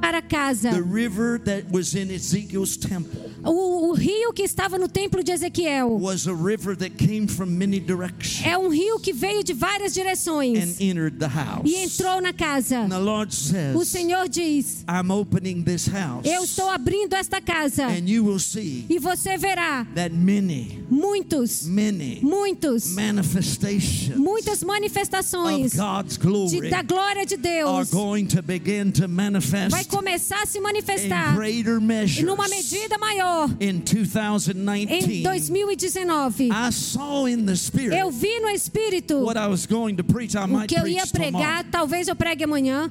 Para 0.03 0.21
casa. 0.21 0.71
The 0.71 0.83
river 0.83 1.39
that 1.45 1.71
was 1.71 1.95
in 1.95 2.11
Ezekiel's 2.11 2.77
temple 2.77 3.31
O, 3.45 3.89
o 3.91 3.93
rio 3.95 4.33
que 4.33 4.43
estava 4.43 4.77
no 4.79 4.89
templo 4.89 5.23
de 5.23 5.31
Ezequiel 5.33 5.91
was 5.99 6.27
a 6.27 6.35
river 6.35 6.77
that 6.77 6.91
came 6.97 7.27
from 7.29 7.47
many 7.47 7.79
directions 7.81 8.45
é 8.45 8.59
um 8.59 8.69
rio 8.69 8.99
que 8.99 9.13
veio 9.13 9.43
de 9.45 9.53
várias 9.53 9.93
and 9.97 10.03
direções 10.03 10.81
entered 10.81 11.19
the 11.19 11.29
house. 11.29 11.63
e 11.65 11.77
entrou 11.77 12.21
na 12.21 12.33
casa. 12.33 12.81
And 12.81 12.89
the 12.89 12.99
Lord 12.99 13.33
O 13.77 13.85
Senhor 13.85 14.29
diz: 14.29 14.85
I'm 14.89 15.11
opening 15.11 15.63
this 15.63 15.87
house, 15.87 16.25
Eu 16.25 16.43
estou 16.45 16.69
abrindo 16.69 17.15
esta 17.15 17.41
casa 17.41 17.87
and 17.87 18.09
you 18.09 18.25
will 18.25 18.39
see 18.41 18.87
e 18.89 18.99
você 18.99 19.37
verá 19.37 19.87
that 19.95 20.15
many, 20.15 20.85
muitos, 20.91 21.65
many 21.67 22.19
muitos, 22.23 22.93
manifestations 22.95 24.17
muitas 24.17 24.63
of 24.63 24.67
manifestações 24.67 25.75
God's 25.75 26.17
de, 26.17 26.23
glory 26.27 26.71
da 26.71 26.83
glória 26.83 27.25
de 27.27 27.35
are 27.35 27.43
Deus. 27.43 27.91
going 27.91 28.27
to 28.27 28.43
begin 28.43 28.91
to 28.93 29.03
Vai 29.03 29.09
manifest 29.09 29.91
começar 29.97 30.43
a 30.43 30.47
se 30.47 30.61
manifestar 30.61 31.37
measures 31.81 32.27
numa 32.27 32.49
medida 32.49 32.99
maior 32.99 33.49
in 33.61 33.69
em 33.69 35.23
2019. 35.23 35.23
2019. 35.23 36.51
I 36.51 36.73
saw 36.73 37.27
in 37.29 37.47
the 37.47 37.57
spirit 37.57 37.97
Eu 37.97 38.11
vi 38.11 38.41
no 38.41 38.49
Espírito 38.49 39.19
what 39.25 39.39
I 39.39 39.47
was 39.47 39.67
going 39.67 39.97
to 39.97 40.05
preach. 40.05 40.35
I 40.35 40.45
o 40.45 40.67
que 40.67 40.75
eu 40.75 40.87
ia 40.87 41.07
preach 41.07 41.13
tomorrow. 41.13 41.33
pregar, 41.33 41.65
talvez 41.71 42.09
eu 42.09 42.17
pregue 42.17 42.45
amanhã, 42.45 42.91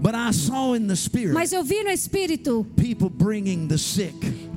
But 0.00 0.14
I 0.14 0.32
saw 0.32 0.74
in 0.74 0.86
the 0.86 0.96
spirit 0.96 1.32
mas 1.32 1.52
eu 1.52 1.64
vi 1.64 1.82
no 1.82 1.90
Espírito 1.90 2.66
people 2.76 3.08
bringing 3.08 3.68
the 3.68 3.78
sick, 3.78 4.14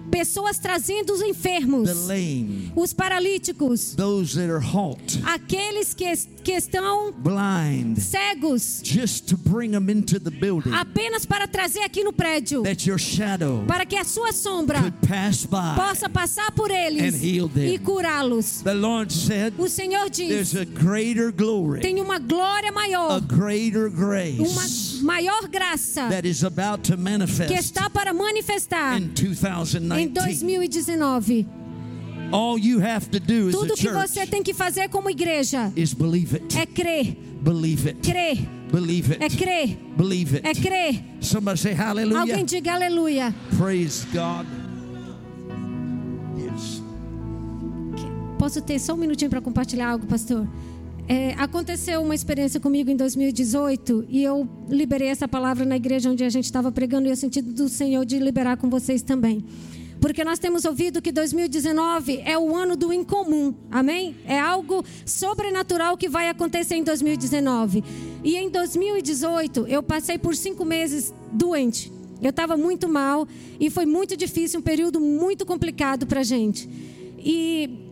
pessoas 0.09 0.57
trazendo 0.57 1.13
os 1.13 1.21
enfermos, 1.21 1.89
lame, 2.07 2.71
os 2.75 2.93
paralíticos, 2.93 3.95
halt, 3.97 5.19
aqueles 5.23 5.93
que, 5.93 6.05
que 6.43 6.53
estão 6.53 7.11
blind, 7.11 7.97
cegos, 7.97 8.81
just 8.83 9.27
to 9.27 9.37
bring 9.37 9.71
them 9.71 9.89
into 9.89 10.19
the 10.19 10.31
building 10.31 10.71
apenas 10.73 11.25
para 11.25 11.47
trazer 11.47 11.81
aqui 11.81 12.03
no 12.03 12.13
prédio, 12.13 12.63
para 13.67 13.85
que 13.85 13.95
a 13.95 14.03
sua 14.03 14.31
sombra 14.31 14.81
by. 15.01 15.75
possa 15.75 16.09
passar 16.09 16.51
por 16.51 16.71
eles 16.71 17.21
e 17.21 17.77
curá-los. 17.79 18.61
The 18.63 18.73
Lord 18.73 19.13
said, 19.13 19.53
O 19.57 19.67
Senhor 19.67 20.09
diz: 20.09 20.53
glory, 21.35 21.81
tem 21.81 21.99
uma 21.99 22.19
glória 22.19 22.71
maior, 22.71 23.19
greater 23.21 23.87
uma 23.87 23.89
grace 23.89 24.87
maior 25.01 25.47
graça 25.47 26.07
that 26.09 26.27
is 26.27 26.43
about 26.43 26.83
to 26.83 26.97
que 27.47 27.53
está 27.53 27.89
para 27.89 28.13
manifestar 28.13 28.99
in 28.99 29.05
em 29.05 29.07
2019. 29.07 29.96
2019. 30.05 31.47
All 32.31 32.59
you 32.59 32.81
have 32.81 33.09
to 33.09 33.19
do 33.21 33.47
as 33.47 33.55
Tudo 33.55 33.73
que 33.73 33.89
você 33.89 34.27
tem 34.27 34.43
que 34.43 34.53
fazer 34.53 34.89
como 34.89 35.09
igreja 35.09 35.71
is 35.77 35.93
believe 35.93 36.35
it. 36.35 36.57
é 36.57 36.65
crer, 36.65 37.15
Believe 37.41 37.87
it. 37.89 38.01
crer, 38.01 38.37
Believe 38.69 39.13
é 39.17 39.23
it. 39.23 39.37
crer, 39.37 39.77
Believe 39.95 40.35
it. 40.35 40.45
é 40.45 40.53
crer. 40.53 41.01
Somebody 41.21 41.57
say 41.57 41.71
hallelujah. 41.73 42.19
Alguém 42.19 42.43
diga 42.43 42.73
aleluia. 42.73 43.33
Praise 43.57 44.05
God. 44.11 44.45
Yes. 46.37 46.81
Posso 48.37 48.61
ter 48.61 48.77
só 48.79 48.93
um 48.93 48.97
minutinho 48.97 49.29
para 49.29 49.39
compartilhar 49.41 49.89
algo, 49.91 50.05
pastor? 50.05 50.45
É, 51.07 51.33
aconteceu 51.37 52.01
uma 52.01 52.13
experiência 52.13 52.59
comigo 52.59 52.91
em 52.91 52.95
2018 52.97 54.05
e 54.09 54.21
eu 54.23 54.45
liberei 54.69 55.07
essa 55.07 55.25
palavra 55.27 55.63
na 55.63 55.77
igreja 55.77 56.09
onde 56.11 56.25
a 56.25 56.29
gente 56.29 56.43
estava 56.43 56.69
pregando 56.69 57.07
e 57.07 57.11
eu 57.11 57.15
senti 57.15 57.41
do 57.41 57.69
Senhor 57.69 58.05
de 58.05 58.19
liberar 58.19 58.57
com 58.57 58.69
vocês 58.69 59.01
também. 59.01 59.45
Porque 59.99 60.23
nós 60.23 60.39
temos 60.39 60.65
ouvido 60.65 61.01
que 61.01 61.11
2019 61.11 62.21
é 62.23 62.37
o 62.37 62.55
ano 62.55 62.75
do 62.75 62.93
incomum, 62.93 63.53
amém? 63.71 64.15
É 64.25 64.39
algo 64.39 64.83
sobrenatural 65.05 65.97
que 65.97 66.07
vai 66.07 66.29
acontecer 66.29 66.75
em 66.75 66.83
2019. 66.83 67.83
E 68.23 68.35
em 68.35 68.49
2018 68.49 69.67
eu 69.67 69.81
passei 69.81 70.17
por 70.17 70.35
cinco 70.35 70.63
meses 70.63 71.13
doente. 71.31 71.91
Eu 72.21 72.31
estava 72.31 72.57
muito 72.57 72.87
mal 72.87 73.27
e 73.59 73.69
foi 73.69 73.85
muito 73.85 74.17
difícil, 74.17 74.59
um 74.59 74.63
período 74.63 74.99
muito 74.99 75.45
complicado 75.45 76.05
para 76.05 76.21
a 76.21 76.23
gente. 76.23 76.69
E 77.17 77.87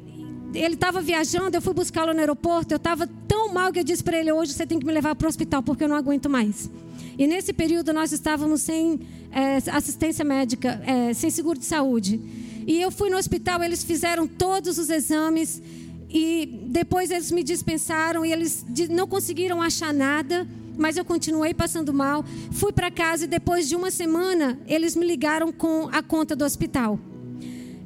ele 0.53 0.75
estava 0.75 1.01
viajando, 1.01 1.57
eu 1.57 1.61
fui 1.61 1.73
buscá-lo 1.73 2.13
no 2.13 2.19
aeroporto, 2.19 2.73
eu 2.73 2.77
estava 2.77 3.07
tão 3.27 3.53
mal 3.53 3.71
que 3.71 3.79
eu 3.79 3.83
disse 3.83 4.03
para 4.03 4.17
ele, 4.17 4.31
hoje 4.31 4.53
você 4.53 4.65
tem 4.65 4.79
que 4.79 4.85
me 4.85 4.93
levar 4.93 5.15
para 5.15 5.25
o 5.25 5.29
hospital 5.29 5.61
porque 5.61 5.83
eu 5.83 5.87
não 5.87 5.95
aguento 5.95 6.29
mais. 6.29 6.69
E 7.17 7.27
nesse 7.27 7.53
período 7.53 7.93
nós 7.93 8.11
estávamos 8.11 8.61
sem 8.61 8.99
eh, 9.31 9.57
assistência 9.71 10.25
médica, 10.25 10.81
eh, 10.85 11.13
sem 11.13 11.29
seguro 11.29 11.57
de 11.57 11.65
saúde. 11.65 12.19
E 12.67 12.81
eu 12.81 12.91
fui 12.91 13.09
no 13.09 13.17
hospital, 13.17 13.63
eles 13.63 13.83
fizeram 13.83 14.27
todos 14.27 14.77
os 14.77 14.89
exames 14.89 15.61
e 16.09 16.65
depois 16.67 17.11
eles 17.11 17.31
me 17.31 17.43
dispensaram 17.43 18.25
e 18.25 18.31
eles 18.31 18.65
não 18.89 19.07
conseguiram 19.07 19.61
achar 19.61 19.93
nada, 19.93 20.47
mas 20.77 20.97
eu 20.97 21.05
continuei 21.05 21.53
passando 21.53 21.93
mal. 21.93 22.25
Fui 22.51 22.71
para 22.71 22.91
casa 22.91 23.25
e 23.25 23.27
depois 23.27 23.69
de 23.69 23.75
uma 23.75 23.91
semana 23.91 24.59
eles 24.67 24.95
me 24.95 25.05
ligaram 25.05 25.51
com 25.51 25.87
a 25.91 26.01
conta 26.01 26.35
do 26.35 26.43
hospital. 26.43 26.99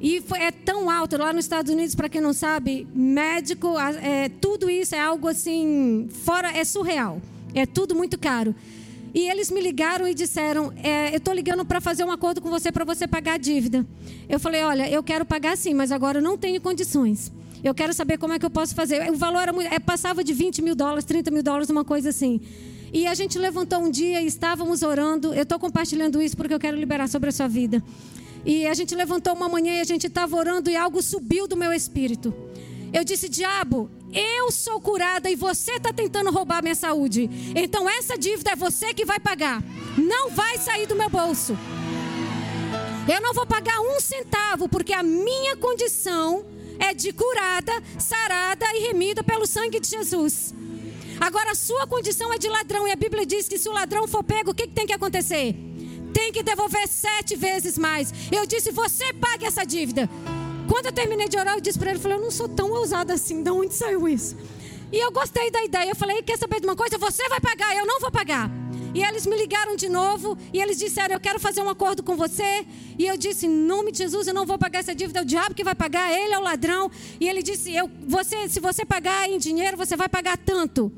E 0.00 0.22
foi, 0.22 0.40
é 0.40 0.50
tão 0.50 0.88
alto 0.88 1.18
lá 1.18 1.32
nos 1.32 1.44
Estados 1.44 1.70
Unidos, 1.70 1.94
para 1.94 2.08
quem 2.08 2.22
não 2.22 2.32
sabe, 2.32 2.88
médico, 2.94 3.78
é, 3.78 4.30
tudo 4.30 4.70
isso 4.70 4.94
é 4.94 5.00
algo 5.00 5.28
assim, 5.28 6.08
fora, 6.24 6.56
é 6.56 6.64
surreal. 6.64 7.20
É 7.54 7.66
tudo 7.66 7.94
muito 7.94 8.18
caro. 8.18 8.54
E 9.14 9.28
eles 9.28 9.50
me 9.50 9.60
ligaram 9.60 10.06
e 10.06 10.14
disseram: 10.14 10.72
é, 10.82 11.12
Eu 11.12 11.18
estou 11.18 11.34
ligando 11.34 11.64
para 11.64 11.80
fazer 11.80 12.04
um 12.04 12.10
acordo 12.10 12.40
com 12.40 12.50
você 12.50 12.70
para 12.70 12.84
você 12.84 13.06
pagar 13.06 13.34
a 13.34 13.38
dívida. 13.38 13.86
Eu 14.28 14.38
falei: 14.38 14.62
Olha, 14.62 14.88
eu 14.88 15.02
quero 15.02 15.24
pagar 15.24 15.56
sim, 15.56 15.74
mas 15.74 15.90
agora 15.92 16.18
eu 16.18 16.22
não 16.22 16.38
tenho 16.38 16.60
condições. 16.60 17.32
Eu 17.62 17.74
quero 17.74 17.92
saber 17.92 18.16
como 18.16 18.32
é 18.32 18.38
que 18.38 18.46
eu 18.46 18.50
posso 18.50 18.74
fazer. 18.74 19.10
O 19.10 19.16
valor 19.16 19.40
era 19.40 19.52
muito, 19.52 19.72
é, 19.72 19.78
passava 19.78 20.24
de 20.24 20.32
20 20.32 20.62
mil 20.62 20.74
dólares, 20.74 21.04
30 21.04 21.30
mil 21.30 21.42
dólares, 21.42 21.68
uma 21.68 21.84
coisa 21.84 22.08
assim. 22.08 22.40
E 22.92 23.06
a 23.06 23.14
gente 23.14 23.38
levantou 23.38 23.80
um 23.80 23.90
dia 23.90 24.20
e 24.22 24.26
estávamos 24.26 24.82
orando. 24.82 25.34
Eu 25.34 25.42
estou 25.42 25.58
compartilhando 25.58 26.20
isso 26.22 26.36
porque 26.36 26.54
eu 26.54 26.58
quero 26.58 26.76
liberar 26.76 27.08
sobre 27.08 27.28
a 27.28 27.32
sua 27.32 27.46
vida. 27.46 27.82
E 28.44 28.66
a 28.66 28.74
gente 28.74 28.94
levantou 28.94 29.34
uma 29.34 29.48
manhã 29.48 29.74
e 29.74 29.80
a 29.80 29.84
gente 29.84 30.06
estava 30.06 30.34
orando 30.36 30.70
e 30.70 30.76
algo 30.76 31.02
subiu 31.02 31.46
do 31.46 31.56
meu 31.56 31.72
espírito. 31.72 32.34
Eu 32.92 33.04
disse, 33.04 33.28
diabo, 33.28 33.90
eu 34.12 34.50
sou 34.50 34.80
curada 34.80 35.30
e 35.30 35.36
você 35.36 35.72
está 35.72 35.92
tentando 35.92 36.30
roubar 36.30 36.62
minha 36.62 36.74
saúde. 36.74 37.30
Então 37.54 37.88
essa 37.88 38.18
dívida 38.18 38.52
é 38.52 38.56
você 38.56 38.92
que 38.92 39.04
vai 39.04 39.20
pagar. 39.20 39.62
Não 39.96 40.30
vai 40.30 40.58
sair 40.58 40.86
do 40.86 40.96
meu 40.96 41.08
bolso. 41.08 41.56
Eu 43.12 43.20
não 43.20 43.32
vou 43.32 43.46
pagar 43.46 43.80
um 43.80 43.98
centavo, 44.00 44.68
porque 44.68 44.92
a 44.92 45.02
minha 45.02 45.56
condição 45.56 46.44
é 46.78 46.94
de 46.94 47.12
curada, 47.12 47.72
sarada 47.98 48.64
e 48.74 48.86
remida 48.86 49.22
pelo 49.22 49.46
sangue 49.46 49.80
de 49.80 49.88
Jesus. 49.88 50.54
Agora, 51.20 51.50
a 51.50 51.54
sua 51.54 51.86
condição 51.86 52.32
é 52.32 52.38
de 52.38 52.48
ladrão, 52.48 52.88
e 52.88 52.92
a 52.92 52.96
Bíblia 52.96 53.26
diz 53.26 53.46
que 53.46 53.58
se 53.58 53.68
o 53.68 53.72
ladrão 53.72 54.08
for 54.08 54.24
pego, 54.24 54.52
o 54.52 54.54
que, 54.54 54.66
que 54.66 54.72
tem 54.72 54.86
que 54.86 54.92
acontecer? 54.92 55.54
Tem 56.14 56.32
que 56.32 56.42
devolver 56.42 56.88
sete 56.88 57.36
vezes 57.36 57.76
mais. 57.76 58.12
Eu 58.32 58.46
disse, 58.46 58.70
você 58.70 59.12
pague 59.12 59.44
essa 59.44 59.64
dívida. 59.64 60.08
Quando 60.70 60.86
eu 60.86 60.92
terminei 60.92 61.28
de 61.28 61.36
orar, 61.36 61.56
eu 61.56 61.60
disse 61.60 61.76
para 61.76 61.90
ele, 61.90 61.98
eu 61.98 62.02
falei, 62.02 62.16
eu 62.16 62.22
não 62.22 62.30
sou 62.30 62.48
tão 62.48 62.70
ousada 62.70 63.12
assim, 63.12 63.42
de 63.42 63.50
onde 63.50 63.74
saiu 63.74 64.06
isso? 64.08 64.36
E 64.92 64.98
eu 65.04 65.10
gostei 65.10 65.50
da 65.50 65.64
ideia, 65.64 65.90
eu 65.90 65.96
falei, 65.96 66.22
quer 66.22 66.38
saber 66.38 66.60
de 66.60 66.66
uma 66.66 66.76
coisa? 66.76 66.96
Você 66.96 67.28
vai 67.28 67.40
pagar, 67.40 67.76
eu 67.76 67.84
não 67.84 67.98
vou 67.98 68.08
pagar. 68.08 68.48
E 68.94 69.02
eles 69.02 69.26
me 69.26 69.36
ligaram 69.36 69.74
de 69.74 69.88
novo 69.88 70.38
e 70.52 70.60
eles 70.60 70.76
disseram: 70.76 71.14
Eu 71.14 71.20
quero 71.20 71.38
fazer 71.38 71.60
um 71.60 71.68
acordo 71.68 72.02
com 72.02 72.16
você. 72.16 72.66
E 72.98 73.06
eu 73.06 73.16
disse: 73.16 73.46
Em 73.46 73.48
nome 73.48 73.92
de 73.92 73.98
Jesus, 73.98 74.26
eu 74.26 74.34
não 74.34 74.44
vou 74.44 74.58
pagar 74.58 74.80
essa 74.80 74.92
dívida. 74.92 75.20
É 75.20 75.22
o 75.22 75.24
diabo 75.24 75.54
que 75.54 75.62
vai 75.62 75.76
pagar, 75.76 76.10
ele 76.12 76.34
é 76.34 76.38
o 76.40 76.42
ladrão. 76.42 76.90
E 77.20 77.28
ele 77.28 77.40
disse: 77.40 77.72
eu, 77.72 77.88
você, 78.08 78.48
Se 78.48 78.58
você 78.58 78.84
pagar 78.84 79.28
em 79.30 79.38
dinheiro, 79.38 79.76
você 79.76 79.96
vai 79.96 80.08
pagar 80.08 80.36
tanto. 80.36 80.92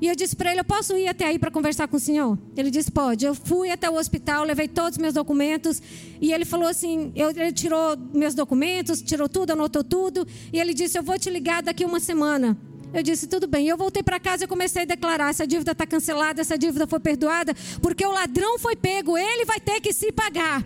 E 0.00 0.08
eu 0.08 0.14
disse 0.14 0.34
para 0.34 0.50
ele: 0.50 0.60
Eu 0.60 0.64
posso 0.64 0.96
ir 0.96 1.08
até 1.08 1.24
aí 1.24 1.38
para 1.38 1.50
conversar 1.50 1.88
com 1.88 1.96
o 1.96 2.00
senhor? 2.00 2.38
Ele 2.56 2.70
disse: 2.70 2.90
Pode. 2.90 3.24
Eu 3.24 3.34
fui 3.34 3.70
até 3.70 3.88
o 3.88 3.94
hospital, 3.94 4.44
levei 4.44 4.68
todos 4.68 4.92
os 4.92 4.98
meus 4.98 5.14
documentos. 5.14 5.80
E 6.20 6.32
ele 6.32 6.44
falou 6.44 6.68
assim: 6.68 7.12
eu, 7.14 7.30
Ele 7.30 7.52
tirou 7.52 7.96
meus 8.12 8.34
documentos, 8.34 9.00
tirou 9.00 9.28
tudo, 9.28 9.52
anotou 9.52 9.84
tudo. 9.84 10.26
E 10.52 10.58
ele 10.58 10.74
disse: 10.74 10.98
Eu 10.98 11.02
vou 11.02 11.18
te 11.18 11.30
ligar 11.30 11.62
daqui 11.62 11.84
uma 11.84 12.00
semana. 12.00 12.56
Eu 12.92 13.02
disse, 13.02 13.26
tudo 13.26 13.48
bem. 13.48 13.66
Eu 13.66 13.76
voltei 13.76 14.04
para 14.04 14.20
casa 14.20 14.44
e 14.44 14.46
comecei 14.46 14.82
a 14.82 14.84
declarar: 14.84 15.30
essa 15.30 15.46
dívida 15.46 15.72
está 15.72 15.84
cancelada, 15.84 16.40
essa 16.40 16.56
dívida 16.56 16.86
foi 16.86 17.00
perdoada, 17.00 17.52
porque 17.82 18.06
o 18.06 18.12
ladrão 18.12 18.56
foi 18.58 18.76
pego, 18.76 19.18
ele 19.18 19.44
vai 19.44 19.58
ter 19.58 19.80
que 19.80 19.92
se 19.92 20.12
pagar. 20.12 20.64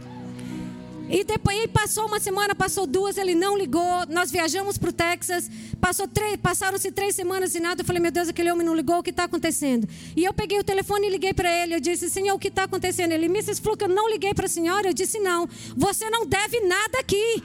E 1.09 1.25
depois 1.25 1.67
passou 1.69 2.07
uma 2.07 2.21
semana, 2.21 2.55
passou 2.55 2.87
duas, 2.87 3.17
ele 3.17 3.35
não 3.35 3.57
ligou. 3.57 4.07
Nós 4.09 4.31
viajamos 4.31 4.77
para 4.77 4.91
o 4.91 4.93
Texas, 4.93 5.51
passou 5.81 6.07
três, 6.07 6.37
passaram-se 6.37 6.93
três 6.93 7.15
semanas 7.15 7.55
e 7.55 7.61
nada. 7.61 7.81
Eu 7.81 7.87
falei, 7.87 8.01
meu 8.01 8.11
Deus, 8.11 8.29
aquele 8.29 8.53
homem 8.53 8.67
não 8.67 8.75
ligou, 8.75 8.99
o 8.99 9.03
que 9.03 9.11
está 9.11 9.25
acontecendo? 9.25 9.89
E 10.15 10.25
eu 10.25 10.35
peguei 10.35 10.59
o 10.59 10.65
telefone 10.65 11.07
e 11.07 11.11
liguei 11.11 11.33
para 11.33 11.51
ele. 11.51 11.75
Eu 11.75 11.81
disse, 11.81 12.11
Senhor, 12.11 12.35
o 12.35 12.39
que 12.39 12.49
está 12.49 12.65
acontecendo? 12.65 13.13
Ele, 13.13 13.27
Mrs. 13.27 13.61
Fluke, 13.63 13.85
eu 13.85 13.89
não 13.89 14.09
liguei 14.11 14.35
para 14.35 14.45
a 14.45 14.49
senhora. 14.49 14.89
Eu 14.89 14.95
disse, 14.95 15.19
não, 15.19 15.49
você 15.75 16.11
não 16.11 16.27
deve 16.27 16.61
nada 16.61 16.99
aqui. 16.99 17.43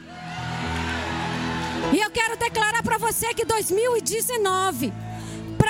E 1.93 1.99
eu 1.99 2.09
quero 2.09 2.38
declarar 2.38 2.84
para 2.84 2.97
você 2.97 3.34
que 3.34 3.45
2019, 3.45 4.91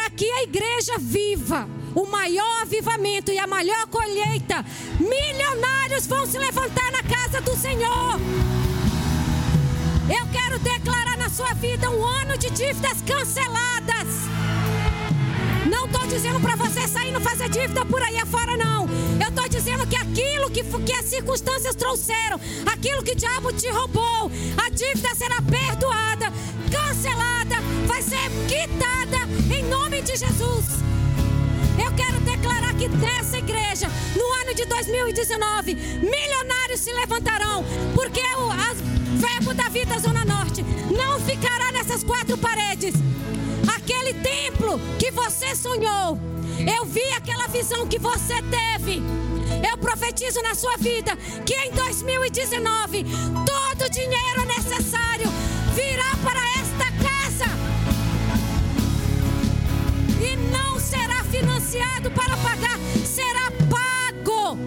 para 0.04 0.10
que 0.10 0.30
a 0.30 0.43
igreja 0.43 0.97
viva 0.99 1.66
o 1.95 2.06
maior 2.06 2.62
avivamento 2.64 3.32
e 3.32 3.39
a 3.39 3.47
maior 3.47 3.88
colheita, 3.88 4.66
milionários 4.99 6.08
vão 6.08 6.26
se 6.26 6.38
levantar 6.38 6.91
na 6.91 7.04
casa 7.04 7.39
do 7.39 7.56
Senhor. 7.56 8.20
Eu 10.10 10.28
quero 10.28 10.60
declarar 10.60 11.18
na 11.18 11.30
sua 11.30 11.54
vida 11.54 11.89
um 11.89 12.04
ano 12.04 12.38
de 12.38 12.49
dívidas 12.49 13.01
canceladas. 13.01 14.08
Não 15.70 15.86
estou 15.86 16.06
dizendo 16.08 16.41
para 16.41 16.58
você 16.58 16.86
sair 16.86 17.08
e 17.08 17.12
não 17.14 17.22
fazer 17.22 17.47
dívida 17.47 17.86
por 17.86 18.01
aí 18.01 18.18
afora, 18.18 18.58
não. 18.58 18.86
Eu 19.22 19.30
estou 19.30 19.47
dizendo 19.47 19.88
que 19.88 19.95
aquilo 19.95 20.49
que, 20.51 20.64
que 20.64 20.93
as 20.93 21.06
circunstâncias 21.06 21.76
trouxeram, 21.76 22.41
aquilo 22.66 23.04
que 23.04 23.14
o 23.14 23.16
diabo 23.16 23.54
te 23.54 23.70
roubou, 23.70 24.30
a 24.58 24.70
dívida 24.70 25.16
será 25.16 25.39
de 30.14 30.20
Jesus. 30.20 30.66
Eu 31.84 31.91
quero 31.95 32.20
declarar 32.20 32.74
que 32.76 32.88
nessa 32.88 33.39
igreja, 33.39 33.89
no 34.16 34.26
ano 34.41 34.53
de 34.53 34.64
2019, 34.66 35.74
milionários 35.74 36.82
se 36.82 36.93
levantarão, 36.93 37.66
porque 37.95 38.22
o 38.38 38.51
as, 38.51 38.78
verbo 39.20 39.53
da 39.55 39.70
vida 39.70 39.97
Zona 39.97 40.24
Norte 40.24 40.64
não 40.95 41.20
ficará 41.20 41.72
nessas 41.72 42.03
quatro 42.03 42.38
paredes. 42.38 42.93
Aquele 43.76 44.14
templo 44.14 44.80
que 44.99 45.09
você 45.09 45.55
sonhou, 45.55 46.20
eu 46.59 46.86
vi 46.86 47.09
aquela 47.18 47.47
visão 47.47 47.88
que 47.88 47.97
você 47.97 48.36
teve. 48.43 49.01
Eu 49.68 49.78
profetizo 49.80 50.41
na 50.43 50.53
sua 50.53 50.78
vida 50.78 51.16
que 51.43 51.55
em 51.55 51.72
2019 51.72 53.03
todo 53.45 53.86
o 53.86 53.89
dinheiro 53.89 54.45
necessário 54.45 55.28
virá 55.74 56.16
para 56.24 56.39
esta 56.39 56.53
para 62.11 62.38
pagar, 62.38 62.78
será 63.03 63.51
pago. 63.67 64.57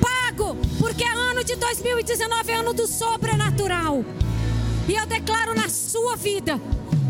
Pago, 0.00 0.56
porque 0.78 1.04
é 1.04 1.08
ano 1.08 1.44
de 1.44 1.54
2019 1.54 2.50
é 2.50 2.54
ano 2.56 2.72
do 2.72 2.86
sobrenatural. 2.86 4.04
E 4.88 4.94
eu 4.94 5.06
declaro 5.06 5.54
na 5.54 5.68
sua 5.68 6.16
vida 6.16 6.60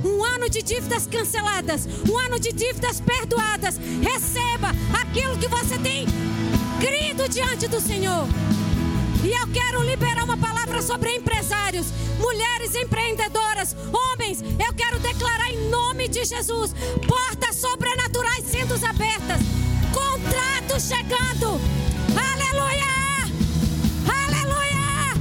um 0.04 0.22
ano 0.22 0.50
de 0.50 0.62
dívidas 0.62 1.06
canceladas, 1.06 1.88
um 2.10 2.18
ano 2.18 2.38
de 2.38 2.52
dívidas 2.52 3.00
perdoadas. 3.00 3.78
Receba 4.02 4.70
aquilo 5.00 5.38
que 5.38 5.48
você 5.48 5.78
tem 5.78 6.04
crido 6.78 7.26
diante 7.28 7.68
do 7.68 7.80
Senhor. 7.80 8.28
E 9.24 9.32
eu 9.32 9.46
quero 9.48 9.82
liberar 9.82 10.22
uma 10.24 10.36
palavra 10.36 10.80
sobre 10.80 11.10
empresários, 11.16 11.88
mulheres 12.18 12.74
empreendedoras, 12.76 13.74
homens. 13.92 14.42
Eu 14.42 14.72
quero 14.74 14.98
declarar 15.00 15.50
em 15.50 15.68
nome 15.68 16.08
de 16.08 16.24
Jesus 16.24 16.72
portas 17.06 17.56
sobrenaturais 17.56 18.44
sendo 18.44 18.74
abertas, 18.74 19.40
contratos 19.92 20.84
chegando. 20.84 21.60
Aleluia! 22.14 22.98
Aleluia! 24.24 25.14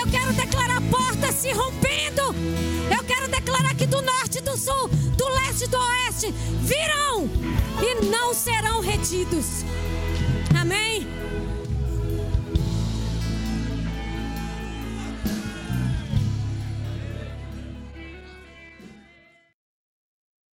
Eu 0.00 0.10
quero 0.10 0.32
declarar 0.32 0.80
portas 0.90 1.34
se 1.36 1.52
rompendo. 1.52 2.34
Eu 2.90 3.04
quero 3.04 3.28
declarar 3.28 3.74
que 3.74 3.86
do 3.86 4.02
norte, 4.02 4.40
do 4.40 4.56
sul, 4.56 4.88
do 5.16 5.28
leste 5.28 5.64
e 5.64 5.68
do 5.68 5.78
oeste 5.78 6.34
virão 6.62 7.30
e 7.80 8.06
não 8.06 8.34
serão 8.34 8.80
retidos. 8.80 9.64
Amém? 10.58 11.06